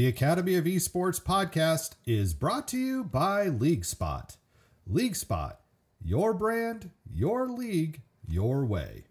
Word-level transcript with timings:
The 0.00 0.06
Academy 0.06 0.54
of 0.54 0.64
Esports 0.64 1.22
podcast 1.22 1.90
is 2.06 2.32
brought 2.32 2.66
to 2.68 2.78
you 2.78 3.04
by 3.04 3.48
LeagueSpot. 3.48 4.34
LeagueSpot, 4.90 5.56
your 6.02 6.32
brand, 6.32 6.88
your 7.12 7.50
league, 7.50 8.00
your 8.26 8.64
way. 8.64 9.04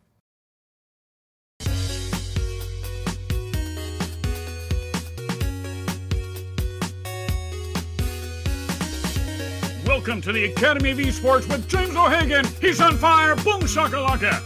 Welcome 9.85 10.21
to 10.21 10.31
the 10.33 10.51
Academy 10.57 10.89
of 10.89 10.97
Esports 10.97 11.47
with 11.47 11.69
James 11.69 11.95
O'Hagan. 11.95 12.45
He's 12.59 12.81
on 12.81 12.97
fire. 12.97 13.35
Boom 13.35 13.61
shakalaka. 13.61 14.41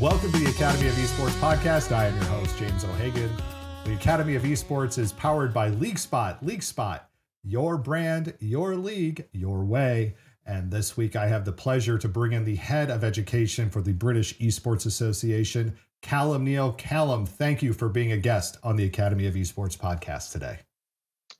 Welcome 0.00 0.32
to 0.32 0.38
the 0.38 0.48
Academy 0.48 0.88
of 0.88 0.94
Esports 0.94 1.38
podcast. 1.42 1.94
I 1.94 2.06
am 2.06 2.14
your 2.14 2.24
host, 2.24 2.56
James 2.56 2.84
O'Hagan. 2.84 3.53
The 3.84 3.92
Academy 3.92 4.34
of 4.34 4.44
Esports 4.44 4.98
is 4.98 5.12
powered 5.12 5.52
by 5.52 5.70
LeagueSpot. 5.70 6.42
LeagueSpot, 6.42 7.00
your 7.42 7.76
brand, 7.76 8.32
your 8.40 8.76
league, 8.76 9.28
your 9.32 9.62
way. 9.62 10.14
And 10.46 10.70
this 10.70 10.96
week 10.96 11.16
I 11.16 11.26
have 11.26 11.44
the 11.44 11.52
pleasure 11.52 11.98
to 11.98 12.08
bring 12.08 12.32
in 12.32 12.46
the 12.46 12.56
head 12.56 12.90
of 12.90 13.04
education 13.04 13.68
for 13.68 13.82
the 13.82 13.92
British 13.92 14.38
Esports 14.38 14.86
Association, 14.86 15.76
Kalam 16.02 16.44
Neale. 16.44 16.72
Kalam, 16.72 17.28
thank 17.28 17.62
you 17.62 17.74
for 17.74 17.90
being 17.90 18.12
a 18.12 18.16
guest 18.16 18.56
on 18.62 18.76
the 18.76 18.86
Academy 18.86 19.26
of 19.26 19.34
Esports 19.34 19.76
podcast 19.76 20.32
today. 20.32 20.60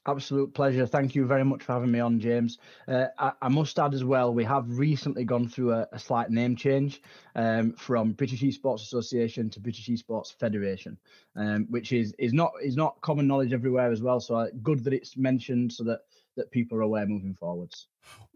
Absolute 0.06 0.52
pleasure. 0.52 0.86
Thank 0.86 1.14
you 1.14 1.24
very 1.24 1.44
much 1.44 1.62
for 1.62 1.72
having 1.72 1.90
me 1.90 1.98
on, 1.98 2.20
James. 2.20 2.58
Uh, 2.86 3.06
I, 3.18 3.32
I, 3.40 3.48
must 3.48 3.78
add 3.78 3.94
as 3.94 4.04
well, 4.04 4.34
we 4.34 4.44
have 4.44 4.78
recently 4.78 5.24
gone 5.24 5.48
through 5.48 5.72
a, 5.72 5.88
a 5.92 5.98
slight 5.98 6.30
name 6.30 6.56
change 6.56 7.00
um, 7.36 7.72
from 7.72 8.12
British 8.12 8.42
Esports 8.42 8.82
Association 8.82 9.48
to 9.48 9.60
British 9.60 9.88
Esports 9.88 10.34
Federation, 10.34 10.98
um, 11.36 11.66
which 11.70 11.92
is 11.92 12.14
is 12.18 12.34
not 12.34 12.52
is 12.62 12.76
not 12.76 13.00
common 13.00 13.26
knowledge 13.26 13.54
everywhere 13.54 13.90
as 13.90 14.02
well. 14.02 14.20
So 14.20 14.34
uh, 14.34 14.48
good 14.62 14.84
that 14.84 14.92
it's 14.92 15.16
mentioned 15.16 15.72
so 15.72 15.84
that 15.84 16.00
that 16.36 16.50
people 16.50 16.76
are 16.76 16.82
aware 16.82 17.06
moving 17.06 17.34
forwards. 17.34 17.86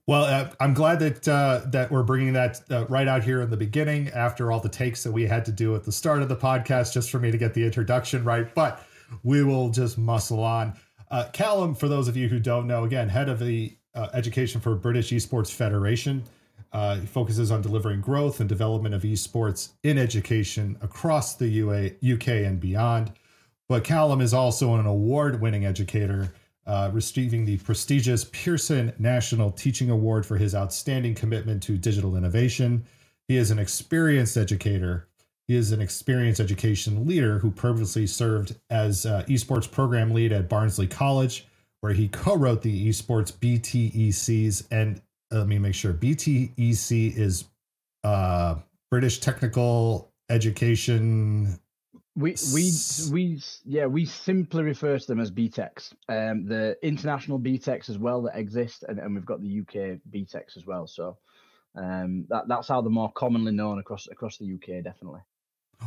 Well, 0.07 0.25
uh, 0.25 0.49
I'm 0.59 0.73
glad 0.73 1.01
that 1.01 1.29
uh, 1.29 1.63
that 1.67 1.91
we're 1.91 2.03
bringing 2.03 2.33
that 2.33 2.63
uh, 2.71 2.87
right 2.87 3.07
out 3.07 3.23
here 3.23 3.43
in 3.43 3.51
the 3.51 3.59
beginning 3.59 4.09
after 4.09 4.51
all 4.51 4.59
the 4.59 4.71
takes 4.71 5.03
that 5.03 5.13
we 5.13 5.27
had 5.27 5.45
to 5.45 5.53
do 5.53 5.77
at 5.77 5.85
the 5.85 5.93
start 5.93 6.23
of 6.23 6.31
the 6.31 6.37
podcast, 6.37 6.95
just 6.95 7.11
for 7.11 7.19
me 7.19 7.31
to 7.31 7.37
get 7.37 7.53
the 7.53 7.63
introduction 7.63 8.25
right. 8.25 8.55
But 8.55 8.83
we 9.23 9.45
will 9.45 9.69
just 9.69 9.99
muscle 9.99 10.43
on. 10.43 10.73
Uh, 11.11 11.25
Kalam, 11.33 11.77
for 11.77 11.89
those 11.89 12.09
of 12.09 12.17
you 12.17 12.29
who 12.29 12.39
don't 12.39 12.67
know, 12.67 12.85
again, 12.85 13.09
head 13.09 13.29
of 13.29 13.39
the 13.39 13.77
uh, 13.95 14.09
education 14.13 14.61
for 14.61 14.75
British 14.75 15.11
Esports 15.11 15.51
Federation. 15.51 16.23
Uh, 16.73 16.97
he 16.97 17.07
focuses 17.07 17.51
on 17.51 17.63
delivering 17.63 18.01
growth 18.01 18.41
and 18.41 18.49
development 18.49 18.95
of 18.95 19.03
esports 19.03 19.71
in 19.83 19.97
education 19.97 20.77
across 20.83 21.35
the 21.35 21.49
UA, 21.49 21.93
UK 22.15 22.29
and 22.29 22.61
beyond. 22.61 23.13
But 23.69 23.85
Kalam 23.85 24.21
is 24.21 24.35
also 24.35 24.75
an 24.75 24.87
award 24.87 25.41
winning 25.41 25.65
educator, 25.65 26.33
uh, 26.67 26.91
receiving 26.93 27.45
the 27.45 27.57
prestigious 27.59 28.25
Pearson 28.25 28.93
National 28.99 29.51
Teaching 29.51 29.91
Award 29.91 30.27
for 30.27 30.37
his 30.37 30.55
outstanding 30.55 31.15
commitment 31.15 31.63
to 31.65 31.79
digital 31.79 32.17
innovation. 32.17 32.85
He 33.29 33.37
is 33.37 33.51
an 33.51 33.59
experienced 33.59 34.37
educator 34.37 35.08
he 35.49 35.57
is 35.57 35.73
an 35.73 35.81
experienced 35.81 36.41
education 36.41 37.07
leader 37.07 37.39
who 37.39 37.51
previously 37.51 38.07
served 38.07 38.55
as 38.69 39.07
uh, 39.07 39.25
esports 39.29 39.69
program 39.69 40.13
lead 40.13 40.31
at 40.31 40.47
Barnsley 40.47 40.87
College, 40.87 41.47
where 41.81 41.95
he 41.95 42.07
co-wrote 42.09 42.61
the 42.61 42.89
esports 42.89 43.33
BTECs. 43.33 44.67
And 44.71 45.01
uh, 45.33 45.39
let 45.39 45.49
me 45.49 45.59
make 45.59 45.75
sure 45.75 45.95
BTEC 45.95 47.17
is 47.17 47.45
uh, 48.05 48.57
British 48.91 49.21
Technical 49.21 50.13
Education. 50.29 51.59
We 52.15 52.37
we 52.53 52.73
we 53.11 53.41
yeah 53.65 53.87
we 53.87 54.05
simply 54.05 54.65
refer 54.65 54.99
to 54.99 55.07
them 55.07 55.21
as 55.21 55.31
BTECs. 55.31 55.95
Um, 56.11 56.47
the 56.47 56.77
international 56.83 57.39
BTECs 57.39 57.89
as 57.89 57.97
well 57.97 58.23
that 58.23 58.37
exist, 58.37 58.85
and, 58.87 58.99
and 58.99 59.15
we've 59.15 59.25
got 59.25 59.41
the 59.41 59.61
UK 59.61 60.01
BTECs 60.11 60.59
as 60.59 60.67
well. 60.67 60.87
So 60.87 61.17
um, 61.75 62.27
that 62.29 62.49
that's 62.49 62.69
how 62.69 62.83
they're 62.83 62.91
more 62.91 63.13
commonly 63.13 63.53
known 63.53 63.79
across 63.79 64.09
across 64.09 64.37
the 64.37 64.53
UK, 64.53 64.85
definitely. 64.85 65.21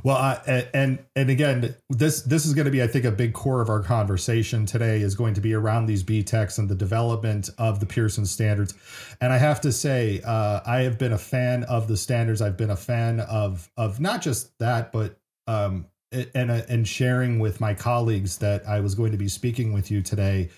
Well, 0.04 0.18
uh, 0.18 0.64
and 0.74 1.00
and 1.16 1.30
again, 1.30 1.76
this 1.90 2.22
this 2.22 2.46
is 2.46 2.54
going 2.54 2.66
to 2.66 2.72
be, 2.72 2.82
I 2.82 2.88
think, 2.88 3.06
a 3.06 3.12
big 3.12 3.34
core 3.34 3.62
of 3.62 3.70
our 3.70 3.82
conversation 3.82 4.66
today 4.66 5.02
is 5.02 5.16
going 5.16 5.34
to 5.36 5.42
be 5.42 5.54
around 5.54 5.86
these 5.86 6.02
B 6.02 6.24
BTECs 6.24 6.58
and 6.60 6.70
the 6.70 6.76
development 6.76 7.50
of 7.58 7.80
the 7.80 7.86
Pearson 7.86 8.26
standards. 8.26 8.74
And 9.20 9.32
I 9.32 9.38
have 9.38 9.62
to 9.62 9.72
say, 9.72 10.22
uh, 10.26 10.62
I 10.66 10.82
have 10.82 10.98
been 10.98 11.14
a 11.14 11.18
fan 11.18 11.64
of 11.66 11.88
the 11.88 11.98
standards. 11.98 12.42
I've 12.42 12.58
been 12.58 12.72
a 12.72 12.76
fan 12.76 13.20
of 13.20 13.70
of 13.78 14.00
not 14.00 14.22
just 14.22 14.58
that, 14.60 14.92
but 14.92 15.20
um, 15.46 15.86
and 16.12 16.50
and 16.50 16.88
sharing 16.88 17.40
with 17.40 17.62
my 17.62 17.74
colleagues 17.74 18.38
that 18.38 18.68
I 18.68 18.80
was 18.80 18.96
going 18.96 19.12
to 19.12 19.18
be 19.18 19.28
speaking 19.28 19.72
with 19.72 19.92
you 19.92 20.02
today 20.02 20.50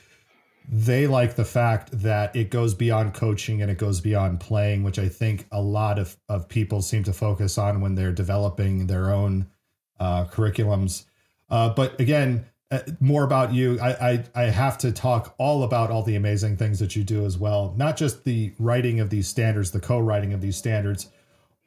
they 0.69 1.07
like 1.07 1.35
the 1.35 1.46
fact 1.46 1.90
that 1.91 2.35
it 2.35 2.50
goes 2.50 2.74
beyond 2.74 3.13
coaching 3.13 3.62
and 3.62 3.69
it 3.69 3.78
goes 3.78 4.01
beyond 4.01 4.40
playing, 4.40 4.84
which 4.84 4.97
I 4.97 5.09
think 5.09 5.46
a 5.51 5.62
lot 5.62 6.00
of, 6.00 6.18
of 6.29 6.47
people 6.47 6.81
seem 6.81 7.03
to 7.03 7.13
focus 7.13 7.57
on 7.57 7.81
when 7.81 7.96
they're 7.96 8.13
developing 8.13 8.88
their 8.88 9.12
own 9.12 9.47
uh, 10.00 10.25
curriculums. 10.25 11.06
Uh, 11.50 11.69
but 11.69 12.00
again, 12.00 12.46
uh, 12.72 12.79
more 13.00 13.24
about 13.24 13.53
you. 13.53 13.79
I, 13.79 13.90
I, 14.12 14.24
I 14.35 14.44
have 14.46 14.78
to 14.79 14.91
talk 14.91 15.35
all 15.38 15.63
about 15.63 15.91
all 15.91 16.01
the 16.01 16.16
amazing 16.16 16.57
things 16.57 16.80
that 16.80 16.95
you 16.95 17.03
do 17.03 17.25
as 17.25 17.38
well. 17.38 17.74
Not 17.78 17.97
just 17.97 18.24
the 18.24 18.53
writing 18.57 19.00
of 19.00 19.09
these 19.09 19.28
standards, 19.28 19.72
the 19.72 19.80
co-writing 19.80 20.34
of 20.34 20.41
these 20.41 20.57
standards, 20.57 21.09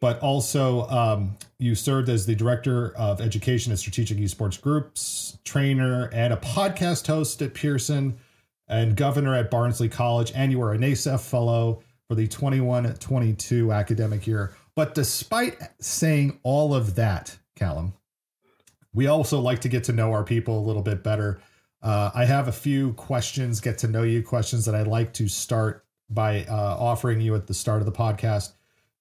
but 0.01 0.19
also 0.21 0.89
um, 0.89 1.37
you 1.59 1.75
served 1.75 2.09
as 2.09 2.27
the 2.27 2.35
director 2.35 2.95
of 2.97 3.21
education 3.21 3.73
at 3.73 3.79
Strategic 3.79 4.19
Esports 4.19 4.61
Groups, 4.61 5.39
trainer, 5.45 6.11
and 6.13 6.33
a 6.33 6.37
podcast 6.39 7.07
host 7.07 7.41
at 7.41 7.55
Pearson 7.55 8.19
and 8.69 8.97
governor 8.97 9.35
at 9.35 9.51
Barnsley 9.51 9.89
College, 9.89 10.33
and 10.35 10.51
you 10.51 10.61
are 10.63 10.73
a 10.73 10.79
NASEF 10.79 11.21
fellow 11.21 11.83
for 12.09 12.15
the 12.15 12.27
21 12.27 12.95
22 12.95 13.73
academic 13.73 14.27
year. 14.27 14.55
But 14.75 14.95
despite 14.95 15.59
saying 15.81 16.39
all 16.43 16.75
of 16.75 16.95
that, 16.97 17.37
Kalam, 17.59 17.93
we 18.93 19.07
also 19.07 19.41
like 19.41 19.61
to 19.61 19.69
get 19.69 19.85
to 19.85 19.93
know 19.93 20.13
our 20.13 20.25
people 20.25 20.59
a 20.59 20.67
little 20.67 20.83
bit 20.83 21.03
better. 21.03 21.41
Uh, 21.83 22.11
I 22.15 22.25
have 22.25 22.49
a 22.49 22.53
few 22.53 22.93
questions, 22.95 23.61
get 23.61 23.79
to 23.79 23.89
know 23.89 24.03
you 24.03 24.23
questions 24.23 24.65
that 24.65 24.75
I'd 24.75 24.87
like 24.87 25.13
to 25.15 25.29
start 25.29 25.85
by 26.09 26.45
uh, 26.45 26.77
offering 26.79 27.21
you 27.21 27.35
at 27.35 27.47
the 27.47 27.55
start 27.55 27.81
of 27.81 27.87
the 27.87 27.93
podcast. 27.93 28.53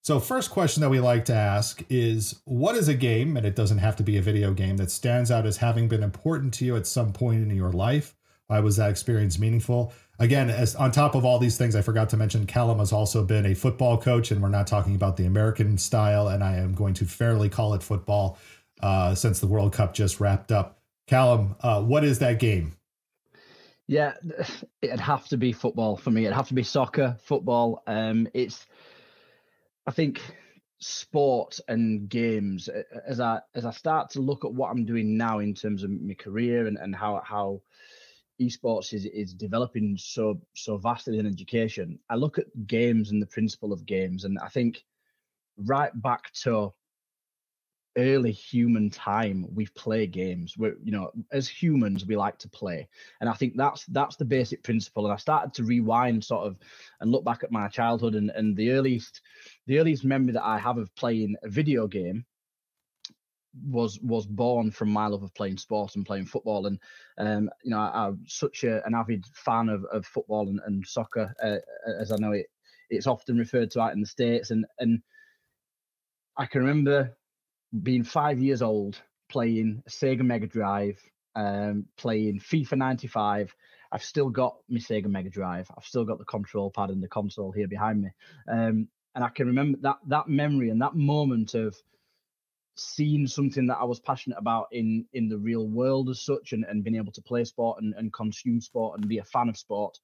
So, 0.02 0.20
first 0.20 0.52
question 0.52 0.82
that 0.82 0.90
we 0.90 1.00
like 1.00 1.26
to 1.26 1.34
ask 1.34 1.84
is 1.90 2.42
What 2.46 2.76
is 2.76 2.88
a 2.88 2.94
game, 2.94 3.38
and 3.38 3.46
it 3.46 3.56
doesn't 3.56 3.80
have 3.80 3.96
to 3.96 4.03
be 4.03 4.18
a 4.18 4.22
video 4.22 4.53
game, 4.53 4.78
that 4.78 4.92
stands 4.92 5.32
out 5.32 5.46
as 5.46 5.58
having 5.58 5.88
been 5.88 6.03
important 6.03 6.53
to 6.56 6.66
you 6.66 6.76
at 6.76 6.86
some 6.86 7.12
point 7.12 7.42
in 7.42 7.56
your 7.56 7.72
life? 7.72 8.16
Why 8.48 8.60
was 8.60 8.76
that 8.78 8.90
experience 8.90 9.40
meaningful? 9.40 9.92
Again, 10.20 10.50
as 10.50 10.76
on 10.76 10.92
top 10.92 11.16
of 11.16 11.26
all 11.26 11.40
these 11.40 11.58
things, 11.58 11.76
I 11.76 11.82
forgot 11.82 12.10
to 12.10 12.18
mention 12.18 12.46
Kalam 12.46 12.80
has 12.80 12.94
also 12.94 13.24
been 13.24 13.46
a 13.46 13.56
football 13.56 13.98
coach, 13.98 14.32
and 14.32 14.42
we're 14.42 14.50
not 14.50 14.68
talking 14.68 14.96
about 14.96 15.18
the 15.18 15.26
American 15.26 15.78
style, 15.78 16.28
and 16.28 16.44
I 16.44 16.58
am 16.58 16.74
going 16.74 16.94
to 16.96 17.06
fairly 17.06 17.50
call 17.50 17.74
it 17.74 17.84
football 17.84 18.38
uh, 18.82 19.16
since 19.16 19.40
the 19.40 19.48
World 19.48 19.74
Cup 19.74 19.94
just 19.94 20.20
wrapped 20.20 20.52
up. 20.52 20.80
Kalam, 21.08 21.56
uh, 21.62 21.82
what 21.82 22.04
is 22.04 22.20
that 22.20 22.40
game? 22.40 22.74
Yeah, 23.88 24.14
it'd 24.82 25.00
have 25.00 25.28
to 25.30 25.38
be 25.38 25.52
football 25.52 25.98
for 25.98 26.12
me. 26.12 26.26
It'd 26.26 26.36
have 26.36 26.48
to 26.50 26.54
be 26.54 26.64
soccer, 26.64 27.18
football. 27.24 27.84
Um, 27.88 28.28
it's, 28.34 28.66
I 29.88 29.92
think, 29.92 30.22
sport 30.80 31.60
and 31.68 32.08
games. 32.10 32.70
As 33.08 33.20
I 33.20 33.40
as 33.54 33.66
I 33.66 33.72
start 33.72 34.12
to 34.12 34.22
look 34.22 34.46
at 34.46 34.54
what 34.54 34.70
I'm 34.70 34.86
doing 34.86 35.18
now 35.18 35.40
in 35.40 35.54
terms 35.54 35.84
of 35.84 35.90
my 35.90 36.14
career 36.14 36.68
and, 36.68 36.78
and 36.78 36.96
how 36.96 37.22
how 37.26 37.62
esports 38.41 38.94
is 38.94 39.06
is 39.06 39.34
developing 39.34 39.97
so 39.97 40.40
so 40.56 40.78
vastly 40.78 41.19
in 41.19 41.25
education 41.25 41.97
i 42.09 42.16
look 42.16 42.38
at 42.38 42.68
games 42.68 43.12
and 43.12 43.22
the 43.22 43.28
principle 43.28 43.72
of 43.72 43.85
games 43.85 44.25
and 44.25 44.38
i 44.40 44.47
think 44.50 44.84
right 45.57 45.91
back 46.01 46.31
to 46.34 46.73
early 47.97 48.31
human 48.31 48.90
time 48.90 49.47
we 49.53 49.68
play 49.68 50.06
games. 50.06 50.57
We 50.57 50.72
you 50.84 50.91
know 50.91 51.12
as 51.31 51.47
humans 51.47 52.06
we 52.06 52.16
like 52.16 52.38
to 52.40 52.50
play. 52.50 52.88
And 53.22 53.29
i 53.29 53.34
think 53.34 53.56
that's 53.56 53.85
that's 53.87 54.16
the 54.16 54.26
basic 54.26 54.64
principle. 54.64 55.05
And 55.05 55.14
i 55.14 55.17
started 55.17 55.53
to 55.53 55.64
rewind 55.64 56.23
sort 56.23 56.46
of 56.46 56.58
and 56.99 57.11
look 57.11 57.23
back 57.23 57.43
at 57.43 57.52
my 57.52 57.67
childhood 57.67 58.16
and 58.16 58.29
and 58.31 58.55
the 58.55 58.72
earliest 58.72 59.22
the 59.67 59.79
earliest 59.79 60.03
memory 60.03 60.34
that 60.34 60.46
i 60.46 60.58
have 60.58 60.78
of 60.78 60.93
playing 60.96 61.35
a 61.43 61.49
video 61.49 61.88
game 61.88 62.26
was 63.63 63.99
was 64.02 64.25
born 64.25 64.72
from 64.72 64.90
my 64.90 65.07
love 65.07 65.23
of 65.23 65.34
playing 65.34 65.57
sport 65.57 65.96
and 65.96 66.05
playing 66.05 66.25
football. 66.25 66.66
And 66.66 66.79
um, 67.17 67.49
you 67.63 67.72
know 67.72 67.79
I, 67.79 68.07
am 68.07 68.23
such 68.28 68.63
a, 68.63 68.85
an 68.85 68.93
avid 68.93 69.25
fan 69.34 69.69
of, 69.69 69.85
of 69.85 70.05
football 70.05 70.47
and, 70.47 70.59
and 70.66 70.85
soccer 70.85 71.34
uh, 71.43 71.57
as 71.99 72.11
I 72.11 72.17
know 72.17 72.31
it 72.31 72.47
it's 72.90 73.07
often 73.07 73.37
referred 73.37 73.72
to 73.72 73.81
out 73.81 73.93
in 73.93 74.02
the 74.02 74.07
states. 74.07 74.52
And 74.52 74.66
and 74.79 75.02
I 76.37 76.46
can 76.46 76.61
remember 76.61 77.17
being 77.81 78.03
five 78.03 78.40
years 78.40 78.61
old 78.61 79.02
playing 79.29 79.84
Sega 79.90 80.22
Mega 80.22 80.47
Drive 80.47 80.99
um, 81.35 81.85
playing 81.97 82.40
FIFA 82.40 82.78
95 82.78 83.55
I've 83.91 84.03
still 84.03 84.29
got 84.29 84.57
my 84.67 84.79
Sega 84.79 85.05
Mega 85.05 85.29
Drive. 85.29 85.69
I've 85.78 85.85
still 85.85 86.03
got 86.03 86.17
the 86.17 86.25
control 86.25 86.69
pad 86.69 86.90
and 86.90 87.02
the 87.02 87.07
console 87.07 87.53
here 87.53 87.67
behind 87.67 88.02
me. 88.02 88.09
Um, 88.52 88.90
and 89.16 89.23
I 89.23 89.29
can 89.29 89.47
remember 89.47 89.78
that 89.84 89.97
that 90.07 90.28
memory 90.28 90.69
and 90.69 90.81
that 90.81 90.96
moment 90.96 91.53
of 91.53 91.78
seen 92.76 93.28
something 93.28 93.68
that 93.68 93.78
I 93.78 93.86
was 93.86 94.00
passionate 94.00 94.38
about 94.38 94.68
in 94.72 95.06
in 95.14 95.30
the 95.30 95.38
real 95.38 95.68
world 95.68 96.10
as 96.10 96.22
such, 96.22 96.54
and, 96.54 96.66
and 96.66 96.84
being 96.84 96.98
able 96.98 97.12
to 97.14 97.22
play 97.22 97.44
sport 97.44 97.82
and, 97.82 97.94
and 97.96 98.14
consume 98.14 98.62
sport 98.62 99.00
and 99.00 99.08
be 99.08 99.20
a 99.20 99.24
fan 99.24 99.50
of 99.50 99.58
sport, 99.58 99.98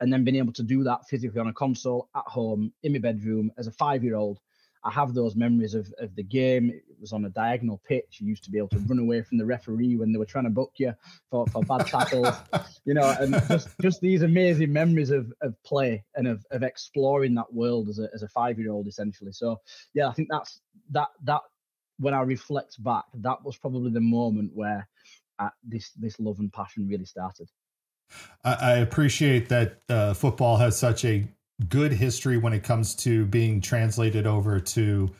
and 0.00 0.12
then 0.12 0.24
being 0.24 0.36
able 0.36 0.52
to 0.54 0.62
do 0.62 0.84
that 0.84 1.06
physically 1.08 1.40
on 1.40 1.48
a 1.48 1.52
console 1.52 2.08
at 2.14 2.24
home 2.26 2.72
in 2.82 2.92
my 2.92 2.98
bedroom 2.98 3.50
as 3.58 3.66
a 3.66 3.72
five 3.72 4.04
year 4.04 4.16
old. 4.16 4.40
I 4.84 4.92
have 4.92 5.12
those 5.12 5.34
memories 5.34 5.74
of, 5.74 5.92
of 5.98 6.14
the 6.14 6.22
game. 6.22 6.70
It 6.70 6.84
was 7.00 7.12
on 7.12 7.24
a 7.24 7.30
diagonal 7.30 7.80
pitch. 7.86 8.18
You 8.20 8.28
used 8.28 8.44
to 8.44 8.50
be 8.50 8.58
able 8.58 8.68
to 8.68 8.78
run 8.78 9.00
away 9.00 9.22
from 9.22 9.36
the 9.38 9.44
referee 9.44 9.96
when 9.96 10.12
they 10.12 10.18
were 10.18 10.24
trying 10.24 10.44
to 10.44 10.50
book 10.50 10.72
you 10.76 10.94
for, 11.30 11.46
for 11.48 11.62
bad 11.64 11.86
tackles, 11.86 12.34
you 12.84 12.94
know, 12.94 13.14
and 13.18 13.34
just, 13.48 13.68
just 13.82 14.00
these 14.00 14.22
amazing 14.22 14.72
memories 14.72 15.10
of, 15.10 15.32
of 15.42 15.60
play 15.64 16.04
and 16.14 16.28
of, 16.28 16.46
of 16.52 16.62
exploring 16.62 17.34
that 17.34 17.52
world 17.52 17.88
as 17.88 17.98
a, 17.98 18.08
as 18.14 18.22
a 18.22 18.28
five 18.28 18.58
year 18.58 18.70
old 18.70 18.86
essentially. 18.86 19.32
So 19.32 19.60
yeah, 19.94 20.08
I 20.08 20.12
think 20.12 20.28
that's 20.30 20.60
that 20.90 21.08
that 21.24 21.40
when 21.98 22.14
I 22.14 22.22
reflect 22.22 22.82
back, 22.82 23.04
that 23.14 23.44
was 23.44 23.56
probably 23.56 23.90
the 23.90 24.00
moment 24.00 24.52
where 24.54 24.88
uh, 25.38 25.50
this 25.62 25.90
this 25.90 26.18
love 26.18 26.38
and 26.38 26.52
passion 26.52 26.88
really 26.88 27.04
started. 27.04 27.48
I, 28.44 28.54
I 28.54 28.72
appreciate 28.78 29.48
that 29.48 29.80
uh, 29.88 30.14
football 30.14 30.56
has 30.56 30.78
such 30.78 31.04
a 31.04 31.28
good 31.68 31.92
history 31.92 32.38
when 32.38 32.52
it 32.52 32.62
comes 32.62 32.94
to 32.94 33.26
being 33.26 33.60
translated 33.60 34.26
over 34.26 34.60
to 34.60 35.10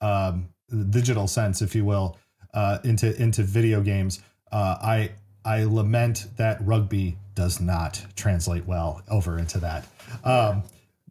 um, 0.00 0.48
digital 0.90 1.26
sense, 1.26 1.60
if 1.60 1.74
you 1.74 1.84
will, 1.84 2.18
uh, 2.54 2.78
into 2.84 3.20
into 3.20 3.42
video 3.42 3.80
games. 3.80 4.20
Uh, 4.50 4.76
I 4.80 5.10
I 5.44 5.64
lament 5.64 6.26
that 6.36 6.58
rugby 6.62 7.16
does 7.34 7.60
not 7.60 8.04
translate 8.16 8.66
well 8.66 9.02
over 9.10 9.38
into 9.38 9.58
that. 9.60 9.86
Um, 10.24 10.62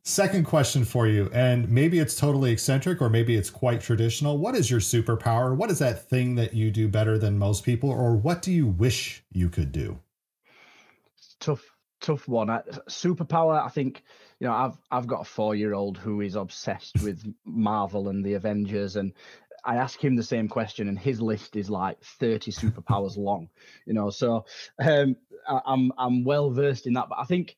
Second 0.07 0.45
question 0.45 0.85
for 0.85 1.05
you, 1.05 1.29
and 1.33 1.67
maybe 1.69 1.99
it's 1.99 2.15
totally 2.15 2.53
eccentric 2.53 3.01
or 3.01 3.09
maybe 3.09 3.35
it's 3.35 3.49
quite 3.49 3.81
traditional. 3.81 4.37
What 4.37 4.55
is 4.55 4.71
your 4.71 4.79
superpower? 4.79 5.53
What 5.53 5.69
is 5.69 5.79
that 5.79 6.07
thing 6.07 6.35
that 6.35 6.53
you 6.53 6.71
do 6.71 6.87
better 6.87 7.17
than 7.17 7.37
most 7.37 7.65
people, 7.65 7.89
or 7.89 8.15
what 8.15 8.41
do 8.41 8.53
you 8.53 8.67
wish 8.67 9.21
you 9.33 9.49
could 9.49 9.73
do? 9.73 9.99
Tough, 11.41 11.61
tough 11.99 12.25
one. 12.25 12.47
Superpower, 12.87 13.61
I 13.61 13.67
think, 13.67 14.01
you 14.39 14.47
know, 14.47 14.53
I've 14.53 14.77
I've 14.91 15.07
got 15.07 15.23
a 15.23 15.25
four 15.25 15.55
year 15.55 15.73
old 15.73 15.97
who 15.97 16.21
is 16.21 16.35
obsessed 16.35 17.03
with 17.03 17.21
Marvel 17.43 18.07
and 18.07 18.23
the 18.23 18.35
Avengers, 18.35 18.95
and 18.95 19.11
I 19.65 19.75
ask 19.75 20.01
him 20.01 20.15
the 20.15 20.23
same 20.23 20.47
question, 20.47 20.87
and 20.87 20.97
his 20.97 21.19
list 21.19 21.57
is 21.57 21.69
like 21.69 22.01
thirty 22.01 22.53
superpowers 22.53 23.17
long. 23.27 23.49
You 23.85 23.93
know, 23.93 24.09
so 24.09 24.45
um, 24.79 25.17
I, 25.49 25.59
I'm 25.65 25.91
I'm 25.97 26.23
well 26.23 26.49
versed 26.49 26.87
in 26.87 26.93
that. 26.93 27.09
But 27.09 27.19
I 27.19 27.25
think 27.25 27.57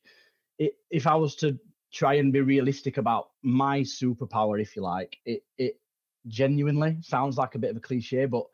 if 0.58 1.06
I 1.06 1.14
was 1.14 1.36
to 1.36 1.56
try 1.92 2.14
and 2.14 2.32
be 2.32 2.40
realistic 2.40 2.96
about 2.96 3.30
my 3.42 3.80
superpower, 3.80 4.60
if 4.60 4.76
you 4.76 4.82
like. 4.82 5.16
It 5.24 5.42
it 5.58 5.80
genuinely 6.26 6.98
sounds 7.00 7.36
like 7.36 7.54
a 7.54 7.58
bit 7.58 7.70
of 7.70 7.76
a 7.76 7.80
cliche, 7.80 8.26
but 8.26 8.44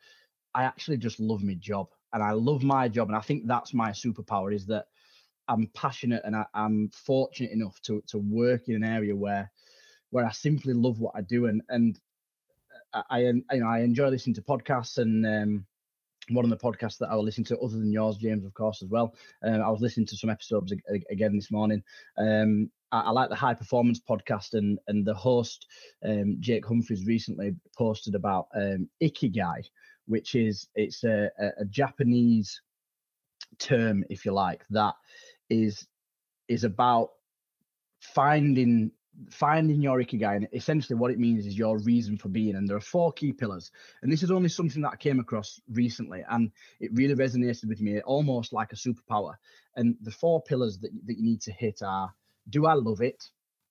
I 0.55 0.65
actually 0.65 0.97
just 0.99 1.21
love 1.21 1.43
my 1.43 1.55
job 1.55 1.88
and 2.12 2.23
I 2.23 2.33
love 2.33 2.62
my 2.62 2.88
job, 2.88 3.09
and 3.09 3.17
I 3.17 3.21
think 3.21 3.47
that's 3.47 3.75
my 3.75 3.91
superpower 3.91 4.55
is 4.55 4.67
that 4.67 4.87
I'm 5.49 5.69
passionate 5.75 6.23
and 6.25 6.35
I, 6.35 6.47
am 6.55 6.91
fortunate 6.93 7.53
enough 7.53 7.81
to 7.83 8.03
to 8.09 8.19
work 8.19 8.69
in 8.69 8.77
an 8.77 8.85
area 8.85 9.15
where 9.15 9.50
where 10.11 10.25
I 10.25 10.33
simply 10.33 10.73
love 10.73 11.00
what 11.00 11.15
I 11.15 11.21
do 11.21 11.47
and 11.47 11.62
and 11.69 11.99
I, 12.93 13.03
I 13.11 13.19
you 13.21 13.44
know 13.53 13.69
I 13.69 13.81
enjoy 13.81 14.09
listening 14.09 14.35
to 14.35 14.43
podcasts 14.43 14.99
and 14.99 15.27
um, 15.27 15.67
one 16.31 16.44
of 16.44 16.50
the 16.50 16.56
podcasts 16.56 16.99
that 16.99 17.11
I 17.11 17.15
was 17.15 17.25
listening 17.25 17.44
to, 17.47 17.59
other 17.59 17.79
than 17.79 17.93
yours, 17.93 18.17
James, 18.17 18.44
of 18.44 18.55
course, 18.55 18.83
as 18.83 18.88
well. 18.88 19.15
Um, 19.44 19.62
I 19.62 19.71
was 19.71 19.81
listening 19.81 20.06
to 20.06 20.17
some 20.17 20.31
episodes 20.31 20.73
again 21.11 21.37
this 21.37 21.50
morning. 21.50 21.83
Um, 22.19 22.71
I, 22.93 23.11
like 23.11 23.31
the 23.31 23.37
High 23.37 23.55
Performance 23.55 24.00
podcast, 24.00 24.55
and 24.55 24.79
and 24.87 25.05
the 25.05 25.15
host, 25.15 25.67
um, 26.05 26.37
Jake 26.41 26.67
Humphries, 26.67 27.06
recently 27.06 27.55
posted 27.77 28.15
about 28.15 28.49
um, 28.55 28.88
ikigai, 29.03 29.65
which 30.06 30.35
is 30.35 30.69
it's 30.75 31.05
a, 31.05 31.31
a, 31.38 31.47
a 31.62 31.65
Japanese 31.65 32.61
term, 33.59 34.05
if 34.11 34.25
you 34.25 34.33
like, 34.33 34.65
that 34.71 34.94
is 35.50 35.87
is 36.49 36.65
about 36.65 37.11
finding 38.00 38.91
finding 39.31 39.81
your 39.81 39.99
ikigai. 39.99 40.37
And 40.37 40.49
essentially 40.53 40.99
what 40.99 41.11
it 41.11 41.19
means 41.19 41.47
is 41.47 41.56
your 41.56 41.79
reason 41.79 42.19
for 42.19 42.29
being 42.29 42.55
and 42.55 42.69
there 42.69 42.77
are 42.77 42.81
four 42.81 43.12
key 43.12 43.33
pillars. 43.33 43.71
And 44.03 44.12
this 44.12 44.23
is 44.23 44.31
only 44.31 44.50
something 44.50 44.83
that 44.83 44.93
i 44.93 44.97
came 44.97 45.21
across 45.21 45.59
recently 45.71 46.23
and 46.29 46.50
it 46.81 46.91
really 46.93 47.15
resonated 47.15 47.67
with 47.67 47.81
me 47.81 48.00
almost 48.00 48.53
like 48.53 48.73
a 48.73 48.77
superpower. 48.77 49.35
And 49.75 49.97
the 50.03 50.11
four 50.11 50.43
pillars 50.43 50.79
that, 50.81 50.91
that 51.06 51.17
you 51.17 51.25
need 51.25 51.41
to 51.43 51.53
hit 51.53 51.81
are 51.83 52.12
do 52.51 52.67
i 52.67 52.75
love 52.75 53.01
it? 53.01 53.25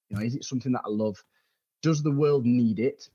You 0.10 0.18
know 0.18 0.24
is 0.24 0.36
it 0.36 0.46
something 0.46 0.72
that 0.74 0.84
i 0.86 0.90
love? 0.90 1.24
Does 1.82 2.04
the 2.04 2.12
world 2.12 2.46
need 2.46 2.80
it? 2.80 3.10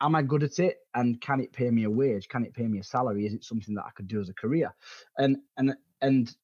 Am 0.00 0.14
i 0.14 0.22
good 0.22 0.42
at 0.42 0.58
it? 0.58 0.78
And 0.94 1.20
can 1.20 1.40
it 1.40 1.52
pay 1.52 1.70
me 1.70 1.84
a 1.84 1.90
wage? 1.90 2.28
Can 2.28 2.44
it 2.44 2.54
pay 2.54 2.66
me 2.66 2.78
a 2.78 2.84
salary? 2.84 3.26
Is 3.26 3.34
it 3.34 3.44
something 3.44 3.74
that 3.74 3.84
i 3.86 3.90
could 3.90 4.08
do 4.08 4.20
as 4.20 4.28
a 4.28 4.34
career? 4.34 4.74
And 5.18 5.38
and 5.56 5.74
and 6.02 6.34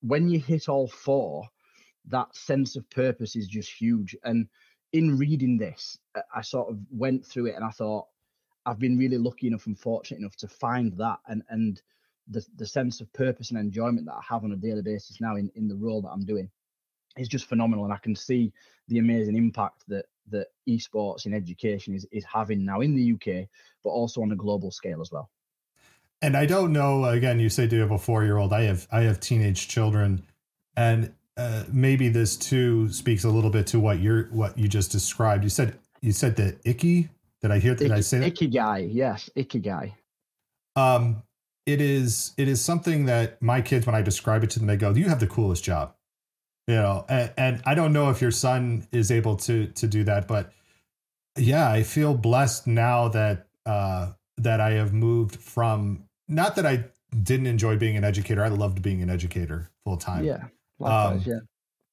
when 0.00 0.28
you 0.28 0.40
hit 0.40 0.68
all 0.68 0.88
four 0.88 1.48
that 2.06 2.34
sense 2.34 2.76
of 2.76 2.88
purpose 2.90 3.36
is 3.36 3.46
just 3.46 3.70
huge. 3.70 4.16
And 4.24 4.48
in 4.92 5.18
reading 5.18 5.58
this, 5.58 5.98
I 6.34 6.42
sort 6.42 6.70
of 6.70 6.78
went 6.90 7.26
through 7.26 7.46
it 7.46 7.54
and 7.56 7.64
I 7.64 7.70
thought, 7.70 8.06
I've 8.66 8.78
been 8.78 8.98
really 8.98 9.18
lucky 9.18 9.46
enough 9.46 9.66
and 9.66 9.78
fortunate 9.78 10.18
enough 10.18 10.36
to 10.36 10.48
find 10.48 10.96
that. 10.98 11.18
And 11.26 11.42
and 11.48 11.80
the 12.28 12.44
the 12.56 12.66
sense 12.66 13.00
of 13.00 13.12
purpose 13.12 13.50
and 13.50 13.58
enjoyment 13.58 14.06
that 14.06 14.14
I 14.14 14.22
have 14.28 14.44
on 14.44 14.52
a 14.52 14.56
daily 14.56 14.82
basis 14.82 15.20
now 15.20 15.36
in, 15.36 15.50
in 15.54 15.68
the 15.68 15.76
role 15.76 16.02
that 16.02 16.10
I'm 16.10 16.24
doing 16.24 16.50
is 17.16 17.28
just 17.28 17.46
phenomenal. 17.46 17.84
And 17.84 17.92
I 17.92 17.98
can 17.98 18.14
see 18.14 18.52
the 18.88 18.98
amazing 18.98 19.36
impact 19.36 19.84
that 19.88 20.06
that 20.30 20.46
esports 20.68 21.26
in 21.26 21.34
education 21.34 21.94
is 21.94 22.06
is 22.12 22.24
having 22.24 22.64
now 22.64 22.80
in 22.80 22.94
the 22.94 23.12
UK, 23.12 23.48
but 23.82 23.90
also 23.90 24.22
on 24.22 24.32
a 24.32 24.36
global 24.36 24.70
scale 24.70 25.00
as 25.00 25.10
well. 25.10 25.30
And 26.22 26.36
I 26.36 26.46
don't 26.46 26.72
know. 26.72 27.04
Again, 27.04 27.40
you 27.40 27.48
say 27.48 27.66
do 27.66 27.76
you 27.76 27.82
have 27.82 27.90
a 27.90 27.98
four 27.98 28.24
year 28.24 28.36
old? 28.36 28.52
I 28.52 28.62
have 28.62 28.86
I 28.92 29.02
have 29.02 29.20
teenage 29.20 29.68
children, 29.68 30.22
and 30.76 31.12
uh, 31.36 31.64
maybe 31.72 32.08
this 32.08 32.36
too 32.36 32.90
speaks 32.92 33.24
a 33.24 33.30
little 33.30 33.50
bit 33.50 33.66
to 33.68 33.80
what 33.80 34.00
you're 34.00 34.24
what 34.24 34.56
you 34.58 34.68
just 34.68 34.92
described. 34.92 35.42
You 35.42 35.50
said 35.50 35.78
you 36.00 36.12
said 36.12 36.36
the 36.36 36.58
icky. 36.64 37.08
Did 37.40 37.50
I 37.50 37.58
hear? 37.58 37.74
Did 37.74 37.90
I 37.90 38.00
say 38.00 38.18
that? 38.18 38.34
Ikigai? 38.34 38.90
Yes, 38.92 39.30
ikigai. 39.34 39.94
Um, 40.76 41.22
it 41.64 41.80
is 41.80 42.32
it 42.36 42.48
is 42.48 42.62
something 42.62 43.06
that 43.06 43.40
my 43.40 43.62
kids, 43.62 43.86
when 43.86 43.94
I 43.94 44.02
describe 44.02 44.44
it 44.44 44.50
to 44.50 44.58
them, 44.58 44.68
they 44.68 44.76
go, 44.76 44.92
"You 44.92 45.08
have 45.08 45.20
the 45.20 45.26
coolest 45.26 45.64
job." 45.64 45.94
You 46.66 46.76
know, 46.76 47.04
and, 47.08 47.32
and 47.36 47.62
I 47.64 47.74
don't 47.74 47.92
know 47.92 48.10
if 48.10 48.20
your 48.20 48.30
son 48.30 48.86
is 48.92 49.10
able 49.10 49.36
to 49.36 49.66
to 49.66 49.86
do 49.86 50.04
that, 50.04 50.28
but 50.28 50.52
yeah, 51.36 51.70
I 51.70 51.82
feel 51.82 52.14
blessed 52.14 52.66
now 52.66 53.08
that 53.08 53.48
uh, 53.66 54.12
that 54.38 54.60
I 54.60 54.72
have 54.72 54.92
moved 54.92 55.36
from 55.36 56.04
not 56.28 56.56
that 56.56 56.66
I 56.66 56.84
didn't 57.22 57.48
enjoy 57.48 57.76
being 57.76 57.96
an 57.96 58.04
educator. 58.04 58.44
I 58.44 58.48
loved 58.48 58.82
being 58.82 59.02
an 59.02 59.10
educator 59.10 59.70
full 59.84 59.96
time. 59.96 60.24
Yeah 60.24 60.44
Likewise, 60.80 61.26
um, 61.26 61.32
yeah. 61.32 61.40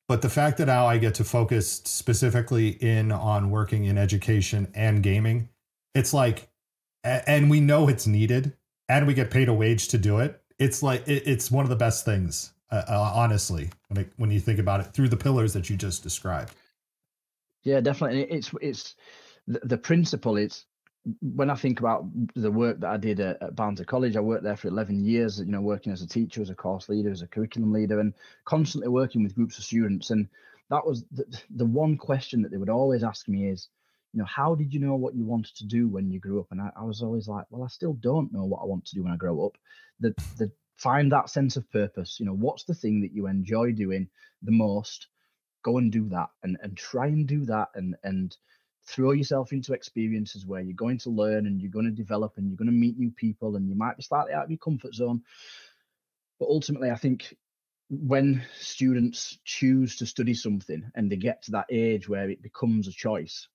But 0.08 0.22
the 0.22 0.30
fact 0.30 0.58
that 0.58 0.68
now 0.68 0.88
I 0.88 0.98
get 0.98 1.16
to 1.16 1.24
focus 1.24 1.70
specifically 1.84 2.70
in 2.70 3.12
on 3.12 3.52
working 3.52 3.84
in 3.86 3.98
education 3.98 4.72
and 4.74 5.04
gaming, 5.04 5.50
it's 5.94 6.14
like, 6.14 6.48
and 7.04 7.50
we 7.50 7.60
know 7.60 7.90
it's 7.90 8.08
needed, 8.08 8.54
and 8.88 9.06
we 9.06 9.14
get 9.14 9.30
paid 9.30 9.50
a 9.50 9.54
wage 9.54 9.90
to 9.90 9.98
do 9.98 10.20
it. 10.20 10.42
It's 10.58 10.82
like 10.82 11.04
it's 11.06 11.52
one 11.52 11.66
of 11.66 11.70
the 11.70 11.76
best 11.76 12.06
things, 12.06 12.54
uh, 12.72 12.84
uh, 12.88 13.12
honestly, 13.16 13.70
when 13.88 14.02
it, 14.02 14.12
when 14.18 14.32
you 14.32 14.40
think 14.40 14.60
about 14.60 14.80
it 14.80 14.94
through 14.94 15.10
the 15.10 15.18
pillars 15.18 15.54
that 15.54 15.70
you 15.70 15.78
just 15.78 16.04
described. 16.04 16.54
Yeah, 17.64 17.82
definitely. 17.82 18.24
It's 18.24 18.52
it's 18.62 18.96
the, 19.48 19.60
the 19.64 19.78
principle. 19.78 20.38
It's 20.38 20.66
when 21.22 21.50
I 21.50 21.56
think 21.56 21.80
about 21.80 22.06
the 22.36 22.52
work 22.52 22.80
that 22.82 22.90
I 22.90 22.98
did 22.98 23.20
at, 23.20 23.42
at 23.42 23.88
College, 23.88 24.18
I 24.18 24.20
worked 24.20 24.44
there 24.44 24.58
for 24.58 24.68
11 24.68 25.06
years, 25.06 25.40
you 25.40 25.46
know, 25.46 25.62
working 25.62 25.94
as 25.94 26.02
a 26.02 26.08
teacher, 26.08 26.42
as 26.42 26.50
a 26.50 26.56
course 26.56 26.90
leader, 26.90 27.12
as 27.12 27.22
a 27.22 27.28
curriculum 27.28 27.72
leader, 27.72 28.00
and 28.00 28.14
constantly 28.46 28.90
working 28.90 29.24
with 29.24 29.36
groups 29.36 29.58
of 29.58 29.64
students. 29.64 30.10
And 30.10 30.28
that 30.70 30.86
was 30.86 31.06
the, 31.12 31.26
the 31.56 31.66
one 31.66 31.98
question 31.98 32.42
that 32.42 32.52
they 32.52 32.58
would 32.58 32.70
always 32.70 33.04
ask 33.04 33.28
me 33.30 33.48
is, 33.48 33.70
you 34.14 34.20
know, 34.20 34.26
how 34.26 34.56
did 34.56 34.74
you 34.74 34.80
know 34.80 34.96
what 34.96 35.16
you 35.16 35.24
wanted 35.24 35.56
to 35.56 35.66
do 35.66 35.88
when 35.88 36.12
you 36.12 36.20
grew 36.20 36.40
up? 36.40 36.48
And 36.52 36.62
I, 36.62 36.72
I 36.76 36.84
was 36.84 37.02
always 37.02 37.28
like, 37.28 37.46
well, 37.50 37.64
I 37.64 37.68
still 37.68 37.94
don't 37.94 38.34
know 38.34 38.44
what 38.44 38.62
I 38.62 38.66
want 38.66 38.86
to 38.86 38.96
do 38.96 39.04
when 39.04 39.14
I 39.14 39.18
grow 39.18 39.46
up. 39.46 39.58
The, 40.00 40.14
the 40.38 40.52
find 40.78 41.12
that 41.12 41.30
sense 41.30 41.58
of 41.58 41.70
purpose. 41.72 42.20
You 42.20 42.26
know, 42.26 42.36
what's 42.36 42.64
the 42.64 42.74
thing 42.74 43.02
that 43.02 43.14
you 43.14 43.28
enjoy 43.28 43.74
doing 43.74 44.08
the 44.42 44.52
most? 44.52 45.08
Go 45.64 45.78
and 45.78 45.92
do 45.92 46.08
that, 46.10 46.30
and 46.44 46.58
and 46.62 46.78
try 46.78 47.08
and 47.08 47.28
do 47.28 47.46
that, 47.46 47.70
and 47.76 47.96
and 48.04 48.36
throw 48.88 49.12
yourself 49.12 49.52
into 49.52 49.74
experiences 49.74 50.46
where 50.46 50.62
you're 50.62 50.74
going 50.74 50.98
to 50.98 51.10
learn 51.10 51.46
and 51.46 51.62
you're 51.62 51.72
going 51.72 51.86
to 51.86 51.92
develop 51.92 52.34
and 52.38 52.48
you're 52.48 52.58
going 52.58 52.68
to 52.68 52.72
meet 52.72 52.98
new 52.98 53.12
people 53.12 53.58
and 53.58 53.68
you 53.68 53.76
might 53.76 53.98
be 53.98 54.04
slightly 54.04 54.32
out 54.32 54.46
of 54.46 54.50
your 54.50 54.58
comfort 54.58 54.94
zone. 54.96 55.22
But 56.40 56.48
ultimately, 56.48 56.90
I 56.90 56.96
think 56.96 57.36
when 57.90 58.44
students 58.60 59.40
choose 59.44 59.98
to 59.98 60.06
study 60.06 60.34
something 60.34 60.90
and 60.96 61.12
they 61.12 61.18
get 61.18 61.44
to 61.44 61.52
that 61.52 61.68
age 61.70 62.08
where 62.08 62.30
it 62.30 62.42
becomes 62.42 62.88
a 62.88 62.92
choice, 62.92 63.48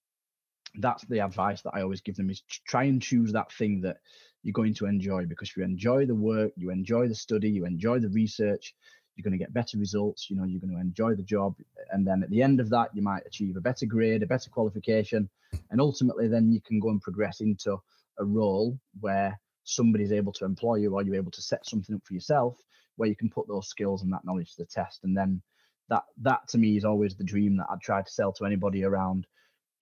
that's 0.75 1.05
the 1.05 1.21
advice 1.21 1.63
that 1.63 1.75
I 1.75 1.83
always 1.83 2.01
give 2.01 2.17
them 2.17 2.31
is 2.31 2.43
try 2.67 2.85
and 2.85 3.01
choose 3.01 3.33
that 3.33 3.53
thing 3.53 3.83
that 3.83 3.99
you're 4.43 4.53
going 4.53 4.75
to 4.75 4.87
enjoy 4.87 5.27
because 5.27 5.51
if 5.51 5.57
you 5.57 5.65
enjoy 5.65 6.07
the 6.07 6.15
work, 6.15 6.53
you 6.57 6.71
enjoy 6.71 7.09
the 7.09 7.15
study, 7.15 7.51
you 7.51 7.65
enjoy 7.65 7.99
the 7.99 8.09
research, 8.09 8.75
you're 9.17 9.23
going 9.23 9.39
to 9.39 9.45
get 9.45 9.53
better 9.53 9.77
results 9.77 10.31
you 10.31 10.37
know 10.37 10.45
you're 10.45 10.61
going 10.61 10.73
to 10.73 10.81
enjoy 10.81 11.15
the 11.15 11.23
job. 11.23 11.55
And 11.91 12.07
then 12.07 12.23
at 12.23 12.31
the 12.31 12.43
end 12.43 12.61
of 12.61 12.71
that 12.71 12.91
you 12.95 13.03
might 13.03 13.27
achieve 13.27 13.57
a 13.57 13.61
better 13.61 13.87
grade 13.87 14.23
a 14.23 14.27
better 14.27 14.51
qualification 14.51 15.29
and 15.71 15.81
ultimately 15.81 16.29
then 16.29 16.51
you 16.51 16.61
can 16.61 16.81
go 16.81 16.89
and 16.89 17.01
progress 17.01 17.41
into 17.41 17.77
a 18.19 18.25
role 18.25 18.79
where 19.01 19.39
somebody's 19.65 20.13
able 20.13 20.33
to 20.33 20.45
employ 20.45 20.77
you 20.77 20.95
or 20.95 21.03
you're 21.03 21.15
able 21.15 21.31
to 21.31 21.43
set 21.43 21.67
something 21.67 21.95
up 21.95 22.03
for 22.05 22.15
yourself 22.15 22.57
where 22.97 23.09
you 23.09 23.17
can 23.17 23.31
put 23.31 23.47
those 23.49 23.69
skills 23.69 24.03
and 24.03 24.13
that 24.13 24.25
knowledge 24.25 24.55
to 24.55 24.63
the 24.63 24.67
test. 24.67 25.05
And 25.05 25.17
then 25.17 25.43
that 25.89 26.05
that 26.23 26.49
to 26.49 26.59
me 26.59 26.77
is 26.77 26.85
always 26.85 27.15
the 27.17 27.25
dream 27.25 27.57
that 27.57 27.67
i'd 27.71 27.81
try 27.81 28.01
to 28.01 28.11
sell 28.11 28.33
to 28.33 28.45
anybody 28.47 28.85
around 28.85 29.27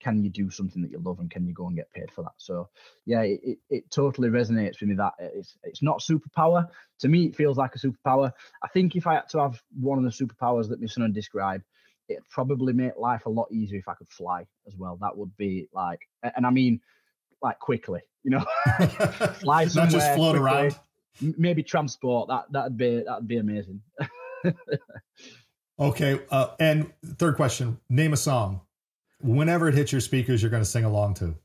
can 0.01 0.23
you 0.23 0.29
do 0.29 0.49
something 0.49 0.81
that 0.81 0.91
you 0.91 0.99
love 0.99 1.19
and 1.19 1.29
can 1.29 1.45
you 1.45 1.53
go 1.53 1.67
and 1.67 1.75
get 1.75 1.91
paid 1.91 2.11
for 2.11 2.23
that? 2.23 2.33
So 2.37 2.69
yeah 3.05 3.21
it, 3.21 3.59
it, 3.69 3.91
totally 3.91 4.29
resonates 4.29 4.79
with 4.79 4.89
me 4.89 4.95
that 4.95 5.13
it's 5.19 5.57
it's 5.63 5.81
not 5.81 6.01
superpower. 6.01 6.67
To 6.99 7.07
me 7.07 7.25
it 7.25 7.35
feels 7.35 7.57
like 7.57 7.75
a 7.75 7.79
superpower. 7.79 8.31
I 8.63 8.67
think 8.69 8.95
if 8.95 9.07
i 9.07 9.15
had 9.15 9.29
to 9.29 9.39
have 9.39 9.61
one 9.79 9.97
of 9.97 10.03
the 10.03 10.25
superpowers 10.25 10.69
that 10.69 10.81
my 10.81 10.87
son 10.87 11.11
described 11.13 11.63
it'd 12.09 12.27
probably 12.29 12.73
make 12.73 12.97
life 12.97 13.25
a 13.25 13.29
lot 13.29 13.47
easier 13.51 13.79
if 13.79 13.87
i 13.87 13.93
could 13.93 14.09
fly 14.09 14.45
as 14.67 14.75
well. 14.75 14.97
That 15.01 15.17
would 15.17 15.35
be 15.37 15.67
like 15.73 16.01
and 16.23 16.45
i 16.45 16.49
mean 16.49 16.81
like 17.41 17.59
quickly 17.59 18.01
you 18.23 18.31
know? 18.31 18.45
Fly 19.35 19.65
somewhere 19.67 19.85
not 19.85 19.89
just 19.89 20.13
float 20.15 20.37
quickly. 20.37 20.39
around. 20.39 20.79
Maybe 21.37 21.63
transport. 21.63 22.29
That 22.29 22.45
that'd 22.51 22.77
be 22.77 23.03
that'd 23.05 23.27
be 23.27 23.37
amazing. 23.37 23.81
Okay 25.79 26.19
uh, 26.29 26.49
and 26.59 26.91
third 27.17 27.35
question 27.37 27.79
name 27.89 28.13
a 28.13 28.17
song 28.17 28.61
whenever 29.23 29.67
it 29.67 29.75
hits 29.75 29.91
your 29.91 30.01
speakers, 30.01 30.41
you're 30.41 30.51
going 30.51 30.63
to 30.63 30.69
sing 30.69 30.83
along 30.83 31.15
to? 31.15 31.35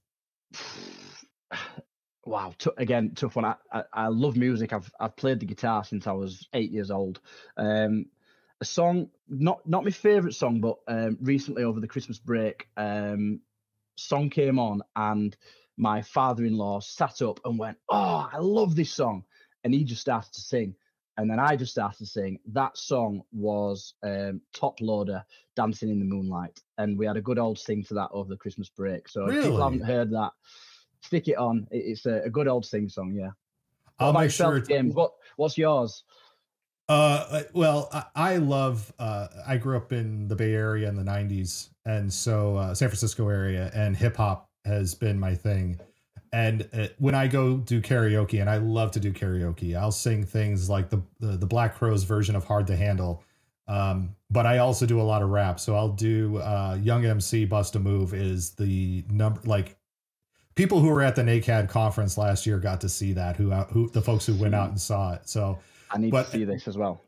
Wow, 2.24 2.54
t- 2.58 2.70
again, 2.76 3.12
tough 3.14 3.36
one. 3.36 3.44
I, 3.44 3.54
I, 3.72 3.82
I, 3.92 4.06
love 4.08 4.36
music. 4.36 4.72
I've 4.72 4.90
I've 4.98 5.14
played 5.14 5.38
the 5.38 5.46
guitar 5.46 5.84
since 5.84 6.08
I 6.08 6.12
was 6.12 6.48
eight 6.54 6.72
years 6.72 6.90
old. 6.90 7.20
Um, 7.56 8.06
a 8.60 8.64
song, 8.64 9.10
not 9.28 9.64
not 9.64 9.84
my 9.84 9.90
favorite 9.90 10.34
song, 10.34 10.60
but 10.60 10.78
um, 10.88 11.18
recently 11.20 11.62
over 11.62 11.78
the 11.78 11.86
Christmas 11.86 12.18
break, 12.18 12.66
um, 12.76 13.40
song 13.96 14.28
came 14.28 14.58
on, 14.58 14.82
and 14.96 15.36
my 15.76 16.02
father-in-law 16.02 16.80
sat 16.80 17.22
up 17.22 17.38
and 17.44 17.60
went, 17.60 17.78
"Oh, 17.88 18.28
I 18.32 18.38
love 18.38 18.74
this 18.74 18.90
song," 18.90 19.22
and 19.62 19.72
he 19.72 19.84
just 19.84 20.00
started 20.00 20.32
to 20.32 20.40
sing 20.40 20.74
and 21.16 21.30
then 21.30 21.38
I 21.38 21.56
just 21.56 21.72
started 21.72 21.98
to 21.98 22.06
sing. 22.06 22.38
That 22.52 22.76
song 22.76 23.22
was 23.32 23.94
um, 24.02 24.40
Toploader, 24.54 25.22
Dancing 25.54 25.90
in 25.90 25.98
the 25.98 26.04
Moonlight, 26.04 26.60
and 26.78 26.98
we 26.98 27.06
had 27.06 27.16
a 27.16 27.22
good 27.22 27.38
old 27.38 27.58
sing 27.58 27.82
to 27.84 27.94
that 27.94 28.08
over 28.12 28.28
the 28.28 28.36
Christmas 28.36 28.68
break. 28.68 29.08
So 29.08 29.24
really? 29.24 29.38
if 29.38 29.44
people 29.44 29.62
haven't 29.62 29.84
heard 29.84 30.10
that, 30.12 30.32
stick 31.00 31.28
it 31.28 31.36
on. 31.36 31.66
It's 31.70 32.06
a, 32.06 32.22
a 32.24 32.30
good 32.30 32.48
old 32.48 32.66
sing 32.66 32.88
song, 32.88 33.14
yeah. 33.14 33.30
I'll 33.98 34.12
make 34.12 34.30
sure. 34.30 34.60
James, 34.60 34.94
what 34.94 35.12
what's 35.36 35.56
yours? 35.56 36.04
Uh, 36.88 37.42
well, 37.52 37.88
I, 37.92 38.04
I 38.14 38.36
love. 38.36 38.92
Uh, 38.98 39.28
I 39.46 39.56
grew 39.56 39.76
up 39.76 39.92
in 39.92 40.28
the 40.28 40.36
Bay 40.36 40.52
Area 40.52 40.88
in 40.88 40.96
the 40.96 41.02
'90s, 41.02 41.70
and 41.84 42.12
so 42.12 42.56
uh, 42.56 42.74
San 42.74 42.88
Francisco 42.88 43.28
area, 43.28 43.70
and 43.74 43.96
hip 43.96 44.16
hop 44.16 44.50
has 44.64 44.94
been 44.94 45.18
my 45.18 45.34
thing. 45.34 45.80
And 46.36 46.68
uh, 46.74 46.88
when 46.98 47.14
I 47.14 47.28
go 47.28 47.56
do 47.56 47.80
karaoke, 47.80 48.42
and 48.42 48.50
I 48.50 48.58
love 48.58 48.90
to 48.90 49.00
do 49.00 49.10
karaoke, 49.10 49.74
I'll 49.74 49.90
sing 49.90 50.22
things 50.22 50.68
like 50.68 50.90
the 50.90 51.00
the, 51.18 51.28
the 51.28 51.46
Black 51.46 51.76
Crowes 51.76 52.04
version 52.04 52.36
of 52.36 52.44
"Hard 52.44 52.66
to 52.66 52.76
Handle." 52.76 53.24
Um, 53.66 54.14
but 54.30 54.44
I 54.44 54.58
also 54.58 54.84
do 54.84 55.00
a 55.00 55.02
lot 55.02 55.22
of 55.22 55.30
rap, 55.30 55.58
so 55.58 55.74
I'll 55.74 55.88
do 55.88 56.36
uh, 56.36 56.78
"Young 56.82 57.06
MC 57.06 57.46
Bust 57.46 57.74
a 57.76 57.78
Move" 57.78 58.12
is 58.12 58.50
the 58.50 59.02
number 59.10 59.40
like 59.46 59.78
people 60.56 60.80
who 60.80 60.88
were 60.88 61.00
at 61.00 61.16
the 61.16 61.22
NACAD 61.22 61.70
conference 61.70 62.18
last 62.18 62.44
year 62.44 62.58
got 62.58 62.82
to 62.82 62.90
see 62.90 63.14
that. 63.14 63.36
Who 63.36 63.50
who 63.52 63.88
the 63.88 64.02
folks 64.02 64.26
who 64.26 64.34
went 64.34 64.54
out 64.54 64.68
and 64.68 64.78
saw 64.78 65.14
it. 65.14 65.30
So 65.30 65.58
I 65.90 65.96
need 65.96 66.10
but, 66.10 66.26
to 66.26 66.32
see 66.32 66.44
this 66.44 66.68
as 66.68 66.76
well. 66.76 67.00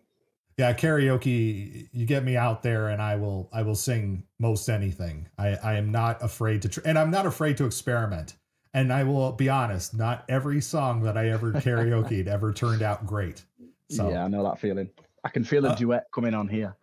Yeah, 0.56 0.72
karaoke. 0.72 1.90
You 1.92 2.06
get 2.06 2.24
me 2.24 2.38
out 2.38 2.62
there, 2.62 2.88
and 2.88 3.02
I 3.02 3.16
will. 3.16 3.50
I 3.52 3.60
will 3.60 3.76
sing 3.76 4.22
most 4.38 4.70
anything. 4.70 5.28
I 5.36 5.48
I 5.48 5.74
am 5.74 5.92
not 5.92 6.22
afraid 6.22 6.62
to, 6.62 6.70
tr- 6.70 6.80
and 6.86 6.98
I'm 6.98 7.10
not 7.10 7.26
afraid 7.26 7.58
to 7.58 7.66
experiment. 7.66 8.34
And 8.78 8.92
I 8.92 9.02
will 9.02 9.32
be 9.32 9.48
honest, 9.48 9.92
not 9.92 10.24
every 10.28 10.60
song 10.60 11.02
that 11.02 11.18
I 11.18 11.30
ever 11.30 11.52
karaokeed 11.52 12.26
ever 12.28 12.52
turned 12.52 12.80
out 12.80 13.04
great. 13.04 13.42
So 13.90 14.08
yeah, 14.08 14.24
I 14.24 14.28
know 14.28 14.44
that 14.44 14.60
feeling. 14.60 14.88
I 15.24 15.30
can 15.30 15.42
feel 15.42 15.66
a 15.66 15.70
uh, 15.70 15.74
duet 15.74 16.06
coming 16.14 16.32
on 16.32 16.46
here. 16.46 16.76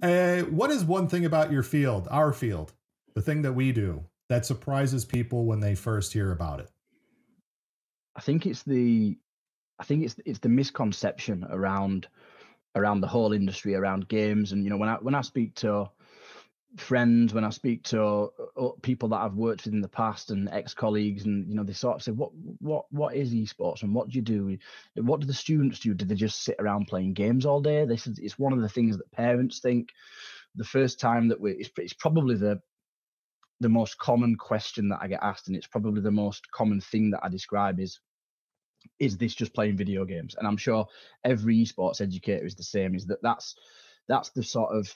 uh, 0.00 0.42
what 0.42 0.70
is 0.70 0.84
one 0.84 1.08
thing 1.08 1.24
about 1.24 1.50
your 1.50 1.64
field, 1.64 2.06
our 2.08 2.32
field, 2.32 2.72
the 3.14 3.20
thing 3.20 3.42
that 3.42 3.52
we 3.52 3.72
do 3.72 4.04
that 4.28 4.46
surprises 4.46 5.04
people 5.04 5.44
when 5.44 5.58
they 5.58 5.74
first 5.74 6.12
hear 6.12 6.30
about 6.30 6.60
it? 6.60 6.70
I 8.14 8.20
think 8.20 8.46
it's 8.46 8.62
the, 8.62 9.18
I 9.80 9.84
think 9.84 10.04
it's 10.04 10.14
it's 10.24 10.38
the 10.38 10.48
misconception 10.48 11.44
around 11.50 12.06
around 12.76 13.00
the 13.00 13.08
whole 13.08 13.32
industry 13.32 13.74
around 13.74 14.06
games 14.06 14.52
and 14.52 14.62
you 14.62 14.70
know 14.70 14.76
when 14.76 14.88
I 14.88 14.94
when 14.94 15.16
I 15.16 15.22
speak 15.22 15.56
to 15.56 15.90
friends 16.76 17.34
when 17.34 17.44
I 17.44 17.50
speak 17.50 17.84
to 17.84 18.02
uh, 18.02 18.26
uh, 18.56 18.70
people 18.82 19.08
that 19.10 19.20
I've 19.20 19.34
worked 19.34 19.64
with 19.64 19.74
in 19.74 19.80
the 19.80 19.88
past 19.88 20.30
and 20.30 20.48
ex-colleagues, 20.48 21.24
and 21.24 21.48
you 21.48 21.54
know, 21.54 21.64
they 21.64 21.72
sort 21.72 21.96
of 21.96 22.02
say, 22.02 22.12
"What, 22.12 22.30
what, 22.60 22.86
what 22.90 23.14
is 23.14 23.32
esports, 23.32 23.82
and 23.82 23.94
what 23.94 24.08
do 24.08 24.16
you 24.16 24.22
do? 24.22 24.56
What 24.96 25.20
do 25.20 25.26
the 25.26 25.34
students 25.34 25.80
do? 25.80 25.94
Do 25.94 26.04
they 26.04 26.14
just 26.14 26.42
sit 26.42 26.56
around 26.58 26.88
playing 26.88 27.14
games 27.14 27.44
all 27.44 27.60
day?" 27.60 27.84
This 27.84 28.06
is 28.06 28.18
it's 28.18 28.38
one 28.38 28.52
of 28.52 28.60
the 28.60 28.68
things 28.68 28.96
that 28.96 29.12
parents 29.12 29.60
think. 29.60 29.90
The 30.54 30.64
first 30.64 31.00
time 31.00 31.28
that 31.28 31.40
we, 31.40 31.52
it's, 31.52 31.70
it's 31.76 31.94
probably 31.94 32.36
the 32.36 32.60
the 33.60 33.68
most 33.68 33.98
common 33.98 34.36
question 34.36 34.88
that 34.88 34.98
I 35.00 35.08
get 35.08 35.22
asked, 35.22 35.48
and 35.48 35.56
it's 35.56 35.66
probably 35.66 36.00
the 36.00 36.10
most 36.10 36.50
common 36.50 36.80
thing 36.80 37.10
that 37.10 37.20
I 37.22 37.28
describe 37.28 37.80
is, 37.80 38.00
"Is 38.98 39.18
this 39.18 39.34
just 39.34 39.54
playing 39.54 39.76
video 39.76 40.04
games?" 40.04 40.34
And 40.36 40.46
I'm 40.46 40.56
sure 40.56 40.86
every 41.24 41.56
esports 41.58 42.00
educator 42.00 42.46
is 42.46 42.54
the 42.54 42.64
same. 42.64 42.94
Is 42.94 43.06
that 43.06 43.22
that's 43.22 43.54
that's 44.08 44.30
the 44.30 44.42
sort 44.42 44.74
of 44.74 44.94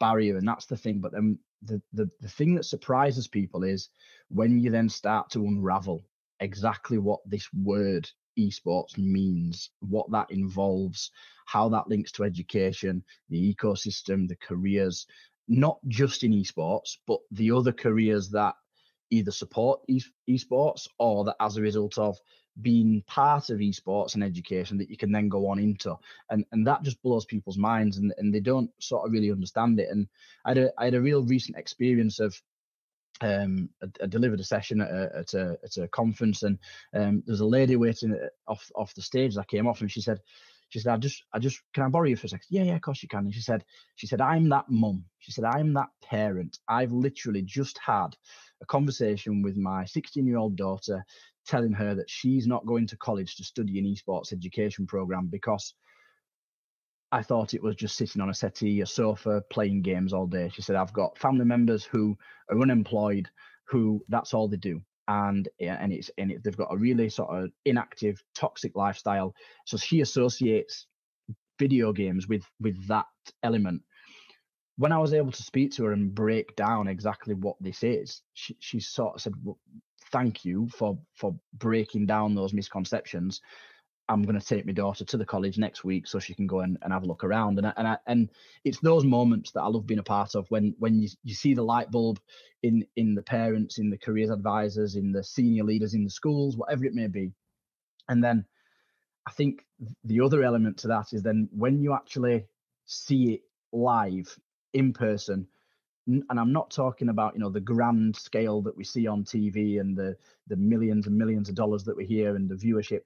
barrier 0.00 0.36
and 0.36 0.48
that's 0.48 0.66
the 0.66 0.76
thing. 0.76 1.00
But 1.00 1.12
then 1.12 1.38
the, 1.62 1.82
the 1.92 2.10
the 2.20 2.28
thing 2.28 2.54
that 2.54 2.64
surprises 2.64 3.28
people 3.28 3.64
is 3.64 3.88
when 4.28 4.60
you 4.60 4.70
then 4.70 4.88
start 4.88 5.30
to 5.30 5.46
unravel 5.46 6.04
exactly 6.40 6.98
what 6.98 7.20
this 7.26 7.48
word 7.52 8.08
esports 8.38 8.96
means 8.96 9.70
what 9.80 10.10
that 10.12 10.30
involves 10.30 11.10
how 11.46 11.68
that 11.68 11.88
links 11.88 12.12
to 12.12 12.22
education 12.22 13.02
the 13.30 13.54
ecosystem 13.54 14.28
the 14.28 14.36
careers 14.36 15.06
not 15.48 15.78
just 15.88 16.22
in 16.22 16.32
esports 16.32 16.98
but 17.06 17.18
the 17.32 17.50
other 17.50 17.72
careers 17.72 18.30
that 18.30 18.54
either 19.10 19.32
support 19.32 19.80
e- 19.88 20.00
esports 20.30 20.86
or 20.98 21.24
that 21.24 21.36
as 21.40 21.56
a 21.56 21.62
result 21.62 21.98
of 21.98 22.16
being 22.62 23.02
part 23.06 23.50
of 23.50 23.58
esports 23.58 24.14
and 24.14 24.24
education 24.24 24.78
that 24.78 24.90
you 24.90 24.96
can 24.96 25.12
then 25.12 25.28
go 25.28 25.48
on 25.48 25.58
into. 25.58 25.96
And 26.30 26.44
and 26.52 26.66
that 26.66 26.82
just 26.82 27.02
blows 27.02 27.24
people's 27.24 27.58
minds 27.58 27.98
and, 27.98 28.12
and 28.18 28.34
they 28.34 28.40
don't 28.40 28.70
sort 28.80 29.06
of 29.06 29.12
really 29.12 29.30
understand 29.30 29.80
it. 29.80 29.88
And 29.90 30.08
I 30.44 30.50
had 30.50 30.58
a, 30.58 30.72
I 30.78 30.84
had 30.86 30.94
a 30.94 31.00
real 31.00 31.22
recent 31.22 31.56
experience 31.56 32.20
of 32.20 32.40
um, 33.20 33.68
I, 33.82 33.86
I, 34.04 34.06
delivered 34.06 34.40
a 34.40 34.44
session 34.44 34.80
at 34.80 34.90
a, 34.90 35.10
at 35.16 35.34
a, 35.34 35.58
at 35.64 35.76
a 35.76 35.88
conference 35.88 36.42
and 36.42 36.58
um, 36.94 37.22
there's 37.26 37.40
a 37.40 37.46
lady 37.46 37.76
waiting 37.76 38.16
off 38.46 38.70
off 38.76 38.94
the 38.94 39.02
stage 39.02 39.36
I 39.36 39.44
came 39.44 39.66
off 39.66 39.80
and 39.80 39.90
she 39.90 40.00
said 40.00 40.20
she 40.68 40.78
said 40.78 40.92
I 40.92 40.96
just 40.98 41.24
I 41.32 41.38
just 41.38 41.60
can 41.74 41.82
I 41.82 41.88
borrow 41.88 42.06
you 42.06 42.16
for 42.16 42.26
a 42.26 42.30
second? 42.30 42.46
Yeah 42.50 42.62
yeah 42.62 42.76
of 42.76 42.82
course 42.82 43.02
you 43.02 43.08
can. 43.08 43.24
And 43.24 43.34
she 43.34 43.40
said 43.40 43.64
she 43.96 44.06
said 44.06 44.20
I'm 44.20 44.48
that 44.50 44.66
mum. 44.68 45.04
She 45.18 45.32
said 45.32 45.44
I'm 45.44 45.72
that 45.74 45.88
parent. 46.02 46.58
I've 46.68 46.92
literally 46.92 47.42
just 47.42 47.78
had 47.84 48.10
a 48.62 48.66
conversation 48.66 49.42
with 49.42 49.56
my 49.56 49.84
16 49.84 50.26
year 50.26 50.36
old 50.36 50.56
daughter 50.56 51.04
telling 51.48 51.72
her 51.72 51.94
that 51.94 52.10
she's 52.10 52.46
not 52.46 52.66
going 52.66 52.86
to 52.86 52.96
college 52.96 53.36
to 53.36 53.44
study 53.44 53.78
an 53.78 53.86
esports 53.86 54.32
education 54.32 54.86
program 54.86 55.26
because 55.26 55.74
I 57.10 57.22
thought 57.22 57.54
it 57.54 57.62
was 57.62 57.74
just 57.74 57.96
sitting 57.96 58.20
on 58.20 58.28
a 58.28 58.34
settee, 58.34 58.82
a 58.82 58.86
sofa, 58.86 59.42
playing 59.50 59.82
games 59.82 60.12
all 60.12 60.26
day. 60.26 60.50
She 60.52 60.62
said, 60.62 60.76
I've 60.76 60.92
got 60.92 61.18
family 61.18 61.46
members 61.46 61.84
who 61.84 62.18
are 62.50 62.60
unemployed, 62.60 63.28
who 63.64 64.04
that's 64.08 64.34
all 64.34 64.48
they 64.48 64.58
do. 64.58 64.82
And 65.08 65.48
and 65.58 65.90
it's 65.90 66.10
and 66.18 66.30
it, 66.30 66.44
they've 66.44 66.56
got 66.56 66.72
a 66.72 66.76
really 66.76 67.08
sort 67.08 67.30
of 67.30 67.50
inactive, 67.64 68.22
toxic 68.34 68.76
lifestyle. 68.76 69.34
So 69.64 69.78
she 69.78 70.02
associates 70.02 70.86
video 71.58 71.94
games 71.94 72.28
with 72.28 72.44
with 72.60 72.86
that 72.88 73.06
element. 73.42 73.82
When 74.76 74.92
I 74.92 74.98
was 74.98 75.14
able 75.14 75.32
to 75.32 75.42
speak 75.42 75.72
to 75.72 75.84
her 75.84 75.92
and 75.92 76.14
break 76.14 76.54
down 76.56 76.88
exactly 76.88 77.34
what 77.34 77.56
this 77.58 77.82
is, 77.82 78.22
she, 78.34 78.54
she 78.60 78.80
sort 78.80 79.14
of 79.16 79.20
said, 79.22 79.32
well, 79.42 79.58
thank 80.12 80.44
you 80.44 80.68
for 80.68 80.98
for 81.14 81.34
breaking 81.54 82.06
down 82.06 82.34
those 82.34 82.52
misconceptions. 82.52 83.40
I'm 84.08 84.22
going 84.22 84.40
to 84.40 84.46
take 84.46 84.64
my 84.64 84.72
daughter 84.72 85.04
to 85.04 85.16
the 85.18 85.24
college 85.26 85.58
next 85.58 85.84
week 85.84 86.06
so 86.06 86.18
she 86.18 86.34
can 86.34 86.46
go 86.46 86.60
and, 86.60 86.78
and 86.80 86.94
have 86.94 87.02
a 87.02 87.06
look 87.06 87.24
around. 87.24 87.58
And 87.58 87.66
I, 87.66 87.72
and 87.76 87.88
I, 87.88 87.98
and 88.06 88.30
it's 88.64 88.80
those 88.80 89.04
moments 89.04 89.50
that 89.50 89.60
I 89.60 89.66
love 89.66 89.86
being 89.86 90.00
a 90.00 90.04
part 90.04 90.34
of 90.34 90.50
when 90.50 90.74
when 90.78 90.98
you, 90.98 91.08
you 91.24 91.34
see 91.34 91.52
the 91.52 91.62
light 91.62 91.90
bulb 91.90 92.18
in 92.62 92.86
in 92.96 93.14
the 93.14 93.22
parents, 93.22 93.78
in 93.78 93.90
the 93.90 93.98
careers 93.98 94.30
advisors, 94.30 94.96
in 94.96 95.12
the 95.12 95.22
senior 95.22 95.64
leaders 95.64 95.94
in 95.94 96.04
the 96.04 96.10
schools, 96.10 96.56
whatever 96.56 96.86
it 96.86 96.94
may 96.94 97.06
be. 97.06 97.32
And 98.08 98.24
then 98.24 98.46
I 99.26 99.30
think 99.32 99.66
the 100.04 100.20
other 100.22 100.42
element 100.42 100.78
to 100.78 100.88
that 100.88 101.12
is 101.12 101.22
then 101.22 101.48
when 101.52 101.82
you 101.82 101.92
actually 101.92 102.46
see 102.86 103.34
it 103.34 103.40
live 103.72 104.34
in 104.72 104.94
person, 104.94 105.46
and 106.08 106.40
I'm 106.40 106.52
not 106.52 106.70
talking 106.70 107.10
about 107.10 107.34
you 107.34 107.40
know 107.40 107.50
the 107.50 107.60
grand 107.60 108.16
scale 108.16 108.62
that 108.62 108.76
we 108.76 108.84
see 108.84 109.06
on 109.06 109.24
TV 109.24 109.80
and 109.80 109.96
the 109.96 110.16
the 110.46 110.56
millions 110.56 111.06
and 111.06 111.16
millions 111.16 111.48
of 111.48 111.54
dollars 111.54 111.84
that 111.84 111.96
we 111.96 112.06
hear 112.06 112.34
and 112.34 112.48
the 112.48 112.54
viewership. 112.54 113.02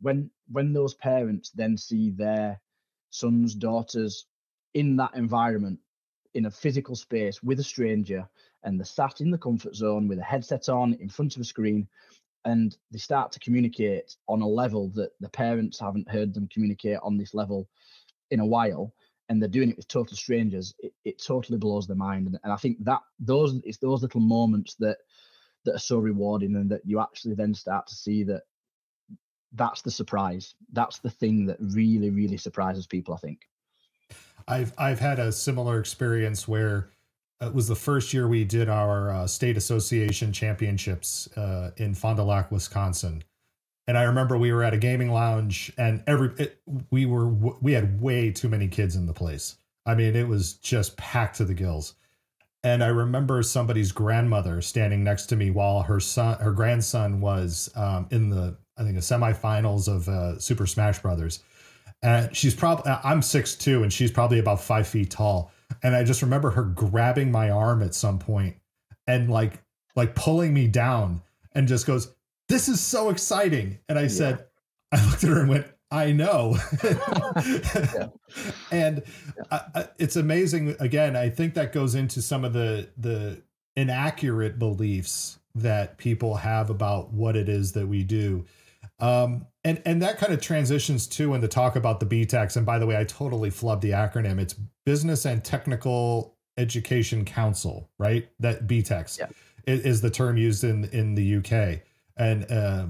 When 0.00 0.30
when 0.50 0.72
those 0.72 0.94
parents 0.94 1.50
then 1.50 1.76
see 1.76 2.10
their 2.10 2.60
sons 3.10 3.54
daughters 3.54 4.26
in 4.74 4.96
that 4.96 5.14
environment 5.14 5.78
in 6.34 6.46
a 6.46 6.50
physical 6.50 6.96
space 6.96 7.42
with 7.42 7.60
a 7.60 7.64
stranger 7.64 8.28
and 8.62 8.78
they're 8.78 8.84
sat 8.84 9.20
in 9.20 9.30
the 9.30 9.38
comfort 9.38 9.74
zone 9.74 10.08
with 10.08 10.18
a 10.18 10.22
headset 10.22 10.68
on 10.68 10.94
in 10.94 11.08
front 11.08 11.34
of 11.34 11.40
a 11.40 11.44
screen 11.44 11.88
and 12.44 12.76
they 12.90 12.98
start 12.98 13.32
to 13.32 13.40
communicate 13.40 14.16
on 14.28 14.42
a 14.42 14.46
level 14.46 14.88
that 14.90 15.10
the 15.20 15.28
parents 15.28 15.80
haven't 15.80 16.10
heard 16.10 16.34
them 16.34 16.48
communicate 16.52 16.98
on 17.02 17.16
this 17.16 17.32
level 17.32 17.68
in 18.30 18.40
a 18.40 18.46
while 18.46 18.92
and 19.28 19.40
they're 19.40 19.48
doing 19.48 19.70
it 19.70 19.76
with 19.76 19.88
total 19.88 20.16
strangers 20.16 20.74
it, 20.78 20.92
it 21.04 21.22
totally 21.22 21.58
blows 21.58 21.86
their 21.86 21.96
mind. 21.96 22.26
And, 22.26 22.38
and 22.44 22.52
i 22.52 22.56
think 22.56 22.84
that 22.84 23.00
those 23.18 23.60
it's 23.64 23.78
those 23.78 24.02
little 24.02 24.20
moments 24.20 24.74
that 24.76 24.98
that 25.64 25.74
are 25.74 25.80
so 25.80 25.98
rewarding 25.98 26.54
and 26.56 26.70
that 26.70 26.82
you 26.84 27.00
actually 27.00 27.34
then 27.34 27.54
start 27.54 27.86
to 27.88 27.94
see 27.94 28.22
that 28.24 28.42
that's 29.52 29.82
the 29.82 29.90
surprise. 29.90 30.54
That's 30.72 30.98
the 30.98 31.10
thing 31.10 31.46
that 31.46 31.56
really 31.60 32.10
really 32.10 32.36
surprises 32.36 32.86
people 32.86 33.14
i 33.14 33.18
think. 33.18 33.40
I've 34.48 34.72
i've 34.78 35.00
had 35.00 35.18
a 35.18 35.32
similar 35.32 35.80
experience 35.80 36.46
where 36.46 36.90
it 37.40 37.52
was 37.52 37.68
the 37.68 37.76
first 37.76 38.14
year 38.14 38.28
we 38.28 38.44
did 38.44 38.68
our 38.68 39.10
uh, 39.10 39.26
state 39.26 39.56
association 39.56 40.32
championships 40.32 41.28
uh, 41.36 41.70
in 41.76 41.94
Fond 41.94 42.16
du 42.16 42.22
Lac, 42.22 42.50
Wisconsin. 42.50 43.22
And 43.88 43.96
I 43.96 44.02
remember 44.04 44.36
we 44.36 44.52
were 44.52 44.64
at 44.64 44.74
a 44.74 44.78
gaming 44.78 45.12
lounge, 45.12 45.72
and 45.78 46.02
every 46.06 46.30
it, 46.38 46.60
we 46.90 47.06
were 47.06 47.28
we 47.28 47.72
had 47.72 48.00
way 48.00 48.32
too 48.32 48.48
many 48.48 48.68
kids 48.68 48.96
in 48.96 49.06
the 49.06 49.12
place. 49.12 49.56
I 49.84 49.94
mean, 49.94 50.16
it 50.16 50.26
was 50.26 50.54
just 50.54 50.96
packed 50.96 51.36
to 51.36 51.44
the 51.44 51.54
gills. 51.54 51.94
And 52.64 52.82
I 52.82 52.88
remember 52.88 53.44
somebody's 53.44 53.92
grandmother 53.92 54.60
standing 54.60 55.04
next 55.04 55.26
to 55.26 55.36
me 55.36 55.50
while 55.50 55.82
her 55.82 56.00
son, 56.00 56.36
her 56.40 56.50
grandson, 56.50 57.20
was 57.20 57.70
um, 57.76 58.08
in 58.10 58.30
the 58.30 58.56
I 58.76 58.82
think 58.82 58.96
the 58.96 59.00
semifinals 59.00 59.88
of 59.88 60.08
uh, 60.08 60.38
Super 60.38 60.66
Smash 60.66 60.98
Brothers. 61.00 61.42
And 62.02 62.34
she's 62.36 62.54
probably 62.54 62.92
I'm 63.04 63.22
six 63.22 63.54
two, 63.54 63.82
and 63.82 63.92
she's 63.92 64.10
probably 64.10 64.40
about 64.40 64.60
five 64.60 64.88
feet 64.88 65.10
tall 65.10 65.52
and 65.82 65.94
I 65.94 66.04
just 66.04 66.22
remember 66.22 66.50
her 66.50 66.62
grabbing 66.62 67.30
my 67.30 67.50
arm 67.50 67.82
at 67.82 67.94
some 67.94 68.18
point 68.18 68.56
and 69.06 69.30
like 69.30 69.62
like 69.94 70.14
pulling 70.14 70.52
me 70.52 70.66
down 70.68 71.22
and 71.54 71.66
just 71.66 71.86
goes, 71.86 72.14
"This 72.48 72.68
is 72.68 72.80
so 72.80 73.10
exciting." 73.10 73.78
And 73.88 73.98
I 73.98 74.02
yeah. 74.02 74.08
said, 74.08 74.44
I 74.92 75.04
looked 75.06 75.24
at 75.24 75.30
her 75.30 75.40
and 75.40 75.48
went, 75.48 75.66
"I 75.90 76.12
know." 76.12 76.56
yeah. 76.84 78.08
And 78.70 79.02
yeah. 79.50 79.62
I, 79.74 79.88
it's 79.98 80.16
amazing. 80.16 80.76
Again, 80.80 81.16
I 81.16 81.30
think 81.30 81.54
that 81.54 81.72
goes 81.72 81.94
into 81.94 82.22
some 82.22 82.44
of 82.44 82.52
the 82.52 82.88
the 82.96 83.42
inaccurate 83.76 84.58
beliefs 84.58 85.38
that 85.54 85.98
people 85.98 86.36
have 86.36 86.70
about 86.70 87.12
what 87.12 87.36
it 87.36 87.48
is 87.48 87.72
that 87.72 87.86
we 87.86 88.04
do. 88.04 88.44
Um, 88.98 89.46
and 89.64 89.82
and 89.84 90.00
that 90.02 90.18
kind 90.18 90.32
of 90.32 90.40
transitions 90.40 91.06
to 91.08 91.34
in 91.34 91.40
the 91.40 91.48
talk 91.48 91.76
about 91.76 92.00
the 92.00 92.06
BTECs. 92.06 92.56
And 92.56 92.64
by 92.64 92.78
the 92.78 92.86
way, 92.86 92.96
I 92.96 93.04
totally 93.04 93.50
flubbed 93.50 93.80
the 93.80 93.90
acronym. 93.90 94.38
It's 94.38 94.54
Business 94.84 95.24
and 95.24 95.44
Technical 95.44 96.36
Education 96.56 97.24
Council, 97.24 97.90
right? 97.98 98.28
That 98.40 98.66
BTECs 98.66 99.18
yeah. 99.18 99.26
is, 99.66 100.00
the 100.00 100.10
term 100.10 100.36
used 100.36 100.64
in 100.64 100.84
in 100.86 101.14
the 101.14 101.36
UK. 101.36 101.82
And 102.16 102.50
uh, 102.50 102.86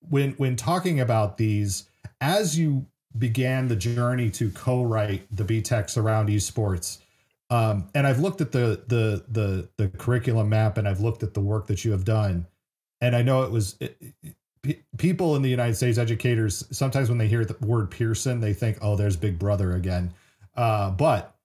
when 0.00 0.32
when 0.32 0.56
talking 0.56 1.00
about 1.00 1.36
these, 1.38 1.88
as 2.20 2.58
you 2.58 2.86
began 3.16 3.68
the 3.68 3.76
journey 3.76 4.30
to 4.30 4.50
co-write 4.50 5.26
the 5.34 5.44
BTECs 5.44 5.96
around 5.96 6.28
esports, 6.28 6.98
um, 7.50 7.88
and 7.94 8.06
I've 8.06 8.20
looked 8.20 8.40
at 8.40 8.52
the 8.52 8.82
the 8.86 9.24
the 9.28 9.68
the 9.76 9.88
curriculum 9.88 10.48
map, 10.48 10.78
and 10.78 10.88
I've 10.88 11.00
looked 11.00 11.22
at 11.22 11.34
the 11.34 11.40
work 11.40 11.66
that 11.66 11.84
you 11.84 11.92
have 11.92 12.04
done, 12.04 12.46
and 13.00 13.14
I 13.14 13.22
know 13.22 13.42
it 13.42 13.50
was. 13.50 13.76
It, 13.80 13.96
people 14.96 15.36
in 15.36 15.42
the 15.42 15.50
United 15.50 15.74
States, 15.74 15.98
educators, 15.98 16.64
sometimes 16.70 17.10
when 17.10 17.18
they 17.18 17.28
hear 17.28 17.44
the 17.44 17.54
word 17.66 17.90
Pearson, 17.90 18.40
they 18.40 18.54
think, 18.54 18.78
"Oh, 18.80 18.96
there's 18.96 19.16
Big 19.16 19.38
Brother 19.38 19.74
again." 19.74 20.14
Uh, 20.56 20.90
but 20.90 21.36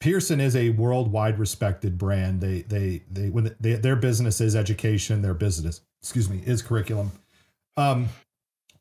Pearson 0.00 0.40
is 0.40 0.54
a 0.54 0.70
worldwide 0.70 1.38
respected 1.38 1.98
brand. 1.98 2.40
They 2.40 2.62
they 2.62 3.02
they 3.10 3.30
when 3.30 3.54
they, 3.58 3.74
their 3.74 3.96
business 3.96 4.40
is 4.40 4.54
education, 4.54 5.22
their 5.22 5.34
business, 5.34 5.80
excuse 6.02 6.28
me, 6.28 6.42
is 6.44 6.62
curriculum. 6.62 7.12
Um, 7.76 8.08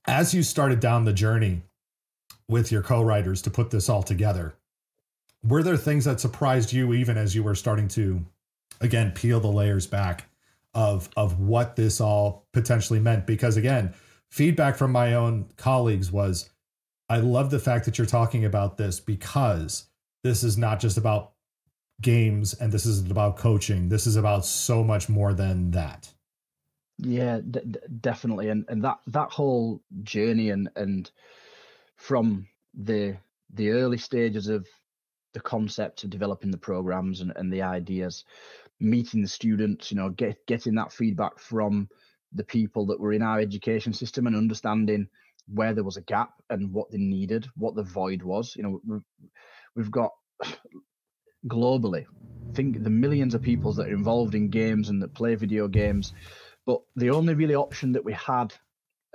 as 0.07 0.33
you 0.33 0.43
started 0.43 0.79
down 0.79 1.05
the 1.05 1.13
journey 1.13 1.61
with 2.47 2.71
your 2.71 2.81
co-writers 2.81 3.41
to 3.43 3.49
put 3.49 3.71
this 3.71 3.89
all 3.89 4.03
together, 4.03 4.55
were 5.43 5.63
there 5.63 5.77
things 5.77 6.05
that 6.05 6.19
surprised 6.19 6.73
you 6.73 6.93
even 6.93 7.17
as 7.17 7.35
you 7.35 7.43
were 7.43 7.55
starting 7.55 7.87
to 7.89 8.25
again 8.81 9.11
peel 9.11 9.39
the 9.39 9.47
layers 9.47 9.87
back 9.87 10.25
of 10.73 11.09
of 11.15 11.39
what 11.39 11.75
this 11.75 12.01
all 12.01 12.47
potentially 12.53 12.99
meant? 12.99 13.25
Because 13.25 13.57
again 13.57 13.93
feedback 14.29 14.75
from 14.75 14.91
my 14.91 15.13
own 15.13 15.45
colleagues 15.55 16.11
was 16.11 16.49
i 17.07 17.15
love 17.15 17.49
the 17.49 17.59
fact 17.59 17.85
that 17.85 17.97
you're 17.97 18.05
talking 18.05 18.43
about 18.43 18.75
this 18.75 18.99
because 18.99 19.85
this 20.21 20.43
is 20.43 20.57
not 20.57 20.81
just 20.81 20.97
about 20.97 21.31
games 22.01 22.53
and 22.53 22.71
this 22.71 22.85
isn't 22.85 23.11
about 23.11 23.37
coaching. 23.37 23.89
This 23.89 24.05
is 24.05 24.15
about 24.15 24.45
so 24.45 24.83
much 24.83 25.09
more 25.09 25.33
than 25.33 25.71
that 25.71 26.13
yeah 26.99 27.39
d- 27.39 27.61
d- 27.69 27.79
definitely 28.01 28.49
and 28.49 28.65
and 28.69 28.83
that 28.83 28.99
that 29.07 29.29
whole 29.29 29.81
journey 30.03 30.49
and 30.49 30.69
and 30.75 31.11
from 31.95 32.47
the 32.73 33.15
the 33.53 33.69
early 33.69 33.97
stages 33.97 34.47
of 34.47 34.67
the 35.33 35.39
concept 35.39 36.03
of 36.03 36.09
developing 36.09 36.49
the 36.51 36.57
programs 36.57 37.21
and, 37.21 37.31
and 37.35 37.53
the 37.53 37.61
ideas 37.61 38.23
meeting 38.79 39.21
the 39.21 39.27
students, 39.27 39.91
you 39.91 39.97
know, 39.97 40.09
get, 40.09 40.45
getting 40.45 40.75
that 40.75 40.91
feedback 40.91 41.39
from 41.39 41.89
the 42.33 42.43
people 42.43 42.85
that 42.85 42.99
were 42.99 43.13
in 43.13 43.21
our 43.21 43.39
education 43.39 43.93
system 43.93 44.27
and 44.27 44.35
understanding 44.35 45.07
where 45.53 45.73
there 45.73 45.83
was 45.83 45.97
a 45.97 46.01
gap 46.01 46.33
and 46.49 46.71
what 46.71 46.91
they 46.91 46.97
needed, 46.97 47.47
what 47.55 47.75
the 47.75 47.83
void 47.83 48.21
was. 48.21 48.55
You 48.55 48.63
know, 48.63 48.81
we've, 48.85 49.01
we've 49.75 49.91
got 49.91 50.11
globally, 51.47 52.05
think 52.53 52.83
the 52.83 52.89
millions 52.89 53.33
of 53.33 53.41
people 53.41 53.73
that 53.73 53.87
are 53.87 53.95
involved 53.95 54.35
in 54.35 54.49
games 54.49 54.89
and 54.89 55.01
that 55.01 55.13
play 55.13 55.35
video 55.35 55.67
games, 55.67 56.13
but 56.67 56.81
the 56.97 57.09
only 57.09 57.33
really 57.33 57.55
option 57.55 57.93
that 57.93 58.05
we 58.05 58.13
had 58.13 58.53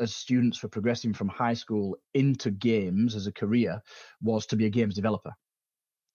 as 0.00 0.14
students 0.14 0.58
for 0.58 0.68
progressing 0.68 1.12
from 1.12 1.28
high 1.28 1.54
school 1.54 1.96
into 2.14 2.50
games 2.50 3.14
as 3.14 3.26
a 3.26 3.32
career 3.32 3.80
was 4.22 4.46
to 4.46 4.56
be 4.56 4.66
a 4.66 4.70
games 4.70 4.94
developer. 4.94 5.32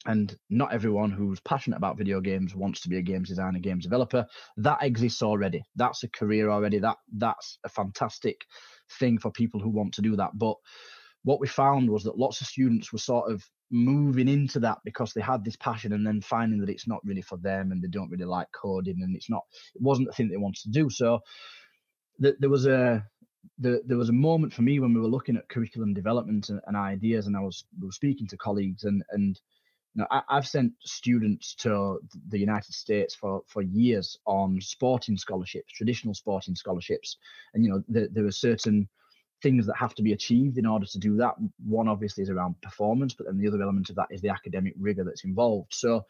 And 0.06 0.36
not 0.50 0.74
everyone 0.74 1.12
who's 1.12 1.40
passionate 1.42 1.78
about 1.78 1.98
video 1.98 2.22
games 2.22 2.56
wants 2.56 2.82
to 2.82 2.90
be 2.90 2.98
a 2.98 3.02
games 3.02 3.30
designer 3.30 3.60
games 3.60 3.84
developer. 3.84 4.26
That 4.58 4.82
exists 4.82 5.22
already. 5.22 5.64
That's 5.76 6.04
a 6.04 6.10
career 6.10 6.50
already. 6.50 6.80
That 6.80 6.98
that's 7.18 7.60
a 7.64 7.70
fantastic 7.70 8.42
thing 9.00 9.20
for 9.20 9.32
people 9.32 9.60
who 9.60 9.70
want 9.70 9.94
to 9.96 10.02
do 10.02 10.16
that. 10.16 10.32
But 10.36 10.56
what 11.28 11.42
we 11.42 11.48
found 11.48 11.90
was 11.90 12.06
that 12.06 12.18
lots 12.18 12.40
of 12.40 12.48
students 12.48 12.94
were 12.94 13.00
sort 13.00 13.30
of 13.30 13.44
moving 13.70 14.30
into 14.30 14.62
that 14.62 14.78
because 14.86 15.12
they 15.12 15.20
had 15.20 15.44
this 15.44 15.58
passion 15.58 15.92
and 15.92 16.08
then 16.08 16.22
finding 16.22 16.58
that 16.58 16.70
it's 16.70 16.88
not 16.88 17.04
really 17.04 17.22
for 17.22 17.36
them 17.40 17.74
and 17.74 17.82
they 17.82 17.90
don't 17.90 18.10
really 18.10 18.24
like 18.24 18.48
coding 18.54 19.02
and 19.02 19.14
it's 19.14 19.30
not 19.30 19.44
it 19.76 19.82
wasn't 19.82 20.08
the 20.08 20.14
thing 20.14 20.30
they 20.30 20.38
wanted 20.38 20.64
to 20.64 20.70
do. 20.70 20.90
So 20.90 21.20
th- 22.22 22.38
there 22.40 22.50
was 22.50 22.66
a 22.66 23.06
the, 23.60 23.82
there 23.86 23.98
was 23.98 24.08
a 24.08 24.14
moment 24.14 24.54
for 24.54 24.62
me 24.62 24.80
when 24.80 24.94
we 24.94 25.02
were 25.02 25.10
looking 25.10 25.36
at 25.36 25.50
curriculum 25.50 25.94
development 25.94 26.48
and, 26.48 26.62
and 26.66 26.78
ideas 26.78 27.28
and 27.28 27.36
I 27.36 27.42
was, 27.42 27.66
we 27.78 27.88
were 27.88 27.92
speaking 27.92 28.28
to 28.28 28.38
colleagues 28.38 28.86
and 28.86 29.04
and 29.12 29.38
you 29.96 30.04
know, 30.04 30.08
I, 30.10 30.22
have 30.30 30.48
sent 30.48 30.72
students 30.80 31.56
to 31.56 32.00
the 32.30 32.40
United 32.40 32.74
States 32.74 33.14
for, 33.14 33.42
for 33.48 33.64
years 33.64 34.18
on 34.26 34.62
sporting 34.62 35.18
scholarships, 35.18 35.74
traditional 35.74 36.14
sporting 36.14 36.56
scholarships, 36.56 37.18
and 37.54 37.66
you 37.66 37.70
know 37.70 37.84
there, 37.90 38.08
there 38.14 38.26
are 38.26 38.32
certain 38.32 38.88
things 39.42 39.66
that 39.68 39.78
have 39.78 39.94
to 39.96 40.04
be 40.04 40.14
achieved 40.14 40.58
in 40.58 40.66
order 40.66 40.86
to 40.86 41.00
do 41.00 41.18
that. 41.18 41.36
One 41.66 41.88
obviously 41.88 42.24
is 42.24 42.30
around 42.30 42.60
performance, 42.62 43.14
but 43.14 43.28
then 43.28 43.38
the 43.38 43.48
other 43.48 43.62
element 43.62 43.90
of 43.90 43.96
that 43.96 44.08
is 44.10 44.22
the 44.22 44.30
academic 44.30 44.74
rigor 44.80 45.04
that's 45.04 45.24
involved. 45.24 45.74
So 45.74 46.06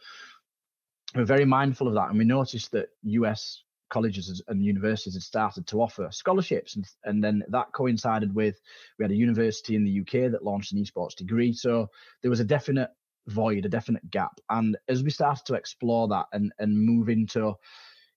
we're 1.15 1.25
very 1.25 1.45
mindful 1.45 1.87
of 1.87 1.93
that, 1.95 2.09
and 2.09 2.17
we 2.17 2.25
noticed 2.25 2.71
that 2.71 2.89
US 3.03 3.63
colleges 3.89 4.41
and 4.49 4.65
universities 4.65 5.13
had 5.13 5.23
started 5.23 5.65
to 5.65 5.81
offer 5.81 6.09
scholarships 6.11 6.75
and, 6.75 6.85
and 7.05 7.23
then 7.23 7.41
that 7.47 7.71
coincided 7.71 8.35
with 8.35 8.59
we 8.99 9.05
had 9.05 9.13
a 9.13 9.15
university 9.15 9.77
in 9.77 9.85
the 9.85 10.01
uk 10.01 10.29
that 10.29 10.43
launched 10.43 10.73
an 10.73 10.83
esports 10.83 11.15
degree 11.15 11.53
so 11.53 11.89
there 12.21 12.29
was 12.29 12.41
a 12.41 12.43
definite 12.43 12.89
void, 13.27 13.65
a 13.65 13.69
definite 13.69 14.09
gap. 14.09 14.39
And 14.49 14.77
as 14.87 15.03
we 15.03 15.09
started 15.09 15.45
to 15.45 15.53
explore 15.53 16.07
that 16.07 16.25
and 16.33 16.51
and 16.59 16.77
move 16.77 17.09
into, 17.09 17.53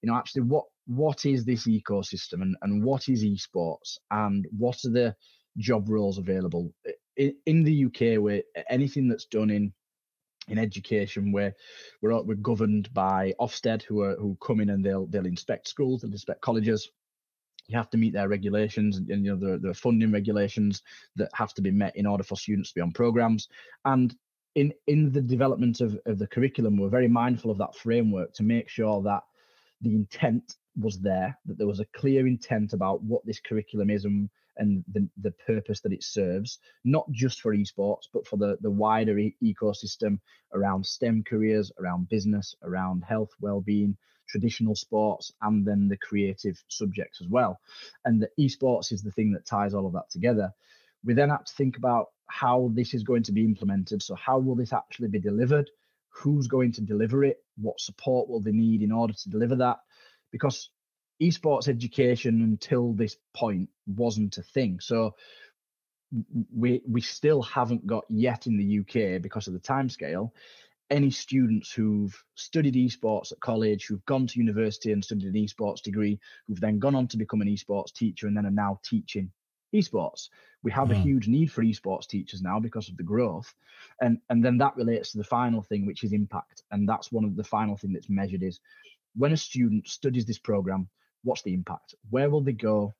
you 0.02 0.10
know, 0.10 0.16
actually 0.16 0.42
what 0.42 0.64
what 0.90 1.24
is 1.24 1.44
this 1.44 1.68
ecosystem 1.68 2.42
and, 2.42 2.56
and 2.62 2.82
what 2.82 3.08
is 3.08 3.22
esports 3.22 3.96
and 4.10 4.48
what 4.58 4.76
are 4.84 4.90
the 4.90 5.14
job 5.56 5.88
roles 5.88 6.18
available 6.18 6.74
in, 7.16 7.32
in 7.46 7.62
the 7.62 7.84
UK 7.84 8.20
where 8.20 8.42
anything 8.68 9.08
that's 9.08 9.26
done 9.26 9.50
in 9.50 9.72
in 10.48 10.58
education 10.58 11.30
where 11.30 11.54
we're 12.02 12.20
we're 12.22 12.34
governed 12.34 12.92
by 12.92 13.32
Ofsted 13.40 13.82
who 13.84 14.00
are 14.00 14.16
who 14.16 14.36
come 14.44 14.60
in 14.60 14.70
and 14.70 14.84
they'll 14.84 15.06
they'll 15.06 15.26
inspect 15.26 15.68
schools, 15.68 16.00
they'll 16.00 16.10
inspect 16.10 16.40
colleges. 16.40 16.90
You 17.68 17.76
have 17.76 17.90
to 17.90 17.98
meet 17.98 18.12
their 18.12 18.28
regulations 18.28 18.96
and, 18.96 19.08
and 19.10 19.24
you 19.24 19.36
know 19.36 19.58
there 19.58 19.70
are 19.70 19.74
funding 19.74 20.10
regulations 20.10 20.82
that 21.14 21.30
have 21.34 21.54
to 21.54 21.62
be 21.62 21.70
met 21.70 21.94
in 21.94 22.04
order 22.04 22.24
for 22.24 22.36
students 22.36 22.70
to 22.70 22.74
be 22.74 22.80
on 22.80 22.90
programs. 22.90 23.46
And 23.84 24.12
in 24.56 24.72
in 24.88 25.12
the 25.12 25.20
development 25.20 25.80
of, 25.80 25.96
of 26.06 26.18
the 26.18 26.26
curriculum, 26.26 26.78
we're 26.78 26.88
very 26.88 27.06
mindful 27.06 27.52
of 27.52 27.58
that 27.58 27.76
framework 27.76 28.32
to 28.34 28.42
make 28.42 28.68
sure 28.68 29.02
that 29.02 29.22
the 29.82 29.94
intent 29.94 30.56
was 30.78 31.00
there, 31.00 31.38
that 31.46 31.58
there 31.58 31.66
was 31.66 31.80
a 31.80 31.86
clear 31.96 32.26
intent 32.26 32.72
about 32.72 33.02
what 33.02 33.24
this 33.24 33.40
curriculum 33.40 33.90
is 33.90 34.04
and 34.04 34.30
and 34.56 34.84
the, 34.92 35.08
the 35.22 35.30
purpose 35.30 35.80
that 35.80 35.92
it 35.92 36.02
serves, 36.02 36.58
not 36.84 37.10
just 37.12 37.40
for 37.40 37.54
esports, 37.54 38.08
but 38.12 38.26
for 38.26 38.36
the, 38.36 38.58
the 38.60 38.70
wider 38.70 39.18
e- 39.18 39.34
ecosystem 39.42 40.18
around 40.52 40.84
STEM 40.84 41.24
careers, 41.26 41.72
around 41.80 42.08
business, 42.10 42.54
around 42.62 43.02
health, 43.02 43.30
well-being, 43.40 43.96
traditional 44.28 44.74
sports, 44.74 45.32
and 45.42 45.66
then 45.66 45.88
the 45.88 45.96
creative 45.96 46.62
subjects 46.68 47.20
as 47.20 47.28
well. 47.28 47.58
And 48.04 48.22
the 48.22 48.28
esports 48.38 48.92
is 48.92 49.02
the 49.02 49.12
thing 49.12 49.32
that 49.32 49.46
ties 49.46 49.72
all 49.72 49.86
of 49.86 49.94
that 49.94 50.10
together. 50.10 50.52
We 51.04 51.14
then 51.14 51.30
have 51.30 51.44
to 51.44 51.54
think 51.54 51.78
about 51.78 52.08
how 52.26 52.70
this 52.74 52.92
is 52.92 53.02
going 53.02 53.22
to 53.24 53.32
be 53.32 53.44
implemented. 53.44 54.02
So 54.02 54.14
how 54.14 54.38
will 54.38 54.54
this 54.54 54.72
actually 54.72 55.08
be 55.08 55.20
delivered? 55.20 55.70
Who's 56.10 56.48
going 56.48 56.72
to 56.72 56.82
deliver 56.82 57.24
it? 57.24 57.42
What 57.56 57.80
support 57.80 58.28
will 58.28 58.40
they 58.40 58.52
need 58.52 58.82
in 58.82 58.92
order 58.92 59.14
to 59.14 59.30
deliver 59.30 59.56
that? 59.56 59.78
Because 60.32 60.70
esports 61.22 61.68
education 61.68 62.42
until 62.42 62.92
this 62.92 63.16
point 63.34 63.68
wasn't 63.86 64.38
a 64.38 64.42
thing. 64.42 64.80
So 64.80 65.14
we 66.52 66.82
we 66.88 67.00
still 67.00 67.42
haven't 67.42 67.86
got 67.86 68.04
yet 68.08 68.46
in 68.46 68.56
the 68.56 68.80
UK 68.80 69.22
because 69.22 69.46
of 69.46 69.52
the 69.52 69.60
timescale 69.60 70.32
any 70.90 71.10
students 71.10 71.72
who've 71.72 72.24
studied 72.34 72.74
esports 72.74 73.32
at 73.32 73.40
college, 73.40 73.86
who've 73.86 74.04
gone 74.06 74.26
to 74.26 74.38
university 74.38 74.92
and 74.92 75.04
studied 75.04 75.26
an 75.26 75.34
esports 75.34 75.80
degree, 75.80 76.18
who've 76.46 76.60
then 76.60 76.78
gone 76.78 76.94
on 76.94 77.06
to 77.08 77.16
become 77.16 77.40
an 77.40 77.48
esports 77.48 77.92
teacher 77.92 78.26
and 78.26 78.36
then 78.36 78.46
are 78.46 78.50
now 78.50 78.80
teaching 78.84 79.30
esports. 79.74 80.28
We 80.62 80.72
have 80.72 80.90
a 80.90 80.94
hmm. 80.94 81.02
huge 81.02 81.28
need 81.28 81.52
for 81.52 81.62
esports 81.62 82.06
teachers 82.06 82.42
now 82.42 82.58
because 82.58 82.88
of 82.88 82.96
the 82.96 83.04
growth. 83.04 83.54
And 84.00 84.18
and 84.28 84.44
then 84.44 84.58
that 84.58 84.76
relates 84.76 85.12
to 85.12 85.18
the 85.18 85.24
final 85.24 85.62
thing, 85.62 85.86
which 85.86 86.02
is 86.02 86.12
impact. 86.12 86.62
And 86.72 86.88
that's 86.88 87.12
one 87.12 87.24
of 87.24 87.36
the 87.36 87.44
final 87.44 87.76
thing 87.76 87.92
that's 87.92 88.10
measured 88.10 88.42
is 88.42 88.60
when 89.16 89.32
a 89.32 89.36
student 89.36 89.88
studies 89.88 90.26
this 90.26 90.38
program, 90.38 90.88
what's 91.24 91.42
the 91.42 91.54
impact? 91.54 91.94
Where 92.10 92.30
will 92.30 92.40
they 92.40 92.52
go? 92.52 92.94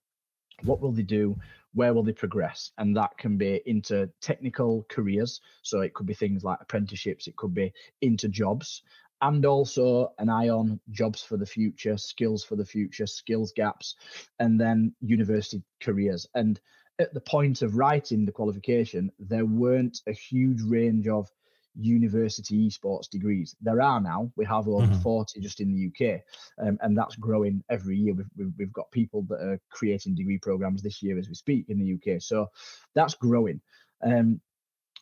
What 0.63 0.81
will 0.81 0.93
they 0.93 1.03
do? 1.03 1.37
Where 1.73 1.95
will 1.95 2.03
they 2.03 2.13
progress? 2.13 2.73
And 2.79 2.97
that 2.97 3.17
can 3.17 3.37
be 3.37 3.63
into 3.65 4.11
technical 4.21 4.85
careers. 4.89 5.41
So 5.63 5.81
it 5.81 5.95
could 5.95 6.07
be 6.07 6.15
things 6.15 6.45
like 6.45 6.59
apprenticeships, 6.61 7.29
it 7.29 7.37
could 7.37 7.55
be 7.55 7.73
into 8.01 8.29
jobs, 8.29 8.83
and 9.23 9.45
also 9.45 10.13
an 10.19 10.29
eye 10.29 10.49
on 10.49 10.81
jobs 10.91 11.23
for 11.23 11.37
the 11.37 11.47
future, 11.47 11.97
skills 11.97 12.43
for 12.43 12.57
the 12.57 12.65
future, 12.65 13.07
skills 13.07 13.53
gaps, 13.55 13.95
and 14.39 14.61
then 14.61 14.95
university 15.01 15.63
careers. 15.81 16.27
And 16.35 16.61
at 16.99 17.15
the 17.15 17.21
point 17.21 17.63
of 17.63 17.77
writing 17.77 18.25
the 18.25 18.33
qualification, 18.33 19.11
there 19.19 19.47
weren't 19.47 20.01
a 20.07 20.13
huge 20.13 20.61
range 20.63 21.09
of 21.09 21.31
university 21.75 22.69
esports 22.69 23.09
degrees. 23.09 23.57
There 23.61 23.81
are 23.81 24.01
now. 24.01 24.31
We 24.37 24.45
have 24.47 24.69
over 24.69 24.87
mm-hmm. 24.87 25.01
40 25.01 25.41
just 25.41 25.61
in 25.61 25.73
the 25.73 25.87
UK, 25.89 26.21
um, 26.59 26.79
and 26.83 26.97
that's 26.97 27.17
growing 27.17 27.63
every 27.71 27.97
year. 27.97 28.15
We've, 28.15 28.31
we've, 28.37 28.53
we've, 28.59 28.73
got 28.73 28.91
people 28.91 29.23
that 29.29 29.41
are 29.41 29.61
creating 29.71 30.15
degree 30.15 30.39
programs 30.39 30.83
this 30.83 31.03
year 31.03 31.19
as 31.19 31.29
we 31.29 31.35
speak 31.35 31.67
in 31.69 31.79
the 31.79 31.95
UK. 31.95 32.21
So 32.21 32.51
that's 32.95 33.15
growing. 33.15 33.61
Um, 34.03 34.41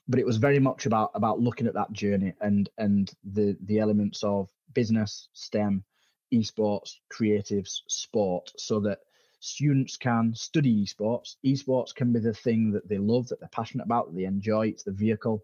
but 0.09 0.18
it 0.18 0.26
was 0.26 0.38
very 0.38 0.59
much 0.59 0.87
about 0.87 1.11
about 1.14 1.40
looking 1.40 1.66
at 1.66 1.74
that 1.74 1.92
journey 1.92 2.33
and 2.40 2.68
and 2.78 3.12
the 3.24 3.57
the 3.64 3.78
elements 3.78 4.24
of 4.24 4.48
business, 4.74 5.28
STEM, 5.35 5.85
esports, 6.33 6.94
creatives, 7.12 7.81
sport, 7.88 8.50
so 8.57 8.81
that 8.81 8.98
students 9.40 9.96
can 9.96 10.35
study 10.35 10.85
esports. 10.85 11.37
Esports 11.44 11.94
can 11.94 12.12
be 12.12 12.20
the 12.20 12.35
thing 12.35 12.72
that 12.72 12.88
they 12.88 12.98
love, 12.98 13.28
that 13.28 13.40
they're 13.40 13.48
passionate 13.50 13.85
about, 13.85 14.07
that 14.07 14.16
they 14.16 14.24
enjoy. 14.24 14.68
It's 14.68 14.83
the 14.83 14.92
vehicle, 14.92 15.42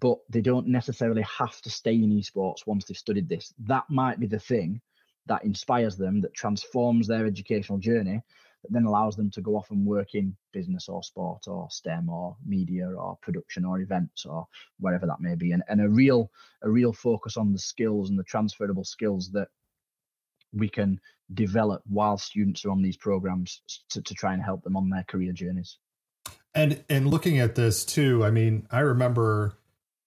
but 0.00 0.18
they 0.28 0.40
don't 0.40 0.66
necessarily 0.66 1.22
have 1.22 1.60
to 1.62 1.70
stay 1.70 1.94
in 1.94 2.10
esports 2.10 2.66
once 2.66 2.84
they've 2.84 2.96
studied 2.96 3.28
this. 3.28 3.54
That 3.60 3.84
might 3.88 4.18
be 4.18 4.26
the 4.26 4.38
thing 4.38 4.80
that 5.26 5.44
inspires 5.44 5.96
them, 5.96 6.20
that 6.20 6.34
transforms 6.34 7.06
their 7.06 7.26
educational 7.26 7.78
journey, 7.78 8.22
that 8.62 8.72
then 8.72 8.84
allows 8.84 9.16
them 9.16 9.30
to 9.30 9.40
go 9.40 9.56
off 9.56 9.70
and 9.70 9.86
work 9.86 10.14
in 10.14 10.36
business 10.52 10.88
or 10.88 11.02
sport 11.02 11.46
or 11.46 11.68
STEM 11.70 12.08
or 12.08 12.36
media 12.44 12.88
or 12.88 13.16
production 13.22 13.64
or 13.64 13.80
events 13.80 14.26
or 14.26 14.46
wherever 14.80 15.06
that 15.06 15.20
may 15.20 15.34
be. 15.34 15.52
And, 15.52 15.62
and 15.68 15.80
a 15.80 15.88
real 15.88 16.30
a 16.62 16.70
real 16.70 16.92
focus 16.92 17.36
on 17.36 17.52
the 17.52 17.58
skills 17.58 18.10
and 18.10 18.18
the 18.18 18.24
transferable 18.24 18.84
skills 18.84 19.30
that 19.32 19.48
we 20.52 20.68
can 20.68 21.00
develop 21.32 21.82
while 21.86 22.18
students 22.18 22.64
are 22.64 22.70
on 22.70 22.82
these 22.82 22.96
programs 22.96 23.62
to, 23.90 24.02
to 24.02 24.14
try 24.14 24.34
and 24.34 24.42
help 24.42 24.62
them 24.62 24.76
on 24.76 24.90
their 24.90 25.04
career 25.04 25.32
journeys. 25.32 25.78
And 26.54 26.84
and 26.88 27.08
looking 27.08 27.38
at 27.38 27.54
this 27.54 27.84
too, 27.84 28.24
I 28.24 28.30
mean, 28.30 28.66
I 28.70 28.80
remember 28.80 29.58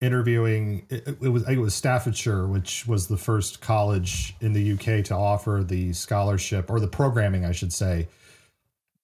interviewing 0.02 0.86
it, 0.90 1.08
it, 1.08 1.30
was 1.30 1.48
it 1.50 1.58
was 1.58 1.74
Staffordshire, 1.74 2.48
which 2.48 2.88
was 2.88 3.08
the 3.08 3.18
first 3.18 3.62
college 3.62 4.36
in 4.42 4.54
the 4.54 4.74
UK 4.74 5.04
to 5.06 5.16
offer 5.16 5.64
the 5.66 5.94
scholarship 5.94 6.70
or 6.70 6.80
the 6.80 6.88
programming, 6.88 7.46
I 7.46 7.52
should 7.52 7.74
say. 7.74 8.08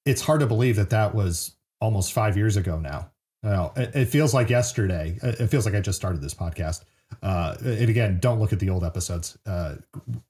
It's 0.05 0.21
hard 0.21 0.41
to 0.41 0.47
believe 0.47 0.75
that 0.75 0.89
that 0.91 1.15
was 1.15 1.55
almost 1.79 2.13
five 2.13 2.37
years 2.37 2.57
ago 2.57 2.79
now. 2.79 3.09
Well, 3.41 3.73
it, 3.75 3.95
it 3.95 4.05
feels 4.05 4.33
like 4.33 4.49
yesterday. 4.49 5.17
It 5.21 5.47
feels 5.47 5.65
like 5.65 5.75
I 5.75 5.81
just 5.81 5.97
started 5.97 6.21
this 6.21 6.33
podcast. 6.33 6.83
Uh, 7.21 7.55
and 7.63 7.89
again, 7.89 8.19
don't 8.19 8.39
look 8.39 8.53
at 8.53 8.59
the 8.59 8.69
old 8.69 8.83
episodes, 8.83 9.37
uh, 9.45 9.75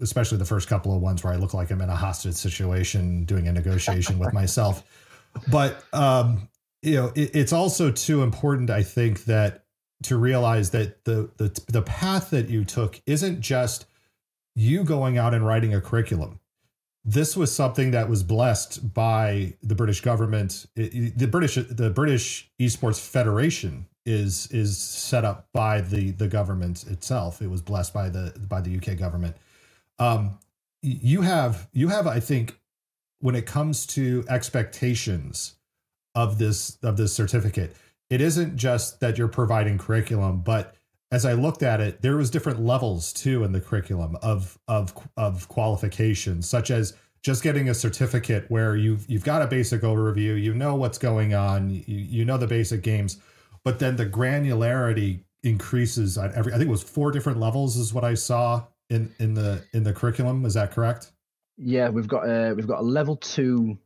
especially 0.01 0.37
the 0.37 0.45
first 0.45 0.67
couple 0.67 0.95
of 0.95 1.01
ones 1.01 1.23
where 1.23 1.31
I 1.31 1.37
look 1.37 1.53
like 1.53 1.71
I'm 1.71 1.81
in 1.81 1.89
a 1.89 1.95
hostage 1.95 2.35
situation 2.35 3.23
doing 3.25 3.47
a 3.47 3.53
negotiation 3.53 4.19
with 4.19 4.33
myself. 4.33 4.83
But 5.49 5.83
um, 5.93 6.49
you 6.81 6.95
know, 6.95 7.11
it, 7.15 7.35
it's 7.35 7.53
also 7.53 7.91
too 7.91 8.23
important, 8.23 8.69
I 8.69 8.83
think, 8.83 9.25
that 9.25 9.62
to 10.03 10.17
realize 10.17 10.71
that 10.71 11.05
the 11.05 11.29
the 11.37 11.61
the 11.67 11.81
path 11.81 12.29
that 12.31 12.49
you 12.49 12.65
took 12.65 13.01
isn't 13.05 13.41
just 13.41 13.85
you 14.55 14.83
going 14.83 15.17
out 15.17 15.33
and 15.33 15.45
writing 15.45 15.73
a 15.73 15.81
curriculum. 15.81 16.39
This 17.05 17.35
was 17.35 17.53
something 17.53 17.91
that 17.91 18.07
was 18.07 18.23
blessed 18.23 18.93
by 18.93 19.55
the 19.61 19.75
British 19.75 20.01
government. 20.01 20.65
It, 20.75 21.17
the 21.17 21.27
British 21.27 21.55
the 21.55 21.89
British 21.89 22.49
Esports 22.59 22.99
Federation 22.99 23.87
is 24.05 24.47
is 24.51 24.77
set 24.77 25.25
up 25.25 25.47
by 25.53 25.81
the 25.81 26.11
the 26.11 26.27
government 26.27 26.85
itself. 26.87 27.41
It 27.41 27.49
was 27.49 27.61
blessed 27.61 27.93
by 27.93 28.09
the 28.09 28.33
by 28.47 28.61
the 28.61 28.77
UK 28.77 28.97
government. 28.97 29.35
Um, 29.99 30.39
you 30.81 31.21
have 31.21 31.67
you 31.73 31.89
have 31.89 32.07
I 32.07 32.19
think 32.19 32.57
when 33.19 33.35
it 33.35 33.45
comes 33.45 33.85
to 33.87 34.25
expectations 34.29 35.55
of 36.15 36.37
this 36.37 36.77
of 36.83 36.97
this 36.97 37.13
certificate, 37.15 37.75
it 38.13 38.21
isn't 38.21 38.55
just 38.55 38.99
that 38.99 39.17
you're 39.17 39.27
providing 39.27 39.79
curriculum, 39.79 40.41
but 40.41 40.75
as 41.11 41.25
I 41.25 41.33
looked 41.33 41.63
at 41.63 41.81
it, 41.81 42.03
there 42.03 42.15
was 42.15 42.29
different 42.29 42.59
levels 42.59 43.11
too 43.11 43.43
in 43.43 43.51
the 43.51 43.59
curriculum 43.59 44.17
of 44.21 44.59
of 44.67 44.93
of 45.17 45.47
qualifications, 45.47 46.47
such 46.47 46.69
as 46.69 46.95
just 47.23 47.41
getting 47.41 47.69
a 47.69 47.73
certificate 47.73 48.45
where 48.49 48.75
you've 48.75 49.09
you've 49.09 49.23
got 49.23 49.41
a 49.41 49.47
basic 49.47 49.81
overview, 49.81 50.39
you 50.39 50.53
know 50.53 50.75
what's 50.75 50.99
going 50.99 51.33
on, 51.33 51.71
you, 51.71 51.83
you 51.87 52.23
know 52.23 52.37
the 52.37 52.45
basic 52.45 52.83
games, 52.83 53.17
but 53.63 53.79
then 53.79 53.95
the 53.95 54.05
granularity 54.05 55.21
increases 55.41 56.15
at 56.15 56.33
every. 56.33 56.53
I 56.53 56.57
think 56.57 56.67
it 56.67 56.71
was 56.71 56.83
four 56.83 57.09
different 57.09 57.39
levels 57.39 57.77
is 57.77 57.95
what 57.95 58.03
I 58.03 58.13
saw 58.13 58.63
in 58.91 59.11
in 59.17 59.33
the 59.33 59.63
in 59.73 59.81
the 59.81 59.93
curriculum. 59.93 60.45
Is 60.45 60.53
that 60.53 60.71
correct? 60.71 61.13
Yeah, 61.57 61.89
we've 61.89 62.07
got 62.07 62.29
a 62.29 62.53
we've 62.53 62.67
got 62.67 62.81
a 62.81 62.83
level 62.83 63.15
two 63.15 63.79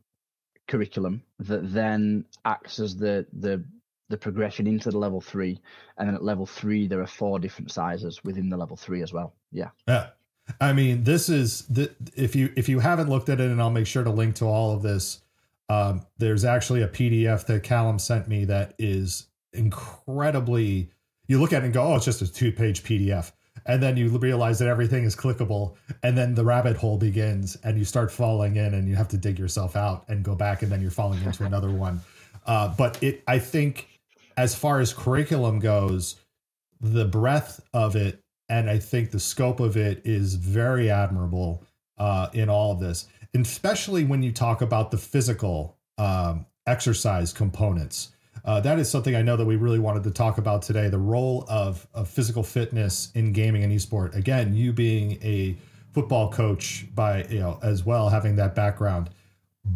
curriculum 0.66 1.22
that 1.38 1.72
then 1.72 2.26
acts 2.44 2.78
as 2.78 2.94
the 2.94 3.26
the 3.32 3.64
the 4.08 4.16
progression 4.16 4.66
into 4.66 4.90
the 4.90 4.98
level 4.98 5.20
three, 5.20 5.60
and 5.98 6.08
then 6.08 6.14
at 6.14 6.24
level 6.24 6.46
three 6.46 6.86
there 6.86 7.00
are 7.00 7.06
four 7.06 7.38
different 7.38 7.70
sizes 7.70 8.22
within 8.24 8.48
the 8.48 8.56
level 8.56 8.76
three 8.76 9.02
as 9.02 9.12
well. 9.12 9.34
Yeah. 9.52 9.70
Yeah. 9.86 10.08
I 10.60 10.72
mean, 10.72 11.04
this 11.04 11.28
is 11.28 11.66
the 11.66 11.90
if 12.16 12.34
you 12.34 12.52
if 12.56 12.68
you 12.68 12.80
haven't 12.80 13.10
looked 13.10 13.28
at 13.28 13.40
it, 13.40 13.50
and 13.50 13.60
I'll 13.60 13.70
make 13.70 13.86
sure 13.86 14.04
to 14.04 14.10
link 14.10 14.36
to 14.36 14.46
all 14.46 14.72
of 14.72 14.82
this. 14.82 15.20
Um, 15.68 16.06
there's 16.16 16.46
actually 16.46 16.82
a 16.82 16.88
PDF 16.88 17.44
that 17.46 17.62
Kalam 17.62 18.00
sent 18.00 18.28
me 18.28 18.46
that 18.46 18.74
is 18.78 19.26
incredibly. 19.52 20.90
You 21.26 21.38
look 21.38 21.52
at 21.52 21.62
it 21.62 21.66
and 21.66 21.74
go, 21.74 21.82
"Oh, 21.82 21.96
it's 21.96 22.06
just 22.06 22.22
a 22.22 22.32
two-page 22.32 22.82
PDF," 22.82 23.32
and 23.66 23.82
then 23.82 23.98
you 23.98 24.08
realize 24.08 24.58
that 24.60 24.68
everything 24.68 25.04
is 25.04 25.14
clickable, 25.14 25.74
and 26.02 26.16
then 26.16 26.34
the 26.34 26.44
rabbit 26.44 26.76
hole 26.76 26.96
begins, 26.96 27.56
and 27.64 27.76
you 27.76 27.84
start 27.84 28.10
falling 28.10 28.56
in, 28.56 28.72
and 28.72 28.88
you 28.88 28.94
have 28.94 29.08
to 29.08 29.18
dig 29.18 29.38
yourself 29.38 29.76
out 29.76 30.08
and 30.08 30.24
go 30.24 30.34
back, 30.34 30.62
and 30.62 30.72
then 30.72 30.80
you're 30.80 30.90
falling 30.90 31.22
into 31.22 31.44
another 31.44 31.70
one. 31.86 32.00
Uh, 32.46 32.74
but 32.78 33.02
it, 33.02 33.22
I 33.26 33.38
think, 33.38 33.97
as 34.38 34.54
far 34.54 34.78
as 34.78 34.94
curriculum 34.94 35.58
goes, 35.58 36.14
the 36.80 37.04
breadth 37.04 37.60
of 37.74 37.96
it 37.96 38.22
and 38.48 38.70
I 38.70 38.78
think 38.78 39.10
the 39.10 39.18
scope 39.18 39.58
of 39.58 39.76
it 39.76 40.00
is 40.04 40.36
very 40.36 40.90
admirable 40.90 41.64
uh, 41.98 42.28
in 42.32 42.48
all 42.48 42.72
of 42.72 42.80
this, 42.80 43.08
especially 43.34 44.04
when 44.04 44.22
you 44.22 44.30
talk 44.32 44.62
about 44.62 44.92
the 44.92 44.96
physical 44.96 45.76
um, 45.98 46.46
exercise 46.66 47.32
components. 47.32 48.12
Uh, 48.44 48.60
that 48.60 48.78
is 48.78 48.88
something 48.88 49.16
I 49.16 49.22
know 49.22 49.36
that 49.36 49.44
we 49.44 49.56
really 49.56 49.80
wanted 49.80 50.04
to 50.04 50.12
talk 50.12 50.38
about 50.38 50.62
today. 50.62 50.88
The 50.88 50.98
role 50.98 51.44
of, 51.48 51.86
of 51.92 52.08
physical 52.08 52.44
fitness 52.44 53.10
in 53.16 53.32
gaming 53.32 53.64
and 53.64 53.72
esport. 53.72 54.14
Again, 54.14 54.54
you 54.54 54.72
being 54.72 55.18
a 55.20 55.58
football 55.92 56.30
coach 56.30 56.86
by 56.94 57.24
you 57.24 57.40
know 57.40 57.58
as 57.62 57.84
well, 57.84 58.08
having 58.08 58.36
that 58.36 58.54
background. 58.54 59.10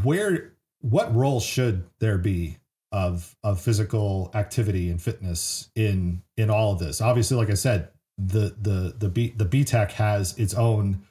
Where 0.05 0.53
what 0.81 1.14
role 1.14 1.40
should 1.40 1.85
there 1.98 2.16
be 2.16 2.59
of 2.92 3.35
of 3.42 3.61
physical 3.61 4.31
activity 4.35 4.90
and 4.90 5.00
fitness 5.00 5.70
in 5.74 6.22
in 6.37 6.50
all 6.50 6.72
of 6.72 6.78
this? 6.78 7.00
Obviously, 7.00 7.37
like 7.37 7.50
I 7.50 7.55
said, 7.55 7.88
the 8.18 8.55
the 8.61 8.94
the 8.98 9.09
B 9.09 9.35
the 9.37 9.46
BTEC 9.46 9.92
has 9.92 10.38
its 10.38 10.55
own 10.55 11.02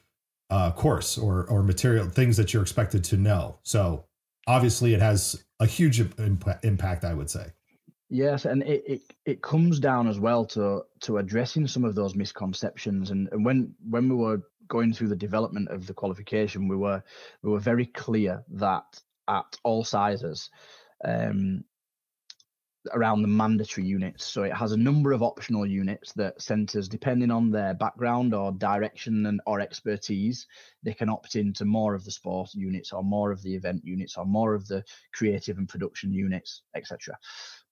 uh, 0.50 0.70
course 0.72 1.18
or 1.18 1.44
or 1.46 1.62
material 1.62 2.08
things 2.08 2.36
that 2.36 2.52
you're 2.52 2.62
expected 2.62 3.04
to 3.04 3.16
know. 3.16 3.58
So 3.62 4.04
obviously, 4.46 4.94
it 4.94 5.00
has 5.00 5.44
a 5.60 5.66
huge 5.66 6.00
imp- 6.00 6.64
impact, 6.64 7.04
I 7.04 7.14
would 7.14 7.30
say. 7.30 7.46
Yes, 8.08 8.44
and 8.44 8.62
it, 8.62 8.82
it, 8.86 9.00
it 9.24 9.42
comes 9.42 9.80
down 9.80 10.06
as 10.06 10.20
well 10.20 10.44
to 10.46 10.82
to 11.00 11.16
addressing 11.16 11.66
some 11.66 11.84
of 11.84 11.94
those 11.94 12.14
misconceptions. 12.14 13.10
And, 13.10 13.28
and 13.32 13.44
when 13.44 13.74
when 13.88 14.08
we 14.08 14.14
were 14.14 14.42
going 14.68 14.92
through 14.92 15.08
the 15.08 15.16
development 15.16 15.70
of 15.70 15.86
the 15.86 15.94
qualification, 15.94 16.68
we 16.68 16.76
were 16.76 17.02
we 17.42 17.50
were 17.50 17.58
very 17.58 17.86
clear 17.86 18.44
that 18.50 18.84
at 19.28 19.56
all 19.62 19.82
sizes, 19.82 20.50
um, 21.04 21.64
around 22.92 23.22
the 23.22 23.28
mandatory 23.28 23.86
units. 23.86 24.24
So 24.24 24.42
it 24.42 24.52
has 24.52 24.72
a 24.72 24.76
number 24.76 25.12
of 25.12 25.22
optional 25.22 25.66
units 25.66 26.12
that 26.14 26.40
centres, 26.42 26.88
depending 26.88 27.30
on 27.30 27.50
their 27.50 27.74
background 27.74 28.34
or 28.34 28.52
direction 28.52 29.26
and 29.26 29.40
or 29.46 29.60
expertise, 29.60 30.46
they 30.82 30.92
can 30.92 31.08
opt 31.08 31.36
into 31.36 31.64
more 31.64 31.94
of 31.94 32.04
the 32.04 32.10
sport 32.10 32.54
units 32.54 32.92
or 32.92 33.04
more 33.04 33.30
of 33.30 33.42
the 33.42 33.54
event 33.54 33.84
units 33.84 34.16
or 34.16 34.24
more 34.24 34.54
of 34.54 34.66
the 34.66 34.84
creative 35.12 35.58
and 35.58 35.68
production 35.68 36.12
units, 36.12 36.62
etc. 36.74 37.16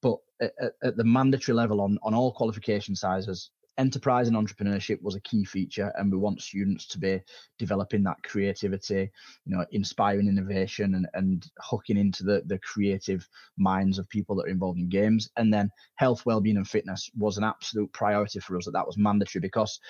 But 0.00 0.18
at, 0.40 0.52
at, 0.82 0.96
the 0.96 1.04
mandatory 1.04 1.54
level 1.56 1.80
on, 1.80 1.98
on 2.02 2.14
all 2.14 2.32
qualification 2.32 2.94
sizes, 2.94 3.50
enterprise 3.78 4.28
and 4.28 4.36
entrepreneurship 4.36 5.00
was 5.02 5.14
a 5.14 5.20
key 5.20 5.44
feature 5.44 5.92
and 5.96 6.12
we 6.12 6.18
want 6.18 6.42
students 6.42 6.86
to 6.86 6.98
be 6.98 7.20
developing 7.58 8.02
that 8.02 8.22
creativity 8.22 9.10
you 9.46 9.56
know 9.56 9.64
inspiring 9.72 10.28
innovation 10.28 10.94
and, 10.94 11.08
and 11.14 11.50
hooking 11.58 11.96
into 11.96 12.24
the, 12.24 12.42
the 12.46 12.58
creative 12.58 13.26
minds 13.56 13.98
of 13.98 14.08
people 14.08 14.36
that 14.36 14.46
are 14.46 14.50
involved 14.50 14.78
in 14.78 14.88
games. 14.88 15.30
And 15.36 15.52
then 15.52 15.70
health 15.96 16.24
well-being 16.26 16.56
and 16.56 16.68
fitness 16.68 17.10
was 17.16 17.38
an 17.38 17.44
absolute 17.44 17.92
priority 17.92 18.40
for 18.40 18.56
us 18.56 18.64
that 18.66 18.72
that 18.72 18.86
was 18.86 18.98
mandatory 18.98 19.40
because 19.40 19.80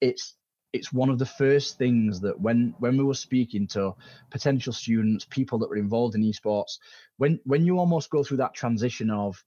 it's 0.00 0.36
it's 0.72 0.92
one 0.92 1.08
of 1.08 1.18
the 1.18 1.26
first 1.26 1.78
things 1.78 2.20
that 2.20 2.40
when 2.40 2.74
when 2.78 2.96
we 2.96 3.04
were 3.04 3.14
speaking 3.14 3.66
to 3.66 3.92
potential 4.30 4.72
students 4.72 5.26
people 5.28 5.58
that 5.58 5.68
were 5.68 5.76
involved 5.76 6.14
in 6.14 6.22
esports 6.22 6.78
when 7.16 7.40
when 7.44 7.64
you 7.64 7.78
almost 7.78 8.10
go 8.10 8.22
through 8.22 8.36
that 8.36 8.54
transition 8.54 9.10
of 9.10 9.42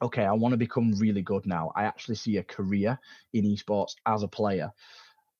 okay, 0.00 0.24
I 0.24 0.32
want 0.32 0.52
to 0.52 0.56
become 0.56 0.92
really 0.92 1.22
good 1.22 1.46
now. 1.46 1.72
I 1.74 1.84
actually 1.84 2.16
see 2.16 2.36
a 2.36 2.44
career 2.44 2.98
in 3.32 3.44
esports 3.44 3.94
as 4.06 4.22
a 4.22 4.28
player. 4.28 4.72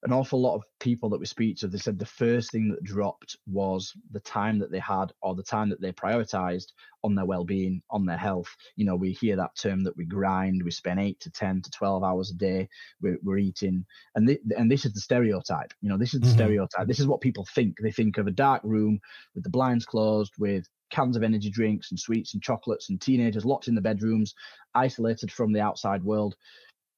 An 0.04 0.12
awful 0.12 0.40
lot 0.40 0.54
of 0.54 0.62
people 0.78 1.08
that 1.10 1.18
we 1.18 1.26
speak 1.26 1.56
to, 1.58 1.66
they 1.66 1.76
said 1.76 1.98
the 1.98 2.06
first 2.06 2.52
thing 2.52 2.68
that 2.70 2.84
dropped 2.84 3.36
was 3.48 3.92
the 4.12 4.20
time 4.20 4.60
that 4.60 4.70
they 4.70 4.78
had 4.78 5.12
or 5.22 5.34
the 5.34 5.42
time 5.42 5.68
that 5.70 5.80
they 5.80 5.90
prioritized 5.90 6.68
on 7.02 7.16
their 7.16 7.24
well-being, 7.24 7.82
on 7.90 8.06
their 8.06 8.16
health. 8.16 8.54
You 8.76 8.84
know, 8.84 8.94
we 8.94 9.10
hear 9.12 9.34
that 9.34 9.56
term 9.56 9.82
that 9.84 9.96
we 9.96 10.04
grind, 10.04 10.62
we 10.62 10.70
spend 10.70 11.00
eight 11.00 11.18
to 11.20 11.30
ten 11.30 11.62
to 11.62 11.70
twelve 11.70 12.04
hours 12.04 12.30
a 12.30 12.34
day, 12.34 12.68
we're, 13.02 13.18
we're 13.24 13.38
eating, 13.38 13.84
and 14.14 14.28
th- 14.28 14.40
and 14.56 14.70
this 14.70 14.84
is 14.84 14.92
the 14.92 15.00
stereotype. 15.00 15.74
You 15.80 15.88
know, 15.88 15.98
this 15.98 16.14
is 16.14 16.20
the 16.20 16.26
mm-hmm. 16.26 16.36
stereotype. 16.36 16.86
This 16.86 17.00
is 17.00 17.08
what 17.08 17.20
people 17.20 17.46
think. 17.52 17.78
They 17.82 17.90
think 17.90 18.18
of 18.18 18.28
a 18.28 18.32
dark 18.32 18.62
room 18.62 19.00
with 19.34 19.42
the 19.42 19.50
blinds 19.50 19.84
closed, 19.84 20.32
with 20.38 20.68
cans 20.90 21.16
of 21.16 21.22
energy 21.22 21.50
drinks 21.50 21.90
and 21.90 21.98
sweets 22.00 22.34
and 22.34 22.42
chocolates 22.42 22.88
and 22.88 23.00
teenagers 23.00 23.44
locked 23.44 23.68
in 23.68 23.74
the 23.74 23.80
bedrooms, 23.80 24.34
isolated 24.74 25.30
from 25.30 25.52
the 25.52 25.60
outside 25.60 26.02
world. 26.04 26.36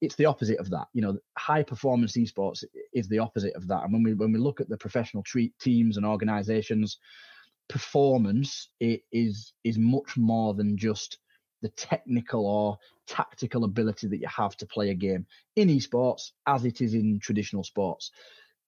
It's 0.00 0.16
the 0.16 0.26
opposite 0.26 0.58
of 0.58 0.70
that. 0.70 0.88
You 0.92 1.02
know, 1.02 1.18
high 1.36 1.62
performance 1.62 2.16
esports 2.16 2.64
is 2.92 3.08
the 3.08 3.18
opposite 3.18 3.54
of 3.54 3.68
that. 3.68 3.84
And 3.84 3.92
when 3.92 4.02
we 4.02 4.14
when 4.14 4.32
we 4.32 4.38
look 4.38 4.60
at 4.60 4.68
the 4.68 4.76
professional 4.76 5.22
treat 5.22 5.52
teams 5.58 5.96
and 5.96 6.06
organizations, 6.06 6.98
performance 7.68 8.70
it 8.80 9.02
is 9.12 9.52
is 9.64 9.78
much 9.78 10.16
more 10.16 10.54
than 10.54 10.76
just 10.76 11.18
the 11.62 11.68
technical 11.70 12.46
or 12.46 12.78
tactical 13.06 13.64
ability 13.64 14.08
that 14.08 14.20
you 14.20 14.28
have 14.28 14.56
to 14.56 14.66
play 14.66 14.90
a 14.90 14.94
game 14.94 15.26
in 15.56 15.68
esports 15.68 16.30
as 16.46 16.64
it 16.64 16.80
is 16.80 16.94
in 16.94 17.20
traditional 17.20 17.62
sports. 17.62 18.10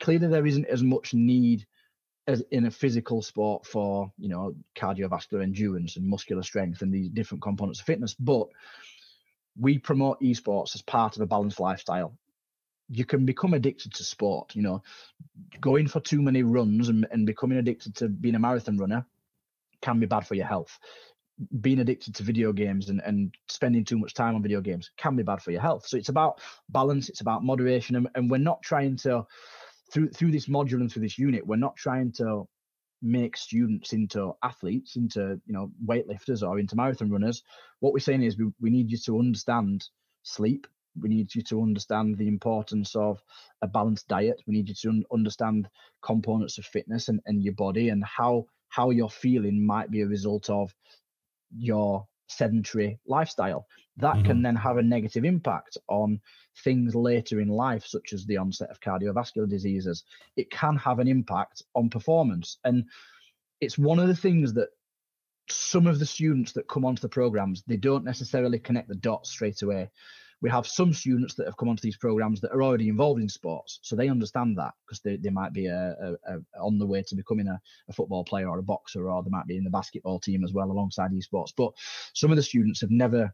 Clearly, 0.00 0.28
there 0.28 0.46
isn't 0.46 0.66
as 0.66 0.82
much 0.82 1.14
need 1.14 1.66
as 2.26 2.42
in 2.50 2.66
a 2.66 2.70
physical 2.70 3.22
sport 3.22 3.66
for 3.66 4.12
you 4.18 4.28
know 4.28 4.54
cardiovascular 4.76 5.42
endurance 5.42 5.96
and 5.96 6.06
muscular 6.06 6.42
strength 6.42 6.82
and 6.82 6.92
these 6.92 7.08
different 7.08 7.42
components 7.42 7.80
of 7.80 7.86
fitness 7.86 8.14
but 8.14 8.46
we 9.58 9.78
promote 9.78 10.20
esports 10.20 10.74
as 10.74 10.82
part 10.82 11.16
of 11.16 11.22
a 11.22 11.26
balanced 11.26 11.60
lifestyle. 11.60 12.16
You 12.88 13.04
can 13.04 13.24
become 13.24 13.54
addicted 13.54 13.94
to 13.94 14.04
sport 14.04 14.54
you 14.54 14.62
know. 14.62 14.82
Going 15.60 15.88
for 15.88 16.00
too 16.00 16.20
many 16.20 16.42
runs 16.42 16.88
and, 16.88 17.06
and 17.10 17.26
becoming 17.26 17.58
addicted 17.58 17.94
to 17.96 18.08
being 18.08 18.34
a 18.34 18.38
marathon 18.38 18.78
runner 18.78 19.06
can 19.80 19.98
be 19.98 20.06
bad 20.06 20.26
for 20.26 20.34
your 20.34 20.46
health. 20.46 20.78
Being 21.60 21.80
addicted 21.80 22.14
to 22.16 22.22
video 22.22 22.52
games 22.52 22.88
and, 22.88 23.00
and 23.04 23.34
spending 23.48 23.84
too 23.84 23.98
much 23.98 24.14
time 24.14 24.34
on 24.34 24.42
video 24.42 24.60
games 24.60 24.90
can 24.96 25.16
be 25.16 25.22
bad 25.22 25.42
for 25.42 25.50
your 25.50 25.60
health. 25.60 25.86
So 25.86 25.96
it's 25.96 26.08
about 26.10 26.40
balance 26.68 27.08
it's 27.08 27.20
about 27.20 27.44
moderation 27.44 27.96
and, 27.96 28.08
and 28.14 28.30
we're 28.30 28.38
not 28.38 28.62
trying 28.62 28.96
to 28.98 29.26
through 29.92 30.10
through 30.10 30.32
this 30.32 30.46
module 30.46 30.80
and 30.80 30.90
through 30.90 31.02
this 31.02 31.18
unit, 31.18 31.46
we're 31.46 31.56
not 31.56 31.76
trying 31.76 32.12
to 32.12 32.46
make 33.02 33.36
students 33.36 33.92
into 33.92 34.32
athletes, 34.42 34.96
into 34.96 35.40
you 35.46 35.52
know 35.52 35.70
weightlifters 35.84 36.46
or 36.46 36.58
into 36.58 36.76
marathon 36.76 37.10
runners. 37.10 37.42
What 37.80 37.92
we're 37.92 37.98
saying 37.98 38.22
is 38.22 38.38
we, 38.38 38.50
we 38.60 38.70
need 38.70 38.90
you 38.90 38.98
to 38.98 39.18
understand 39.18 39.84
sleep. 40.22 40.66
We 41.00 41.08
need 41.08 41.34
you 41.34 41.42
to 41.44 41.62
understand 41.62 42.18
the 42.18 42.28
importance 42.28 42.94
of 42.94 43.22
a 43.62 43.66
balanced 43.66 44.08
diet. 44.08 44.42
We 44.46 44.54
need 44.54 44.68
you 44.68 44.74
to 44.74 44.88
un- 44.90 45.04
understand 45.12 45.68
components 46.02 46.58
of 46.58 46.66
fitness 46.66 47.08
and, 47.08 47.20
and 47.26 47.42
your 47.42 47.54
body 47.54 47.88
and 47.88 48.04
how 48.04 48.46
how 48.68 48.90
you're 48.90 49.10
feeling 49.10 49.64
might 49.64 49.90
be 49.90 50.02
a 50.02 50.06
result 50.06 50.48
of 50.48 50.74
your 51.56 52.06
sedentary 52.36 52.98
lifestyle. 53.06 53.66
That 53.98 54.16
mm-hmm. 54.16 54.26
can 54.26 54.42
then 54.42 54.56
have 54.56 54.78
a 54.78 54.82
negative 54.82 55.24
impact 55.24 55.76
on 55.88 56.20
things 56.64 56.94
later 56.94 57.40
in 57.40 57.48
life, 57.48 57.84
such 57.86 58.12
as 58.12 58.24
the 58.24 58.38
onset 58.38 58.70
of 58.70 58.80
cardiovascular 58.80 59.48
diseases. 59.48 60.04
It 60.36 60.50
can 60.50 60.76
have 60.76 60.98
an 60.98 61.08
impact 61.08 61.62
on 61.74 61.90
performance. 61.90 62.58
And 62.64 62.84
it's 63.60 63.78
one 63.78 63.98
of 63.98 64.08
the 64.08 64.16
things 64.16 64.54
that 64.54 64.70
some 65.48 65.86
of 65.86 65.98
the 65.98 66.06
students 66.06 66.52
that 66.52 66.68
come 66.68 66.84
onto 66.84 67.00
the 67.00 67.08
programs, 67.08 67.62
they 67.66 67.76
don't 67.76 68.04
necessarily 68.04 68.58
connect 68.58 68.88
the 68.88 68.94
dots 68.94 69.30
straight 69.30 69.60
away. 69.62 69.90
We 70.42 70.50
have 70.50 70.66
some 70.66 70.92
students 70.92 71.34
that 71.36 71.46
have 71.46 71.56
come 71.56 71.68
onto 71.68 71.80
these 71.80 71.96
programs 71.96 72.40
that 72.40 72.52
are 72.52 72.62
already 72.62 72.88
involved 72.88 73.22
in 73.22 73.28
sports, 73.28 73.78
so 73.82 73.96
they 73.96 74.08
understand 74.08 74.58
that 74.58 74.72
because 74.84 75.00
they, 75.00 75.16
they 75.16 75.30
might 75.30 75.52
be 75.52 75.66
a, 75.66 75.94
a, 76.02 76.34
a, 76.34 76.60
on 76.60 76.78
the 76.78 76.86
way 76.86 77.02
to 77.02 77.14
becoming 77.14 77.48
a, 77.48 77.60
a 77.88 77.92
football 77.92 78.24
player 78.24 78.48
or 78.48 78.58
a 78.58 78.62
boxer, 78.62 79.08
or 79.08 79.22
they 79.22 79.30
might 79.30 79.46
be 79.46 79.56
in 79.56 79.64
the 79.64 79.70
basketball 79.70 80.18
team 80.18 80.44
as 80.44 80.52
well 80.52 80.70
alongside 80.70 81.12
esports. 81.12 81.52
But 81.56 81.72
some 82.12 82.30
of 82.30 82.36
the 82.36 82.42
students 82.42 82.80
have 82.80 82.90
never 82.90 83.32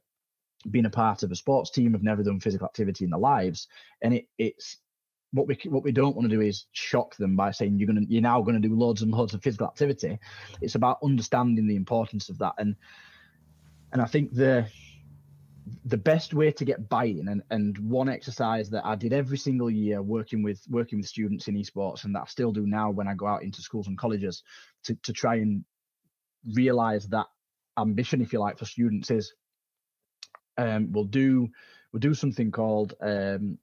been 0.71 0.87
a 0.87 0.90
part 0.90 1.23
of 1.23 1.33
a 1.33 1.37
sports 1.37 1.71
team, 1.71 1.92
have 1.92 2.03
never 2.03 2.23
done 2.23 2.40
physical 2.40 2.66
activity 2.66 3.05
in 3.05 3.11
their 3.11 3.21
lives, 3.21 3.68
and 4.03 4.14
it, 4.14 4.27
it's 4.38 4.79
what 5.33 5.47
we 5.47 5.59
what 5.64 5.85
we 5.85 5.92
don't 5.92 6.16
want 6.16 6.29
to 6.29 6.37
do 6.37 6.42
is 6.42 6.66
shock 6.73 7.16
them 7.16 7.37
by 7.37 7.51
saying 7.51 7.79
you're 7.79 7.87
gonna 7.87 8.07
you're 8.09 8.23
now 8.23 8.40
going 8.40 8.61
to 8.61 8.68
do 8.68 8.75
loads 8.75 9.03
and 9.03 9.11
loads 9.12 9.35
of 9.35 9.42
physical 9.42 9.66
activity. 9.66 10.18
It's 10.61 10.75
about 10.75 10.99
understanding 11.03 11.66
the 11.66 11.77
importance 11.77 12.29
of 12.29 12.38
that, 12.38 12.55
and 12.59 12.77
and 13.92 14.03
I 14.03 14.07
think 14.07 14.33
the 14.33 14.66
the 15.85 15.97
best 15.97 16.35
way 16.35 16.51
to 16.53 16.65
get 16.65 16.89
buy-in 16.89 17.29
and, 17.29 17.43
and 17.51 17.79
one 17.79 18.09
exercise 18.09 18.71
that 18.71 18.85
I 18.85 18.95
did 18.95 19.13
every 19.13 19.39
single 19.39 19.71
year 19.71 20.03
working 20.03 20.43
with 20.43 20.61
working 20.69 20.99
with 20.99 21.09
students 21.09 21.49
in 21.49 21.57
esports 21.57 22.05
and 22.05 22.15
that 22.15 22.23
I 22.23 22.27
still 22.27 22.53
do 22.53 22.67
now 22.67 22.91
when 22.91 23.09
I 23.09 23.15
go 23.15 23.27
out 23.27 23.43
into 23.43 23.63
schools 23.63 23.87
and 23.87 23.99
colleges 23.99 24.43
to, 24.85 24.95
to 25.03 25.13
try 25.13 25.37
and 25.37 25.65
realize 26.55 27.09
that 27.09 27.27
ambition 27.79 28.21
if 28.21 28.33
you 28.33 28.41
like 28.41 28.59
for 28.59 28.65
students 28.65 29.11
is 29.11 29.33
um, 30.57 30.93
we'll 30.93 31.05
do 31.05 31.49
we'll 31.93 32.01
do 32.01 32.15
something 32.15 32.51
called 32.51 32.95
um, 33.01 33.59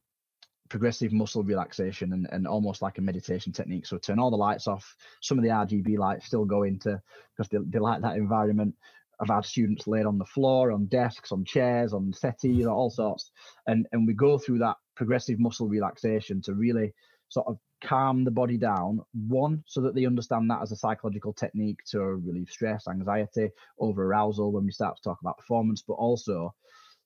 progressive 0.70 1.14
muscle 1.14 1.44
relaxation 1.44 2.14
and, 2.14 2.28
and 2.32 2.48
almost 2.48 2.82
like 2.82 2.98
a 2.98 3.02
meditation 3.02 3.52
technique. 3.52 3.86
So 3.86 3.98
turn 3.98 4.20
all 4.20 4.32
the 4.32 4.38
lights 4.38 4.68
off. 4.68 4.96
Some 5.22 5.38
of 5.38 5.44
the 5.44 5.52
RGB 5.52 5.98
lights 5.98 6.26
still 6.26 6.46
go 6.46 6.64
into 6.64 7.02
because 7.36 7.50
they, 7.50 7.60
they 7.70 7.80
like 7.80 8.02
that 8.02 8.18
environment. 8.18 8.76
I've 9.20 9.30
had 9.30 9.46
students 9.46 9.88
laid 9.88 10.06
on 10.06 10.18
the 10.18 10.26
floor, 10.26 10.72
on 10.72 10.86
desks, 10.88 11.32
on 11.32 11.46
chairs, 11.46 11.94
on 11.94 12.14
settees, 12.14 12.66
all 12.66 12.90
sorts, 12.90 13.32
and 13.68 13.88
and 13.92 14.08
we 14.08 14.14
go 14.14 14.38
through 14.38 14.60
that 14.60 14.78
progressive 14.96 15.40
muscle 15.40 15.68
relaxation 15.68 16.42
to 16.44 16.54
really 16.54 16.94
sort 17.30 17.48
of 17.48 17.58
calm 17.84 18.24
the 18.24 18.32
body 18.32 18.58
down. 18.58 19.02
One, 19.28 19.64
so 19.68 19.82
that 19.82 19.96
they 19.96 20.06
understand 20.06 20.50
that 20.50 20.62
as 20.62 20.72
a 20.72 20.76
psychological 20.76 21.34
technique 21.34 21.80
to 21.92 22.00
relieve 22.00 22.50
stress, 22.50 22.88
anxiety, 22.88 23.50
over 23.80 24.04
arousal 24.04 24.52
when 24.52 24.66
we 24.66 24.72
start 24.72 24.98
to 24.98 25.04
talk 25.04 25.20
about 25.22 25.38
performance, 25.38 25.84
but 25.88 25.94
also 25.94 26.54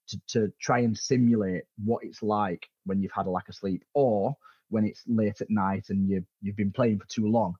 to, 0.08 0.20
to 0.28 0.54
try 0.60 0.80
and 0.80 0.98
simulate 0.98 1.64
what 1.84 2.04
it's 2.04 2.24
like 2.24 2.68
when 2.86 3.02
you've 3.02 3.12
had 3.12 3.28
a 3.28 3.30
lack 3.30 3.50
of 3.50 3.56
sleep 3.56 3.84
or 3.94 4.36
when 4.70 4.86
it's 4.86 5.04
late 5.08 5.42
at 5.42 5.50
night 5.50 5.86
and 5.90 6.10
you've 6.10 6.26
you've 6.42 6.56
been 6.56 6.72
playing 6.72 7.00
for 7.00 7.08
too 7.08 7.28
long. 7.28 7.56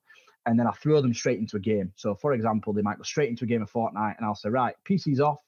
And 0.46 0.58
then 0.58 0.66
I 0.66 0.72
throw 0.72 1.00
them 1.00 1.14
straight 1.14 1.38
into 1.38 1.56
a 1.56 1.60
game. 1.60 1.92
So 1.96 2.14
for 2.14 2.32
example, 2.32 2.72
they 2.72 2.82
might 2.82 2.96
go 2.96 3.02
straight 3.02 3.28
into 3.28 3.44
a 3.44 3.48
game 3.48 3.62
of 3.62 3.70
Fortnite 3.70 4.16
and 4.16 4.24
I'll 4.24 4.34
say, 4.34 4.48
right, 4.48 4.74
PC's 4.88 5.20
off. 5.20 5.40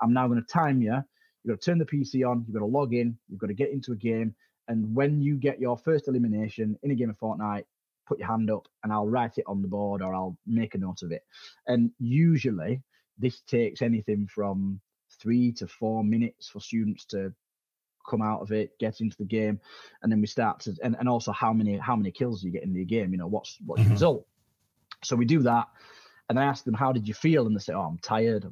I'm 0.00 0.12
now 0.12 0.26
going 0.26 0.40
to 0.40 0.46
time 0.46 0.82
you. 0.82 0.98
You've 1.44 1.56
got 1.56 1.60
to 1.60 1.70
turn 1.70 1.78
the 1.78 1.84
PC 1.84 2.28
on, 2.28 2.44
you've 2.46 2.54
got 2.54 2.60
to 2.60 2.66
log 2.66 2.94
in, 2.94 3.16
you've 3.28 3.40
got 3.40 3.48
to 3.48 3.54
get 3.54 3.70
into 3.70 3.92
a 3.92 3.96
game. 3.96 4.34
And 4.68 4.94
when 4.94 5.20
you 5.20 5.36
get 5.36 5.60
your 5.60 5.76
first 5.76 6.08
elimination 6.08 6.78
in 6.82 6.90
a 6.90 6.94
game 6.94 7.10
of 7.10 7.18
Fortnite, 7.18 7.64
put 8.06 8.18
your 8.18 8.28
hand 8.28 8.50
up 8.50 8.68
and 8.82 8.92
I'll 8.92 9.08
write 9.08 9.38
it 9.38 9.44
on 9.46 9.62
the 9.62 9.68
board 9.68 10.02
or 10.02 10.14
I'll 10.14 10.36
make 10.46 10.74
a 10.74 10.78
note 10.78 11.02
of 11.02 11.12
it. 11.12 11.22
And 11.66 11.90
usually 11.98 12.82
this 13.18 13.40
takes 13.42 13.82
anything 13.82 14.26
from 14.26 14.80
three 15.20 15.52
to 15.52 15.66
four 15.66 16.02
minutes 16.04 16.48
for 16.48 16.60
students 16.60 17.04
to 17.06 17.32
come 18.08 18.22
out 18.22 18.40
of 18.40 18.52
it, 18.52 18.78
get 18.78 19.00
into 19.00 19.16
the 19.16 19.24
game, 19.24 19.60
and 20.02 20.10
then 20.10 20.20
we 20.20 20.26
start 20.26 20.60
to 20.60 20.74
and, 20.82 20.96
and 20.98 21.08
also 21.08 21.32
how 21.32 21.52
many 21.52 21.76
how 21.78 21.94
many 21.94 22.10
kills 22.10 22.42
you 22.42 22.50
get 22.50 22.64
in 22.64 22.72
the 22.72 22.84
game. 22.84 23.12
You 23.12 23.18
know, 23.18 23.26
what's 23.26 23.58
what's 23.64 23.80
mm-hmm. 23.80 23.90
the 23.90 23.94
result? 23.94 24.26
So 25.04 25.16
we 25.16 25.24
do 25.24 25.40
that, 25.42 25.68
And 26.28 26.38
I 26.38 26.44
ask 26.44 26.64
them, 26.64 26.74
"How 26.74 26.92
did 26.92 27.06
you 27.08 27.14
feel?" 27.14 27.46
And 27.46 27.54
they 27.54 27.60
say, 27.60 27.74
"Oh, 27.74 27.82
I'm 27.82 27.98
tired. 27.98 28.46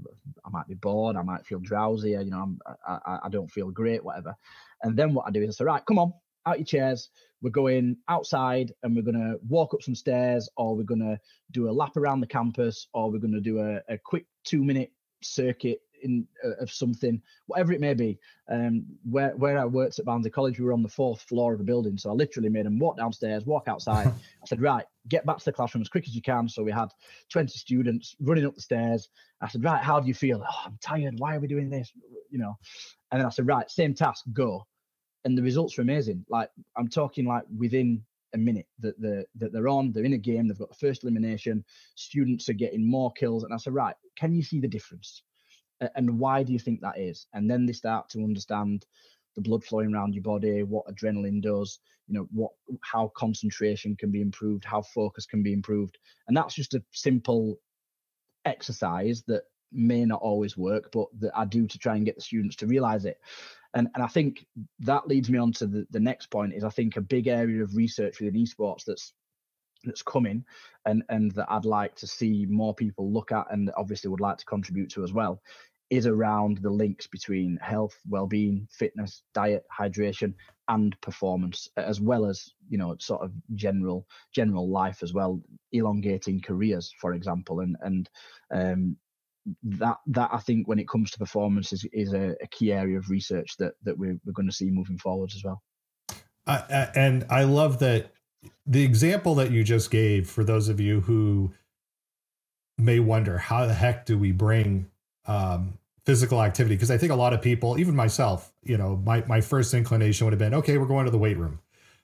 I 0.45 0.51
might 0.51 0.67
be 0.69 0.75
bored. 0.75 1.17
I 1.17 1.23
might 1.23 1.47
feel 1.47 1.61
drowsy. 1.61 2.11
You 2.11 2.25
know, 2.25 2.43
I'm, 2.43 2.59
I, 2.87 3.19
I 3.25 3.29
don't 3.29 3.51
feel 3.51 3.71
great, 3.71 4.05
whatever." 4.05 4.37
And 4.83 4.97
then 4.97 5.15
what 5.15 5.27
I 5.27 5.31
do 5.31 5.43
is 5.43 5.49
I 5.51 5.53
say, 5.59 5.65
"Right, 5.65 5.87
come 5.87 5.99
on, 5.99 6.13
out 6.47 6.59
your 6.59 6.67
chairs. 6.67 7.11
We're 7.43 7.51
going 7.51 7.97
outside 8.09 8.73
and 8.83 8.95
we're 8.95 9.03
going 9.03 9.15
to 9.15 9.39
walk 9.49 9.73
up 9.73 9.83
some 9.83 9.95
stairs, 9.95 10.49
or 10.57 10.77
we're 10.77 10.83
going 10.83 11.01
to 11.01 11.19
do 11.53 11.71
a 11.71 11.73
lap 11.73 11.97
around 11.97 12.21
the 12.21 12.27
campus, 12.27 12.89
or 12.93 13.11
we're 13.11 13.19
going 13.19 13.33
to 13.35 13.41
do 13.41 13.61
a, 13.61 13.81
a 13.89 13.99
quick 13.99 14.27
two 14.45 14.63
minute 14.63 14.93
circuit 15.23 15.81
in 16.03 16.27
uh, 16.45 16.57
of 16.61 16.71
something, 16.71 17.21
whatever 17.47 17.73
it 17.73 17.81
may 17.81 17.95
be. 17.95 18.19
Um, 18.51 18.85
where 19.09 19.37
where 19.37 19.59
I 19.59 19.65
worked 19.65 19.99
at 19.99 20.05
Barnsley 20.05 20.31
College, 20.31 20.59
we 20.59 20.65
were 20.65 20.73
on 20.73 20.83
the 20.83 20.89
fourth 20.89 21.23
floor 21.23 21.55
of 21.55 21.61
a 21.61 21.65
building, 21.65 21.97
so 21.99 22.11
I 22.11 22.13
literally 22.13 22.49
made 22.49 22.67
them 22.67 22.79
walk 22.79 22.97
downstairs, 22.97 23.47
walk 23.47 23.69
outside. 23.69 24.09
I 24.43 24.47
said, 24.47 24.61
right, 24.61 24.85
get 25.09 25.27
back 25.27 25.39
to 25.39 25.45
the 25.45 25.53
classroom 25.53 25.83
as 25.83 25.89
quick 25.89 26.07
as 26.07 26.15
you 26.15 26.23
can. 26.23 26.49
So 26.49 26.63
we 26.63 26.73
had 26.73 26.89
20 27.31 27.57
students 27.57 28.17
running 28.21 28.47
up 28.47 28.55
the 28.55 28.61
stairs. 28.61 29.09
I 29.41 29.49
said, 29.49 29.65
right, 29.65 29.83
how 29.83 30.01
do 30.01 30.09
you 30.09 30.15
feel? 30.15 30.43
Oh, 30.47 30.63
I'm 30.67 30.79
tired. 30.81 31.15
Why 31.19 31.37
are 31.37 31.41
we 31.41 31.47
doing 31.47 31.71
this? 31.71 31.93
You 32.31 32.39
know, 32.39 32.59
and 33.11 33.21
then 33.21 33.27
I 33.27 33.31
said, 33.31 33.47
right, 33.47 33.71
same 33.71 33.95
task, 33.95 34.25
go. 34.33 34.67
And 35.25 35.37
the 35.37 35.43
results 35.43 35.77
were 35.77 35.83
amazing. 35.83 36.25
Like 36.29 36.51
I'm 36.77 36.89
talking 36.89 37.27
like 37.27 37.45
within 37.57 38.03
a 38.35 38.39
minute 38.39 38.67
that 38.79 39.01
they're, 39.01 39.25
that 39.37 39.53
they're 39.53 39.69
on, 39.69 39.93
they're 39.93 40.05
in 40.05 40.13
a 40.13 40.19
game, 40.19 40.49
they've 40.49 40.59
got 40.59 40.71
the 40.71 40.87
first 40.87 41.03
elimination, 41.03 41.65
students 41.95 42.49
are 42.49 42.55
getting 42.55 42.89
more 42.89 43.13
kills. 43.13 43.45
And 43.45 43.53
I 43.53 43.57
said, 43.57 43.75
right, 43.75 43.95
can 44.17 44.35
you 44.35 44.43
see 44.43 44.61
the 44.61 44.69
difference? 44.69 45.23
And 45.95 46.19
why 46.19 46.43
do 46.43 46.53
you 46.53 46.59
think 46.59 46.81
that 46.81 46.99
is? 46.99 47.27
And 47.33 47.51
then 47.51 47.67
they 47.67 47.73
start 47.73 48.09
to 48.11 48.23
understand 48.23 48.87
the 49.37 49.41
blood 49.41 49.65
flowing 49.65 49.95
around 49.95 50.15
your 50.15 50.23
body, 50.23 50.63
what 50.63 50.87
adrenaline 50.87 51.41
does, 51.41 51.79
you 52.09 52.15
know, 52.15 52.27
what 52.33 52.53
how 52.83 53.13
concentration 53.17 53.97
can 53.97 54.11
be 54.11 54.21
improved, 54.21 54.65
how 54.65 54.83
focus 54.83 55.27
can 55.27 55.43
be 55.43 55.53
improved. 55.53 55.99
And 56.29 56.37
that's 56.37 56.55
just 56.55 56.75
a 56.75 56.83
simple 56.93 57.59
exercise 58.45 59.23
that 59.29 59.43
may 59.73 60.05
not 60.05 60.21
always 60.21 60.57
work, 60.57 60.91
but 60.93 61.07
that 61.21 61.33
I 61.37 61.45
do 61.45 61.67
to 61.67 61.79
try 61.79 61.97
and 61.97 62.05
get 62.05 62.17
the 62.17 62.23
students 62.23 62.57
to 62.57 62.67
realize 62.67 63.05
it. 63.05 63.19
And 63.75 63.89
and 63.95 64.03
I 64.03 64.09
think 64.09 64.45
that 64.81 65.07
leads 65.07 65.31
me 65.31 65.39
on 65.39 65.53
to 65.53 65.67
the, 65.67 65.87
the 65.91 66.01
next 66.01 66.27
point 66.27 66.55
is 66.55 66.65
I 66.65 66.71
think 66.71 66.97
a 66.97 67.01
big 67.01 67.29
area 67.29 67.63
of 67.63 67.77
research 67.77 68.21
within 68.21 68.35
esports 68.35 68.85
that's 68.85 69.13
that's 69.85 70.03
coming 70.03 70.45
and 70.87 71.03
and 71.09 71.33
that 71.33 71.47
I'd 71.51 71.65
like 71.65 71.95
to 71.97 72.07
see 72.07 72.47
more 72.49 72.75
people 72.75 73.13
look 73.13 73.33
at 73.33 73.47
and 73.51 73.71
obviously 73.77 74.11
would 74.11 74.21
like 74.21 74.39
to 74.39 74.45
contribute 74.45 74.91
to 74.91 75.05
as 75.05 75.13
well 75.13 75.41
is 75.91 76.07
around 76.07 76.59
the 76.59 76.71
links 76.71 77.09
between 77.09 77.57
health, 77.61 77.99
well-being, 78.09 78.69
fitness, 78.71 79.25
diet, 79.35 79.65
hydration, 79.77 80.33
and 80.69 80.99
performance, 81.01 81.69
as 81.77 82.01
well 82.01 82.27
as 82.27 82.53
you 82.69 82.79
know 82.79 82.97
sort 83.01 83.23
of 83.23 83.33
general 83.55 84.07
general 84.33 84.71
life 84.71 85.03
as 85.03 85.13
well, 85.13 85.43
elongating 85.73 86.41
careers, 86.41 86.95
for 87.01 87.13
example, 87.13 87.61
and 87.61 87.77
and 87.81 88.09
um, 88.55 88.97
that 89.65 89.99
that 90.07 90.31
I 90.33 90.39
think 90.39 90.69
when 90.69 90.79
it 90.79 90.89
comes 90.89 91.11
to 91.11 91.19
performance 91.19 91.73
is 91.73 91.85
is 91.93 92.13
a, 92.15 92.37
a 92.41 92.47
key 92.47 92.73
area 92.73 92.97
of 92.97 93.11
research 93.11 93.57
that 93.59 93.75
that 93.83 93.99
we're 93.99 94.19
we're 94.25 94.33
going 94.33 94.49
to 94.49 94.55
see 94.55 94.71
moving 94.71 94.99
forwards 94.99 95.35
as 95.35 95.43
well. 95.43 95.61
Uh, 96.47 96.87
and 96.95 97.27
I 97.31 97.45
love 97.45 97.81
that 97.81 98.13
the 98.67 98.85
example 98.85 99.35
that 99.37 99.51
you 99.51 99.65
just 99.65 99.91
gave 99.91 100.29
for 100.29 100.45
those 100.45 100.69
of 100.69 100.81
you 100.81 101.01
who 101.01 101.53
may 102.79 103.01
wonder 103.01 103.39
how 103.39 103.67
the 103.67 103.75
heck 103.75 104.07
do 104.07 104.17
we 104.19 104.33
bring 104.33 104.91
um, 105.27 105.75
physical 106.07 106.43
activity 106.43 106.75
because 106.75 106.91
I 106.91 106.99
think 106.99 107.13
a 107.13 107.17
lot 107.17 107.33
of 107.33 107.43
people, 107.43 107.79
even 107.79 107.95
myself, 107.95 108.53
you 108.63 108.77
know, 108.77 108.97
my 109.05 109.25
my 109.27 109.41
first 109.41 109.75
inclination 109.75 110.25
would 110.25 110.33
have 110.33 110.39
been, 110.39 110.55
okay, 110.55 110.79
we're 110.79 110.87
going 110.87 111.05
to 111.05 111.11
the 111.11 111.19
weight 111.19 111.37
room. 111.37 111.61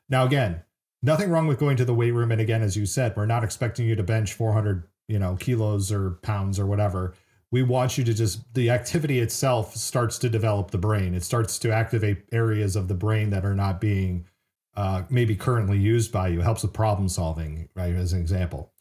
Now 0.09 0.25
again, 0.25 0.63
nothing 1.03 1.31
wrong 1.31 1.47
with 1.47 1.59
going 1.59 1.77
to 1.79 1.85
the 1.85 1.95
weight 1.95 2.13
room 2.13 2.33
and 2.33 2.41
again 2.41 2.63
as 2.63 2.77
you 2.77 2.87
said, 2.87 3.17
we're 3.17 3.27
not 3.27 3.45
expecting 3.45 3.87
you 3.87 3.97
to 3.97 4.03
bench 4.03 4.33
400, 4.33 4.87
you 5.09 5.19
know, 5.19 5.37
kilos 5.37 5.91
or 5.91 6.13
pounds 6.23 6.59
or 6.59 6.67
whatever. 6.67 7.15
We 7.53 7.63
want 7.63 7.97
you 7.97 8.05
to 8.05 8.13
just 8.13 8.53
the 8.55 8.71
activity 8.71 9.21
itself 9.21 9.77
starts 9.77 10.19
to 10.19 10.29
develop 10.29 10.73
the 10.73 10.79
brain. 10.79 11.15
It 11.15 11.23
starts 11.23 11.59
to 11.61 11.73
activate 11.73 12.25
areas 12.33 12.77
of 12.77 12.89
the 12.89 12.95
brain 12.95 13.31
that 13.31 13.45
are 13.45 13.55
not 13.55 13.81
being 13.81 14.27
uh, 14.77 15.03
maybe 15.09 15.35
currently 15.35 15.79
used 15.79 16.13
by 16.13 16.29
you. 16.29 16.41
It 16.41 16.45
helps 16.45 16.63
with 16.63 16.73
problem 16.73 17.09
solving, 17.09 17.69
right? 17.75 17.95
As 17.95 18.13
an 18.13 18.21
example. 18.21 18.73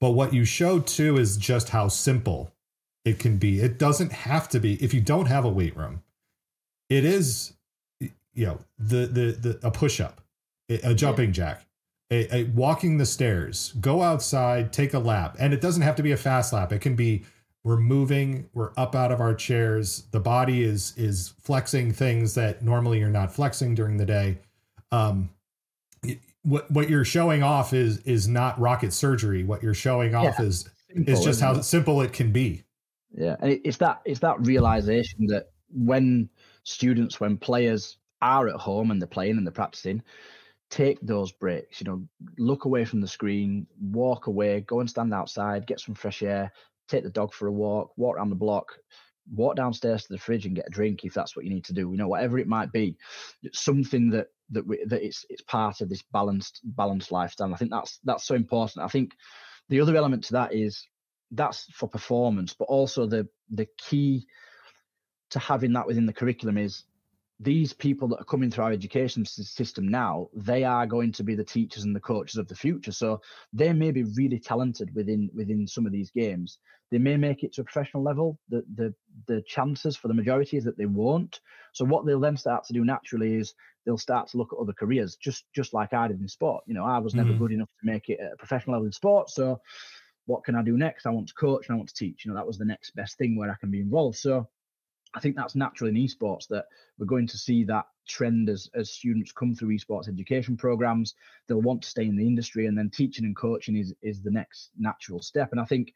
But 0.00 0.10
what 0.12 0.32
you 0.32 0.44
showed 0.44 0.86
too 0.86 1.18
is 1.18 1.36
just 1.36 1.70
how 1.70 1.88
simple 1.88 2.54
it 3.04 3.18
can 3.18 3.36
be. 3.36 3.60
It 3.60 3.78
doesn't 3.78 4.12
have 4.12 4.48
to 4.50 4.60
be 4.60 4.74
if 4.82 4.94
you 4.94 5.00
don't 5.00 5.26
have 5.26 5.44
a 5.44 5.50
weight 5.50 5.76
room. 5.76 6.02
It 6.88 7.04
is, 7.04 7.54
you 8.00 8.46
know, 8.46 8.58
the 8.78 9.06
the 9.06 9.32
the 9.32 9.60
a 9.62 9.70
push 9.70 10.00
up, 10.00 10.20
a 10.68 10.94
jumping 10.94 11.32
jack, 11.32 11.66
a, 12.10 12.34
a 12.34 12.44
walking 12.44 12.98
the 12.98 13.06
stairs. 13.06 13.72
Go 13.80 14.02
outside, 14.02 14.72
take 14.72 14.94
a 14.94 14.98
lap, 14.98 15.36
and 15.38 15.52
it 15.52 15.60
doesn't 15.60 15.82
have 15.82 15.96
to 15.96 16.02
be 16.02 16.12
a 16.12 16.16
fast 16.16 16.52
lap. 16.52 16.72
It 16.72 16.80
can 16.80 16.96
be 16.96 17.24
we're 17.62 17.76
moving, 17.76 18.48
we're 18.54 18.72
up 18.76 18.94
out 18.94 19.12
of 19.12 19.20
our 19.20 19.34
chairs. 19.34 20.04
The 20.12 20.20
body 20.20 20.62
is 20.62 20.94
is 20.96 21.34
flexing 21.40 21.92
things 21.92 22.34
that 22.34 22.62
normally 22.62 22.98
you're 22.98 23.10
not 23.10 23.32
flexing 23.32 23.74
during 23.74 23.98
the 23.98 24.06
day. 24.06 24.38
Um, 24.92 25.30
what 26.42 26.70
what 26.70 26.88
you're 26.88 27.04
showing 27.04 27.42
off 27.42 27.72
is 27.72 27.98
is 27.98 28.26
not 28.26 28.58
rocket 28.58 28.92
surgery. 28.92 29.44
What 29.44 29.62
you're 29.62 29.74
showing 29.74 30.14
off 30.14 30.36
yeah. 30.38 30.46
is 30.46 30.68
simple, 30.88 31.12
is 31.12 31.24
just 31.24 31.40
how 31.40 31.52
it? 31.52 31.62
simple 31.64 32.00
it 32.00 32.12
can 32.12 32.32
be. 32.32 32.64
Yeah, 33.12 33.36
and 33.40 33.60
it's 33.64 33.76
that 33.78 34.00
it's 34.04 34.20
that 34.20 34.40
realization 34.40 35.26
that 35.26 35.50
when 35.68 36.28
students, 36.64 37.20
when 37.20 37.36
players 37.36 37.98
are 38.22 38.48
at 38.48 38.56
home 38.56 38.90
and 38.90 39.00
they're 39.00 39.06
playing 39.06 39.36
and 39.36 39.46
they're 39.46 39.52
practicing, 39.52 40.02
take 40.70 40.98
those 41.02 41.32
breaks. 41.32 41.80
You 41.80 41.86
know, 41.86 42.02
look 42.38 42.64
away 42.64 42.84
from 42.84 43.00
the 43.00 43.08
screen, 43.08 43.66
walk 43.80 44.26
away, 44.26 44.60
go 44.62 44.80
and 44.80 44.88
stand 44.88 45.12
outside, 45.12 45.66
get 45.66 45.80
some 45.80 45.94
fresh 45.94 46.22
air, 46.22 46.52
take 46.88 47.02
the 47.02 47.10
dog 47.10 47.32
for 47.32 47.48
a 47.48 47.52
walk, 47.52 47.92
walk 47.96 48.16
around 48.16 48.30
the 48.30 48.36
block, 48.36 48.78
walk 49.34 49.56
downstairs 49.56 50.04
to 50.04 50.12
the 50.12 50.18
fridge 50.18 50.46
and 50.46 50.56
get 50.56 50.66
a 50.66 50.70
drink 50.70 51.04
if 51.04 51.14
that's 51.14 51.36
what 51.36 51.44
you 51.44 51.50
need 51.50 51.64
to 51.64 51.72
do. 51.72 51.90
You 51.90 51.96
know, 51.96 52.08
whatever 52.08 52.38
it 52.38 52.48
might 52.48 52.72
be, 52.72 52.96
something 53.52 54.10
that 54.10 54.28
that 54.50 54.66
we, 54.66 54.84
that 54.86 55.02
it's 55.02 55.24
it's 55.28 55.42
part 55.42 55.80
of 55.80 55.88
this 55.88 56.02
balanced 56.12 56.60
balanced 56.64 57.12
lifestyle. 57.12 57.54
I 57.54 57.56
think 57.56 57.70
that's 57.70 57.98
that's 58.04 58.24
so 58.24 58.34
important. 58.34 58.84
I 58.84 58.88
think 58.88 59.12
the 59.68 59.80
other 59.80 59.96
element 59.96 60.24
to 60.24 60.32
that 60.34 60.54
is 60.54 60.86
that's 61.30 61.66
for 61.72 61.88
performance, 61.88 62.54
but 62.54 62.64
also 62.64 63.06
the 63.06 63.28
the 63.50 63.66
key 63.78 64.26
to 65.30 65.38
having 65.38 65.72
that 65.74 65.86
within 65.86 66.06
the 66.06 66.12
curriculum 66.12 66.58
is 66.58 66.84
these 67.40 67.72
people 67.72 68.06
that 68.06 68.20
are 68.20 68.24
coming 68.24 68.50
through 68.50 68.64
our 68.64 68.72
education 68.72 69.24
system 69.24 69.88
now 69.88 70.28
they 70.34 70.62
are 70.62 70.86
going 70.86 71.10
to 71.10 71.24
be 71.24 71.34
the 71.34 71.44
teachers 71.44 71.84
and 71.84 71.96
the 71.96 72.00
coaches 72.00 72.36
of 72.36 72.46
the 72.48 72.54
future 72.54 72.92
so 72.92 73.20
they 73.52 73.72
may 73.72 73.90
be 73.90 74.04
really 74.16 74.38
talented 74.38 74.94
within 74.94 75.30
within 75.34 75.66
some 75.66 75.86
of 75.86 75.92
these 75.92 76.10
games 76.10 76.58
they 76.90 76.98
may 76.98 77.16
make 77.16 77.42
it 77.42 77.52
to 77.52 77.62
a 77.62 77.64
professional 77.64 78.02
level 78.02 78.38
the 78.50 78.62
the 78.74 78.94
the 79.26 79.42
chances 79.46 79.96
for 79.96 80.08
the 80.08 80.14
majority 80.14 80.58
is 80.58 80.64
that 80.64 80.76
they 80.76 80.86
won't 80.86 81.40
so 81.72 81.84
what 81.84 82.04
they'll 82.04 82.20
then 82.20 82.36
start 82.36 82.62
to 82.64 82.74
do 82.74 82.84
naturally 82.84 83.34
is 83.34 83.54
they'll 83.86 83.96
start 83.96 84.28
to 84.28 84.36
look 84.36 84.52
at 84.52 84.60
other 84.60 84.74
careers 84.74 85.16
just 85.16 85.44
just 85.54 85.72
like 85.72 85.94
i 85.94 86.06
did 86.06 86.20
in 86.20 86.28
sport 86.28 86.62
you 86.66 86.74
know 86.74 86.84
i 86.84 86.98
was 86.98 87.14
never 87.14 87.30
mm-hmm. 87.30 87.38
good 87.38 87.52
enough 87.52 87.70
to 87.80 87.90
make 87.90 88.10
it 88.10 88.20
at 88.20 88.32
a 88.34 88.36
professional 88.36 88.74
level 88.74 88.86
in 88.86 88.92
sport 88.92 89.30
so 89.30 89.58
what 90.26 90.44
can 90.44 90.54
I 90.54 90.62
do 90.62 90.76
next? 90.76 91.06
I 91.06 91.10
want 91.10 91.26
to 91.28 91.34
coach 91.34 91.66
and 91.66 91.74
I 91.74 91.76
want 91.76 91.88
to 91.88 91.94
teach. 91.94 92.24
You 92.24 92.30
know, 92.30 92.36
that 92.36 92.46
was 92.46 92.56
the 92.56 92.64
next 92.64 92.94
best 92.94 93.18
thing 93.18 93.36
where 93.36 93.50
I 93.50 93.56
can 93.58 93.70
be 93.70 93.80
involved. 93.80 94.16
So 94.16 94.48
I 95.14 95.20
think 95.20 95.36
that's 95.36 95.56
natural 95.56 95.90
in 95.90 95.96
esports 95.96 96.46
that 96.48 96.66
we're 96.98 97.06
going 97.06 97.26
to 97.28 97.38
see 97.38 97.64
that 97.64 97.86
trend 98.06 98.48
as 98.48 98.68
as 98.74 98.90
students 98.90 99.32
come 99.32 99.54
through 99.54 99.76
esports 99.76 100.08
education 100.08 100.56
programs. 100.56 101.14
They'll 101.46 101.60
want 101.60 101.82
to 101.82 101.88
stay 101.88 102.04
in 102.04 102.16
the 102.16 102.26
industry, 102.26 102.66
and 102.66 102.76
then 102.78 102.90
teaching 102.90 103.24
and 103.24 103.36
coaching 103.36 103.76
is 103.76 103.94
is 104.02 104.22
the 104.22 104.30
next 104.30 104.70
natural 104.78 105.20
step. 105.20 105.50
And 105.52 105.60
I 105.60 105.64
think 105.64 105.92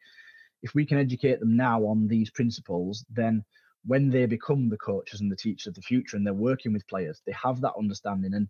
if 0.63 0.73
we 0.75 0.85
can 0.85 0.97
educate 0.97 1.39
them 1.39 1.55
now 1.55 1.81
on 1.85 2.07
these 2.07 2.29
principles, 2.29 3.05
then 3.09 3.43
when 3.85 4.09
they 4.09 4.25
become 4.25 4.67
the 4.67 4.77
coaches 4.77 5.21
and 5.21 5.31
the 5.31 5.35
teachers 5.35 5.67
of 5.67 5.75
the 5.75 5.81
future, 5.81 6.17
and 6.17 6.25
they're 6.25 6.33
working 6.33 6.73
with 6.73 6.87
players, 6.87 7.21
they 7.25 7.33
have 7.33 7.61
that 7.61 7.73
understanding. 7.77 8.33
And 8.33 8.49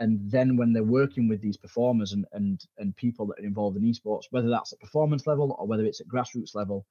and 0.00 0.30
then 0.30 0.56
when 0.56 0.72
they're 0.72 0.82
working 0.82 1.28
with 1.28 1.40
these 1.40 1.56
performers 1.56 2.12
and 2.12 2.24
and 2.32 2.64
and 2.78 2.96
people 2.96 3.26
that 3.26 3.40
are 3.40 3.46
involved 3.46 3.76
in 3.76 3.82
esports 3.82 4.24
whether 4.30 4.48
that's 4.48 4.72
at 4.72 4.80
performance 4.80 5.26
level 5.26 5.56
or 5.58 5.66
whether 5.66 5.84
it's 5.84 6.00
at 6.00 6.08
grassroots 6.08 6.54
level 6.54 6.86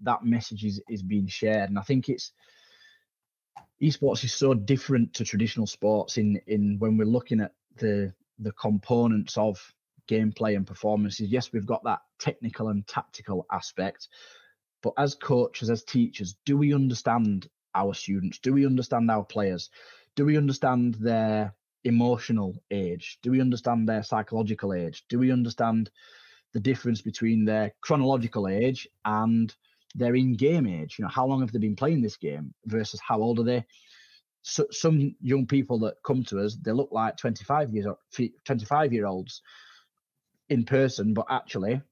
that 0.00 0.24
message 0.24 0.64
is 0.64 0.80
is 0.88 1.02
being 1.02 1.26
shared 1.26 1.68
and 1.68 1.78
i 1.78 1.82
think 1.82 2.08
it's 2.08 2.32
esports 3.82 4.24
is 4.24 4.32
so 4.32 4.54
different 4.54 5.12
to 5.14 5.24
traditional 5.24 5.66
sports 5.66 6.18
in 6.18 6.40
in 6.46 6.78
when 6.78 6.96
we're 6.96 7.04
looking 7.04 7.40
at 7.40 7.52
the 7.76 8.12
the 8.38 8.52
components 8.52 9.36
of 9.36 9.74
gameplay 10.08 10.56
and 10.56 10.66
performances 10.66 11.28
yes 11.28 11.52
we've 11.52 11.66
got 11.66 11.84
that 11.84 12.00
technical 12.18 12.68
and 12.68 12.86
tactical 12.86 13.46
aspect 13.52 14.08
but 14.82 14.92
as 14.96 15.14
coaches 15.14 15.70
as 15.70 15.84
teachers 15.84 16.36
do 16.44 16.56
we 16.56 16.72
understand 16.72 17.48
our 17.74 17.92
students 17.94 18.38
do 18.38 18.52
we 18.52 18.64
understand 18.64 19.10
our 19.10 19.24
players 19.24 19.70
do 20.16 20.24
we 20.24 20.36
understand 20.36 20.94
their 20.94 21.54
emotional 21.84 22.62
age? 22.70 23.18
Do 23.22 23.30
we 23.30 23.40
understand 23.40 23.88
their 23.88 24.02
psychological 24.02 24.72
age? 24.74 25.04
Do 25.08 25.18
we 25.18 25.32
understand 25.32 25.90
the 26.52 26.60
difference 26.60 27.00
between 27.00 27.44
their 27.44 27.72
chronological 27.80 28.48
age 28.48 28.88
and 29.04 29.54
their 29.94 30.14
in-game 30.14 30.66
age? 30.66 30.96
You 30.98 31.04
know, 31.04 31.10
how 31.10 31.26
long 31.26 31.40
have 31.40 31.52
they 31.52 31.58
been 31.58 31.76
playing 31.76 32.02
this 32.02 32.16
game 32.16 32.54
versus 32.66 33.00
how 33.00 33.20
old 33.20 33.40
are 33.40 33.44
they? 33.44 33.64
So, 34.42 34.66
some 34.70 35.14
young 35.20 35.46
people 35.46 35.78
that 35.80 35.96
come 36.04 36.22
to 36.24 36.40
us, 36.40 36.56
they 36.62 36.72
look 36.72 36.90
like 36.92 37.16
25 37.16 37.74
years 37.74 37.86
25 38.44 38.92
year 38.92 39.06
olds 39.06 39.42
in 40.48 40.64
person, 40.64 41.12
but 41.12 41.26
actually 41.28 41.82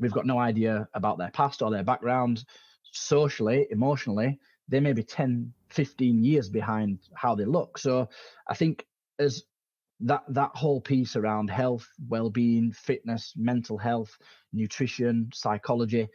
we've 0.00 0.12
got 0.12 0.26
no 0.26 0.38
idea 0.38 0.88
about 0.94 1.18
their 1.18 1.30
past 1.30 1.62
or 1.62 1.70
their 1.70 1.84
background, 1.84 2.44
socially, 2.92 3.66
emotionally. 3.70 4.38
They 4.68 4.80
may 4.80 4.92
be 4.92 5.02
10, 5.02 5.52
15 5.70 6.22
years 6.22 6.48
behind 6.48 7.00
how 7.14 7.34
they 7.34 7.44
look. 7.44 7.78
So 7.78 8.08
I 8.46 8.54
think 8.54 8.86
as 9.18 9.44
that 10.00 10.22
that 10.28 10.50
whole 10.54 10.80
piece 10.80 11.16
around 11.16 11.50
health, 11.50 11.88
well-being, 12.08 12.72
fitness, 12.72 13.32
mental 13.36 13.78
health, 13.78 14.16
nutrition, 14.52 15.30
psychology, 15.32 16.08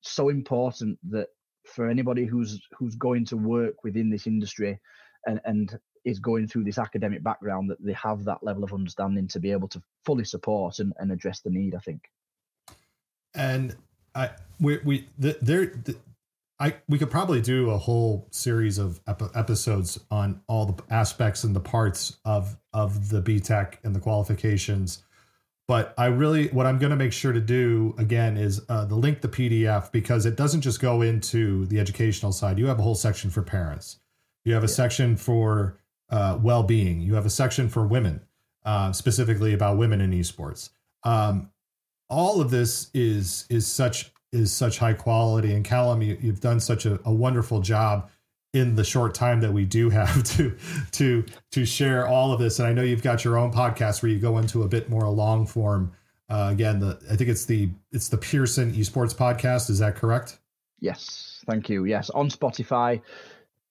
so 0.00 0.28
important 0.28 0.98
that 1.10 1.28
for 1.64 1.88
anybody 1.88 2.24
who's 2.24 2.60
who's 2.76 2.94
going 2.96 3.24
to 3.26 3.36
work 3.36 3.84
within 3.84 4.10
this 4.10 4.26
industry 4.26 4.78
and 5.26 5.40
and 5.44 5.78
is 6.04 6.18
going 6.18 6.48
through 6.48 6.64
this 6.64 6.78
academic 6.78 7.22
background 7.22 7.68
that 7.68 7.82
they 7.84 7.92
have 7.92 8.24
that 8.24 8.42
level 8.42 8.64
of 8.64 8.72
understanding 8.72 9.28
to 9.28 9.38
be 9.38 9.52
able 9.52 9.68
to 9.68 9.82
fully 10.06 10.24
support 10.24 10.78
and, 10.78 10.94
and 10.98 11.12
address 11.12 11.40
the 11.40 11.50
need 11.50 11.74
i 11.74 11.78
think 11.78 12.02
and 13.34 13.76
i 14.14 14.30
we 14.58 14.78
we 14.78 15.08
the, 15.18 15.36
there 15.42 15.66
the, 15.66 15.96
I 16.60 16.76
we 16.88 16.98
could 16.98 17.10
probably 17.10 17.40
do 17.40 17.70
a 17.70 17.78
whole 17.78 18.28
series 18.30 18.76
of 18.76 19.00
ep- 19.08 19.34
episodes 19.34 19.98
on 20.10 20.42
all 20.46 20.66
the 20.66 20.82
aspects 20.90 21.42
and 21.42 21.56
the 21.56 21.60
parts 21.60 22.18
of 22.24 22.58
of 22.74 23.08
the 23.08 23.22
BTEC 23.22 23.76
and 23.82 23.96
the 23.96 24.00
qualifications. 24.00 25.02
But 25.70 25.94
I 25.96 26.06
really, 26.06 26.48
what 26.48 26.66
I'm 26.66 26.80
going 26.80 26.90
to 26.90 26.96
make 26.96 27.12
sure 27.12 27.30
to 27.30 27.40
do 27.40 27.94
again 27.96 28.36
is 28.36 28.60
uh, 28.68 28.86
the 28.86 28.96
link 28.96 29.20
the 29.20 29.28
PDF 29.28 29.92
because 29.92 30.26
it 30.26 30.34
doesn't 30.34 30.62
just 30.62 30.80
go 30.80 31.02
into 31.02 31.64
the 31.66 31.78
educational 31.78 32.32
side. 32.32 32.58
You 32.58 32.66
have 32.66 32.80
a 32.80 32.82
whole 32.82 32.96
section 32.96 33.30
for 33.30 33.42
parents. 33.42 34.00
You 34.44 34.52
have 34.54 34.64
a 34.64 34.66
yeah. 34.66 34.74
section 34.74 35.16
for 35.16 35.78
uh, 36.10 36.40
well 36.42 36.64
being. 36.64 37.00
You 37.00 37.14
have 37.14 37.24
a 37.24 37.30
section 37.30 37.68
for 37.68 37.86
women, 37.86 38.20
uh, 38.64 38.90
specifically 38.90 39.54
about 39.54 39.76
women 39.76 40.00
in 40.00 40.10
esports. 40.10 40.70
Um, 41.04 41.52
all 42.08 42.40
of 42.40 42.50
this 42.50 42.90
is 42.92 43.46
is 43.48 43.68
such 43.68 44.10
is 44.32 44.52
such 44.52 44.78
high 44.78 44.94
quality. 44.94 45.54
And 45.54 45.64
Kalam, 45.64 46.04
you, 46.04 46.32
have 46.32 46.40
done 46.40 46.58
such 46.58 46.84
a, 46.84 46.98
a, 47.04 47.12
wonderful 47.12 47.60
job 47.60 48.10
in 48.52 48.74
the 48.74 48.84
short 48.84 49.14
time 49.14 49.40
that 49.40 49.52
we 49.52 49.64
do 49.64 49.90
have 49.90 50.22
to 50.36 50.56
to 50.92 51.24
to 51.52 51.64
share 51.64 52.06
all 52.06 52.32
of 52.32 52.40
this. 52.40 52.58
And 52.58 52.68
I 52.68 52.72
know 52.72 52.82
you've 52.82 53.02
got 53.02 53.24
your 53.24 53.38
own 53.38 53.52
podcast 53.52 54.02
where 54.02 54.10
you 54.10 54.18
go 54.18 54.38
into 54.38 54.62
a 54.62 54.68
bit 54.68 54.88
more 54.88 55.04
a 55.04 55.10
long 55.10 55.46
form. 55.46 55.92
Uh, 56.28 56.48
again, 56.50 56.78
the 56.78 56.98
I 57.10 57.16
think 57.16 57.30
it's 57.30 57.44
the 57.44 57.70
it's 57.92 58.08
the 58.08 58.18
Pearson 58.18 58.72
Esports 58.72 59.14
podcast. 59.14 59.70
Is 59.70 59.78
that 59.78 59.96
correct? 59.96 60.38
Yes, 60.80 61.42
thank 61.46 61.68
you. 61.68 61.84
Yes, 61.84 62.10
on 62.10 62.28
Spotify. 62.28 63.00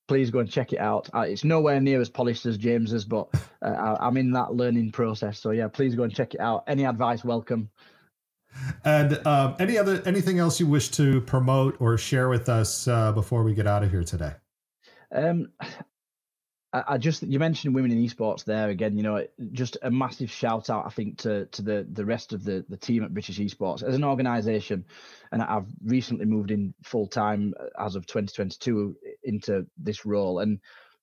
Please 0.08 0.32
go 0.32 0.40
and 0.40 0.50
check 0.50 0.74
it 0.74 0.80
out. 0.80 1.08
Uh, 1.14 1.20
it's 1.20 1.44
nowhere 1.44 1.80
near 1.80 2.02
as 2.02 2.10
polished 2.10 2.48
as 2.48 2.58
James's, 2.58 3.06
but 3.06 3.28
uh, 3.62 3.96
I'm 4.00 4.18
in 4.18 4.32
that 4.32 4.56
learning 4.56 4.92
process. 4.92 5.38
So 5.38 5.52
yeah, 5.52 5.68
please 5.68 5.94
go 5.94 6.02
and 6.02 6.14
check 6.14 6.34
it 6.34 6.40
out. 6.40 6.64
Any 6.68 6.84
advice, 6.84 7.24
welcome. 7.24 7.70
And 8.84 9.26
um, 9.28 9.56
any 9.60 9.78
other 9.78 10.02
anything 10.08 10.40
else 10.40 10.60
you 10.60 10.66
wish 10.66 10.90
to 10.92 11.22
promote 11.22 11.80
or 11.80 11.96
share 11.98 12.28
with 12.28 12.50
us 12.50 12.88
uh, 12.88 13.12
before 13.12 13.44
we 13.44 13.54
get 13.54 13.68
out 13.68 13.84
of 13.84 13.92
here 13.92 14.04
today? 14.04 14.34
Um, 15.14 15.50
I, 16.72 16.84
I 16.88 16.98
just 17.00 17.24
you 17.24 17.40
mentioned 17.40 17.74
women 17.74 17.92
in 17.92 17.98
esports 17.98 18.44
there 18.44 18.70
again. 18.70 18.96
You 18.96 19.04
know, 19.04 19.26
just 19.52 19.78
a 19.82 19.90
massive 19.90 20.30
shout 20.30 20.70
out. 20.70 20.86
I 20.86 20.90
think 20.90 21.18
to 21.20 21.48
to 21.48 21.62
the 21.62 21.88
the 21.92 22.06
rest 22.06 22.32
of 22.32 22.44
the 22.44 22.64
the 22.70 22.78
team 22.78 23.04
at 23.04 23.14
British 23.14 23.40
Esports 23.40 23.82
as 23.82 23.96
an 23.96 24.04
organisation, 24.04 24.86
and 25.32 25.42
I've 25.42 25.66
recently 25.84 26.26
moved 26.26 26.52
in 26.52 26.74
full 26.84 27.08
time 27.08 27.54
as 27.80 27.96
of 27.96 28.06
2022 28.06 28.96
into 29.24 29.66
this 29.78 30.06
role 30.06 30.40
and 30.40 30.60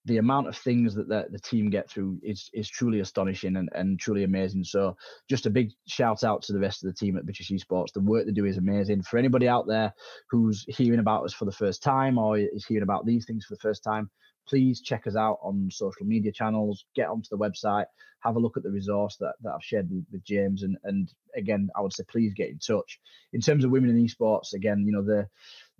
the 0.07 0.19
amount 0.19 0.47
of 0.47 0.57
things 0.57 0.95
that 0.95 1.09
the, 1.09 1.27
the 1.31 1.39
team 1.39 1.69
get 1.69 1.91
through 1.91 2.19
is 2.23 2.49
is 2.55 2.69
truly 2.69 3.01
astonishing 3.01 3.57
and, 3.57 3.69
and 3.73 3.99
truly 3.99 4.25
amazing. 4.25 4.65
So 4.65 4.97
just 5.29 5.47
a 5.47 5.51
big 5.51 5.73
shout 5.87 6.25
out 6.25 6.43
to 6.43 6.53
the 6.53 6.61
rest 6.61 6.85
of 6.85 6.89
the 6.89 6.97
team 6.97 7.17
at 7.17 7.25
British 7.25 7.51
Esports. 7.51 7.93
The 7.93 8.01
work 8.01 8.25
they 8.25 8.33
do 8.33 8.47
is 8.47 8.57
amazing. 8.57 9.03
For 9.03 9.19
anybody 9.19 9.49
out 9.49 9.67
there 9.67 9.93
who's 10.31 10.65
hearing 10.69 11.01
about 11.01 11.25
us 11.25 11.35
for 11.35 11.45
the 11.45 11.53
first 11.53 11.83
time 11.83 12.19
or 12.19 12.39
is 12.39 12.67
hearing 12.67 12.85
about 12.85 13.05
these 13.05 13.27
things 13.27 13.45
for 13.45 13.55
the 13.55 13.61
first 13.61 13.83
time, 13.83 14.09
please 14.49 14.81
check 14.81 15.07
us 15.07 15.17
out 15.17 15.39
on 15.43 15.69
social 15.73 16.07
media 16.07 16.31
channels, 16.31 16.85
get 16.95 17.09
onto 17.09 17.29
the 17.31 17.39
website, 17.39 17.87
have 18.21 18.37
a 18.37 18.41
look 18.41 18.57
at 18.57 18.63
the 18.63 18.71
resource 18.71 19.17
that, 19.19 19.35
that 19.43 19.53
I've 19.55 19.65
shared 19.65 19.91
with, 19.91 20.05
with 20.13 20.25
James. 20.25 20.63
And 20.63 20.77
and 20.85 21.13
again, 21.37 21.69
I 21.77 21.81
would 21.81 21.93
say 21.93 22.05
please 22.09 22.33
get 22.35 22.51
in 22.51 22.59
touch. 22.59 23.01
In 23.33 23.41
terms 23.41 23.65
of 23.65 23.73
women 23.73 23.91
in 23.91 24.07
esports, 24.07 24.55
again, 24.55 24.85
you 24.87 24.93
know, 24.93 25.03
the 25.03 25.27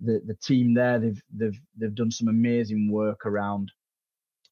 the 0.01 0.21
the 0.25 0.35
team 0.35 0.73
there, 0.73 0.99
they've 0.99 1.21
they've 1.33 1.59
they've 1.77 1.95
done 1.95 2.11
some 2.11 2.27
amazing 2.27 2.91
work 2.91 3.25
around 3.25 3.71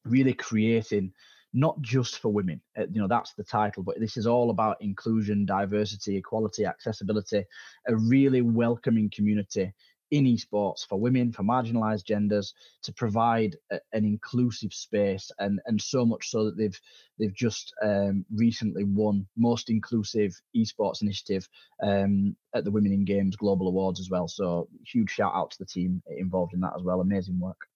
really 0.08 0.34
creating 0.34 1.12
not 1.52 1.80
just 1.80 2.18
for 2.18 2.32
women 2.32 2.60
uh, 2.78 2.86
you 2.90 3.00
know 3.00 3.08
that's 3.08 3.32
the 3.34 3.44
title 3.44 3.82
but 3.82 3.98
this 3.98 4.16
is 4.16 4.26
all 4.26 4.50
about 4.50 4.76
inclusion 4.80 5.46
diversity 5.46 6.16
equality 6.16 6.64
accessibility 6.64 7.44
a 7.88 7.96
really 7.96 8.42
welcoming 8.42 9.10
community 9.14 9.72
in 10.10 10.24
esports 10.24 10.86
for 10.86 11.00
women 11.00 11.32
for 11.32 11.42
marginalized 11.42 12.04
genders 12.04 12.54
to 12.82 12.92
provide 12.92 13.56
a, 13.72 13.80
an 13.92 14.04
inclusive 14.04 14.72
space 14.72 15.30
and 15.38 15.60
and 15.66 15.80
so 15.80 16.04
much 16.04 16.28
so 16.30 16.44
that 16.44 16.56
they've 16.56 16.78
they've 17.18 17.34
just 17.34 17.74
um, 17.82 18.24
recently 18.34 18.84
won 18.84 19.26
most 19.36 19.68
inclusive 19.68 20.32
esports 20.56 21.02
initiative 21.02 21.48
um, 21.82 22.36
at 22.54 22.64
the 22.64 22.70
women 22.70 22.92
in 22.92 23.04
games 23.04 23.36
global 23.36 23.68
awards 23.68 23.98
as 23.98 24.10
well. 24.10 24.28
So 24.28 24.68
huge 24.86 25.10
shout 25.10 25.32
out 25.34 25.50
to 25.52 25.58
the 25.58 25.66
team 25.66 26.02
involved 26.18 26.54
in 26.54 26.60
that 26.60 26.74
as 26.76 26.82
well. 26.82 27.00
Amazing 27.00 27.40
work 27.40 27.68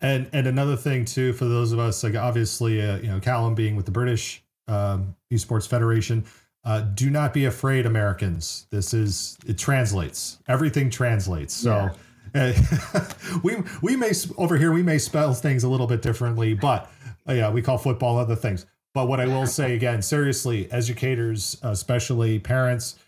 and 0.00 0.28
and 0.32 0.46
another 0.46 0.76
thing 0.76 1.04
too 1.04 1.32
for 1.32 1.46
those 1.46 1.72
of 1.72 1.78
us 1.78 2.02
like 2.04 2.14
obviously 2.14 2.82
uh, 2.82 2.98
you 2.98 3.08
know 3.08 3.20
Kalam 3.20 3.54
being 3.54 3.76
with 3.76 3.86
the 3.86 3.92
British 3.92 4.42
um, 4.68 5.14
Esports 5.32 5.68
Federation, 5.68 6.24
uh, 6.64 6.80
do 6.80 7.10
not 7.10 7.32
be 7.32 7.44
afraid, 7.44 7.86
Americans. 7.86 8.66
This 8.70 8.92
is 8.92 9.38
it 9.46 9.58
translates. 9.58 10.38
Everything 10.48 10.90
translates. 10.90 11.54
So. 11.54 11.70
Yeah. 11.70 11.92
we 13.42 13.56
we 13.80 13.96
may 13.96 14.12
over 14.36 14.58
here 14.58 14.70
we 14.70 14.82
may 14.82 14.98
spell 14.98 15.32
things 15.32 15.64
a 15.64 15.68
little 15.68 15.86
bit 15.86 16.02
differently, 16.02 16.52
but 16.52 16.90
uh, 17.26 17.32
yeah, 17.32 17.50
we 17.50 17.62
call 17.62 17.78
football 17.78 18.18
other 18.18 18.36
things. 18.36 18.66
But 18.92 19.08
what 19.08 19.20
I 19.20 19.26
will 19.26 19.46
say 19.46 19.74
again, 19.74 20.00
seriously, 20.02 20.70
educators, 20.72 21.58
especially 21.62 22.38
parents, 22.38 22.98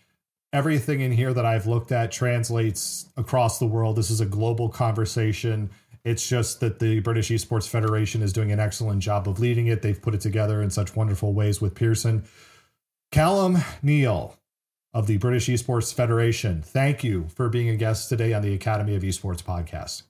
everything 0.53 1.01
in 1.01 1.11
here 1.11 1.33
that 1.33 1.45
I've 1.45 1.65
looked 1.65 1.91
at 1.91 2.11
translates 2.11 3.07
across 3.17 3.59
the 3.59 3.65
world. 3.65 3.95
This 3.95 4.11
is 4.11 4.21
a 4.21 4.25
global 4.25 4.69
conversation. 4.69 5.69
It's 6.03 6.27
just 6.27 6.59
that 6.61 6.79
the 6.79 6.99
British 7.01 7.29
Esports 7.29 7.67
Federation 7.67 8.21
is 8.21 8.33
doing 8.33 8.51
an 8.51 8.59
excellent 8.59 9.01
job 9.01 9.27
of 9.27 9.39
leading 9.39 9.67
it. 9.67 9.81
They've 9.81 10.01
put 10.01 10.15
it 10.15 10.21
together 10.21 10.61
in 10.61 10.69
such 10.69 10.95
wonderful 10.95 11.33
ways 11.33 11.59
with 11.61 11.75
Pearson. 11.75 12.25
Kalam 13.11 13.63
Neale 13.83 14.37
of 14.93 15.07
the 15.07 15.17
British 15.17 15.47
Esports 15.47 15.93
Federation, 15.93 16.61
thank 16.61 17.03
you 17.03 17.27
for 17.35 17.49
being 17.49 17.69
a 17.69 17.75
guest 17.75 18.09
today 18.09 18.33
on 18.33 18.41
the 18.41 18.53
Academy 18.53 18.95
of 18.95 19.03
Esports 19.03 19.43
podcast. 19.43 20.03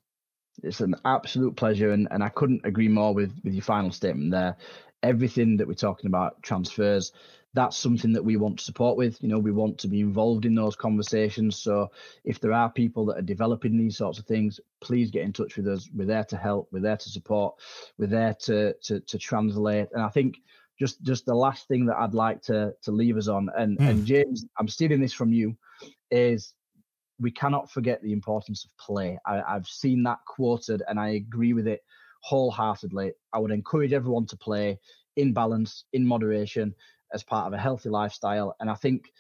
It's 0.62 0.82
an 0.82 0.96
absolute 1.06 1.56
pleasure, 1.56 1.92
and, 1.92 2.08
and 2.12 2.24
I 2.24 2.30
couldn't 2.30 2.66
agree 2.66 2.88
more 2.88 3.14
with, 3.14 3.34
with 3.44 3.54
your 3.54 3.64
final 3.64 3.92
statement 3.92 4.32
there. 4.32 4.58
Everything 5.02 5.58
that 5.58 5.68
we're 5.68 5.74
talking 5.74 6.08
about 6.08 6.42
transfers 6.44 7.14
that's 7.54 7.78
something 7.78 8.14
that 8.14 8.24
we 8.24 8.38
want 8.38 8.60
to 8.60 8.64
support 8.64 8.95
with. 8.95 9.22
You 9.24 9.30
know, 9.30 9.39
we 9.39 9.52
want 9.52 9.78
to 9.80 9.88
be 9.88 10.02
involved 10.02 10.45
in 10.45 10.54
those 10.54 10.76
conversations. 10.76 11.58
So 11.58 11.91
if 12.24 12.39
there 12.39 12.54
are 12.54 12.70
people 12.70 13.06
that 13.08 13.18
are 13.18 13.24
developing 13.24 13.78
these 13.78 13.97
sorts 13.97 14.20
of 14.20 14.26
things, 14.26 14.60
please 14.82 15.10
get 15.10 15.24
in 15.24 15.34
touch 15.34 15.58
with 15.58 15.68
us. 15.68 15.89
We're 15.93 16.06
there 16.06 16.26
to 16.26 16.38
help. 16.38 16.70
We're 16.72 16.82
there 16.82 16.97
to 16.97 17.10
support. 17.10 17.56
We're 17.97 18.08
there 18.08 18.36
to 18.41 18.74
to, 18.84 19.00
to 19.00 19.18
translate. 19.18 19.89
And 19.93 20.04
I 20.04 20.10
think 20.10 20.38
just 20.78 21.02
just 21.02 21.26
the 21.26 21.34
last 21.36 21.68
thing 21.68 21.86
that 21.88 21.97
I'd 21.97 22.14
like 22.14 22.41
to 22.43 22.74
to 22.84 22.91
leave 22.91 23.18
us 23.18 23.28
on, 23.28 23.50
and 23.58 23.78
mm. 23.78 23.89
and 23.89 24.06
James, 24.06 24.45
I'm 24.58 24.68
stealing 24.68 25.02
this 25.02 25.14
from 25.14 25.34
you, 25.34 25.58
is 26.12 26.54
we 27.20 27.32
cannot 27.32 27.72
forget 27.72 28.02
the 28.02 28.14
importance 28.14 28.64
of 28.64 28.78
play. 28.78 29.18
I, 29.26 29.41
I've 29.41 29.68
seen 29.68 30.04
that 30.04 30.20
quoted, 30.26 30.84
and 30.88 31.00
I 31.00 31.10
agree 31.10 31.54
with 31.54 31.68
it 31.68 31.84
wholeheartedly. 32.22 33.14
I 33.34 33.39
would 33.39 33.52
encourage 33.52 33.93
everyone 33.93 34.26
to 34.28 34.38
play 34.38 34.80
in 35.16 35.34
balance, 35.34 35.84
in 35.91 36.06
moderation, 36.06 36.74
as 37.14 37.24
part 37.24 37.47
of 37.47 37.53
a 37.53 37.57
healthy 37.57 37.89
lifestyle. 37.89 38.55
And 38.60 38.70
I 38.70 38.76
think, 38.76 39.12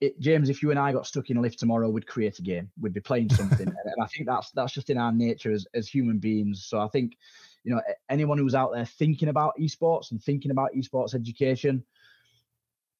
it, 0.00 0.18
James, 0.18 0.48
if 0.48 0.62
you 0.62 0.70
and 0.70 0.78
I 0.78 0.92
got 0.92 1.06
stuck 1.06 1.30
in 1.30 1.36
a 1.36 1.40
lift 1.40 1.58
tomorrow, 1.58 1.90
we'd 1.90 2.06
create 2.06 2.38
a 2.38 2.42
game. 2.42 2.70
We'd 2.80 2.94
be 2.94 3.00
playing 3.00 3.30
something, 3.30 3.66
and 3.84 4.02
I 4.02 4.06
think 4.06 4.26
that's 4.26 4.50
that's 4.52 4.72
just 4.72 4.88
in 4.90 4.96
our 4.96 5.12
nature 5.12 5.52
as 5.52 5.66
as 5.74 5.88
human 5.88 6.18
beings. 6.18 6.64
So 6.64 6.80
I 6.80 6.88
think, 6.88 7.16
you 7.64 7.74
know, 7.74 7.82
anyone 8.08 8.38
who's 8.38 8.54
out 8.54 8.72
there 8.72 8.86
thinking 8.86 9.28
about 9.28 9.58
esports 9.60 10.10
and 10.10 10.22
thinking 10.22 10.50
about 10.50 10.72
esports 10.74 11.14
education, 11.14 11.84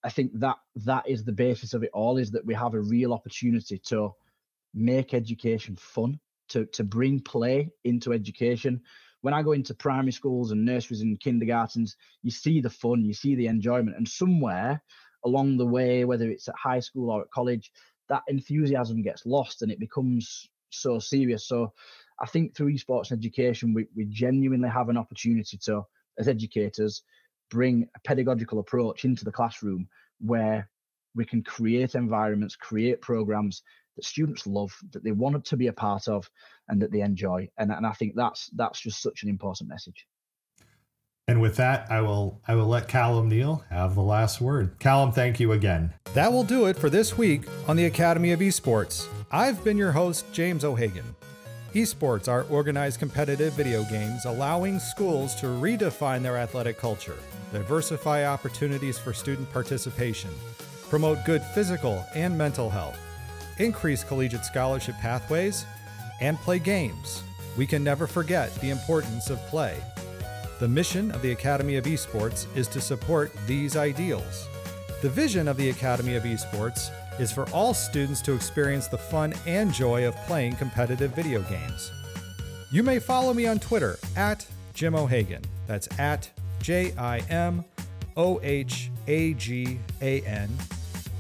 I 0.05 0.11
think 0.11 0.39
that 0.41 0.59
that 0.77 1.09
is 1.09 1.25
the 1.25 1.33
basis 1.33 1.73
of 1.73 1.83
it 1.83 1.91
all. 1.95 2.19
Is 2.19 2.31
that 2.33 2.45
we 2.45 2.55
have 2.55 2.75
a 2.75 2.81
real 2.81 3.15
opportunity 3.15 3.79
to 3.87 4.15
make 4.75 5.15
education 5.15 5.77
fun, 5.77 6.21
to 6.49 6.67
to 6.67 6.85
bring 6.85 7.21
play 7.21 7.71
into 7.85 8.13
education 8.13 8.83
when 9.23 9.35
I 9.35 9.43
go 9.43 9.53
into 9.53 9.75
primary 9.75 10.13
schools 10.13 10.51
and 10.51 10.65
nurseries 10.65 11.03
and 11.03 11.21
kindergartens, 11.21 11.97
you 12.23 12.31
see 12.31 12.61
the 12.61 12.71
fun, 12.71 13.05
you 13.05 13.13
see 13.13 13.35
the 13.35 13.47
enjoyment, 13.47 13.97
and 13.97 14.09
somewhere 14.09 14.83
along 15.25 15.57
the 15.57 15.67
way, 15.67 16.05
whether 16.05 16.31
it's 16.31 16.49
at 16.49 16.55
high 16.57 16.81
school 16.81 17.11
or 17.11 17.23
at 17.23 17.31
college, 17.31 17.71
that 18.09 18.23
enthusiasm 18.29 19.03
gets 19.03 19.27
lost 19.27 19.63
and 19.63 19.71
it 19.71 19.79
becomes 19.79 20.49
so 20.71 20.99
serious. 20.99 21.47
So 21.47 21.73
I 22.21 22.27
think 22.27 22.55
through 22.55 22.73
esports 22.73 23.13
education, 23.13 23.75
we, 23.75 23.87
we 23.95 24.07
genuinely 24.07 24.69
have 24.69 24.89
an 24.89 24.97
opportunity 24.97 25.59
to, 25.65 25.83
as 26.19 26.29
educators, 26.29 27.03
bring 27.51 27.87
a 27.97 28.01
pedagogical 28.01 28.59
approach 28.59 29.05
into 29.05 29.25
the 29.25 29.33
classroom 29.33 29.89
where 30.21 30.69
we 31.15 31.25
can 31.25 31.43
create 31.43 31.95
environments, 31.95 32.57
create 32.57 33.01
programs 33.01 33.63
that 34.01 34.07
students 34.07 34.47
love, 34.47 34.75
that 34.93 35.05
they 35.05 35.13
wanted 35.13 35.45
to 35.45 35.57
be 35.57 35.67
a 35.67 35.73
part 35.73 36.09
of, 36.09 36.31
and 36.69 36.81
that 36.81 36.91
they 36.91 37.03
enjoy. 37.03 37.49
And, 37.59 37.71
and 37.71 37.87
I 37.87 37.93
think 37.93 38.15
that's 38.17 38.49
that's 38.57 38.81
just 38.81 39.03
such 39.03 39.23
an 39.23 39.29
important 39.29 39.69
message. 39.69 40.07
And 41.29 41.41
with 41.41 41.57
that, 41.57 41.91
I 41.91 42.01
will 42.01 42.41
I 42.49 42.55
will 42.55 42.67
let 42.67 42.89
Kalam 42.89 43.29
Neale 43.29 43.63
have 43.69 43.95
the 43.95 44.03
last 44.03 44.41
word. 44.41 44.79
Kalam, 44.81 45.15
thank 45.15 45.39
you 45.39 45.53
again. 45.53 45.93
That 46.15 46.33
will 46.33 46.45
do 46.45 46.67
it 46.67 46.77
for 46.79 46.89
this 46.89 47.19
week 47.19 47.43
on 47.69 47.77
the 47.77 47.85
Academy 47.85 48.33
of 48.33 48.41
Esports. 48.41 49.07
I've 49.31 49.63
been 49.63 49.77
your 49.77 49.93
host, 49.93 50.25
James 50.33 50.65
O'Hagan. 50.65 51.15
Esports 51.75 52.27
are 52.27 52.47
organized 52.51 52.99
competitive 52.99 53.53
video 53.53 53.85
games 53.85 54.25
allowing 54.25 54.81
schools 54.81 55.37
to 55.37 55.47
redefine 55.47 56.23
their 56.23 56.37
athletic 56.37 56.79
culture, 56.79 57.19
diversify 57.53 58.25
opportunities 58.25 58.99
for 58.99 59.13
student 59.13 59.53
participation, 59.53 60.31
promote 60.89 61.25
good 61.25 61.43
physical 61.55 62.05
and 62.17 62.37
mental 62.37 62.69
health, 62.69 62.99
increase 63.61 64.03
collegiate 64.03 64.45
scholarship 64.45 64.97
pathways, 64.97 65.65
and 66.21 66.39
play 66.39 66.59
games. 66.59 67.23
We 67.57 67.67
can 67.67 67.83
never 67.83 68.07
forget 68.07 68.55
the 68.57 68.71
importance 68.71 69.31
of 69.31 69.39
play. 69.47 69.77
The 70.59 70.69
mission 70.69 71.11
of 71.13 71.23
the 71.23 71.33
Academy 71.33 71.77
of 71.77 71.85
Esports 71.85 72.47
is 72.57 72.69
to 72.69 72.81
support 72.81 73.33
these 73.47 73.77
ideals. 73.77 74.47
The 75.03 75.09
vision 75.09 75.49
of 75.49 75.57
the 75.57 75.71
Academy 75.71 76.17
of 76.17 76.25
Esports 76.25 76.91
is 77.19 77.33
for 77.33 77.49
all 77.51 77.73
students 77.73 78.21
to 78.23 78.35
experience 78.35 78.87
the 78.87 78.99
fun 78.99 79.33
and 79.47 79.73
joy 79.73 80.07
of 80.07 80.15
playing 80.27 80.57
competitive 80.57 81.15
video 81.15 81.41
games. 81.43 81.91
You 82.71 82.83
may 82.83 82.99
follow 82.99 83.33
me 83.33 83.47
on 83.47 83.59
Twitter 83.59 83.99
at 84.17 84.47
Jim 84.75 84.95
O'Hagan. 84.95 85.43
That's 85.67 85.89
at 85.99 86.31
J 86.61 86.93
I 86.97 87.19
M 87.31 87.65
O 88.17 88.41
H 88.43 88.91
A 89.07 89.35
G 89.35 89.79
A 90.03 90.21
N, 90.23 90.51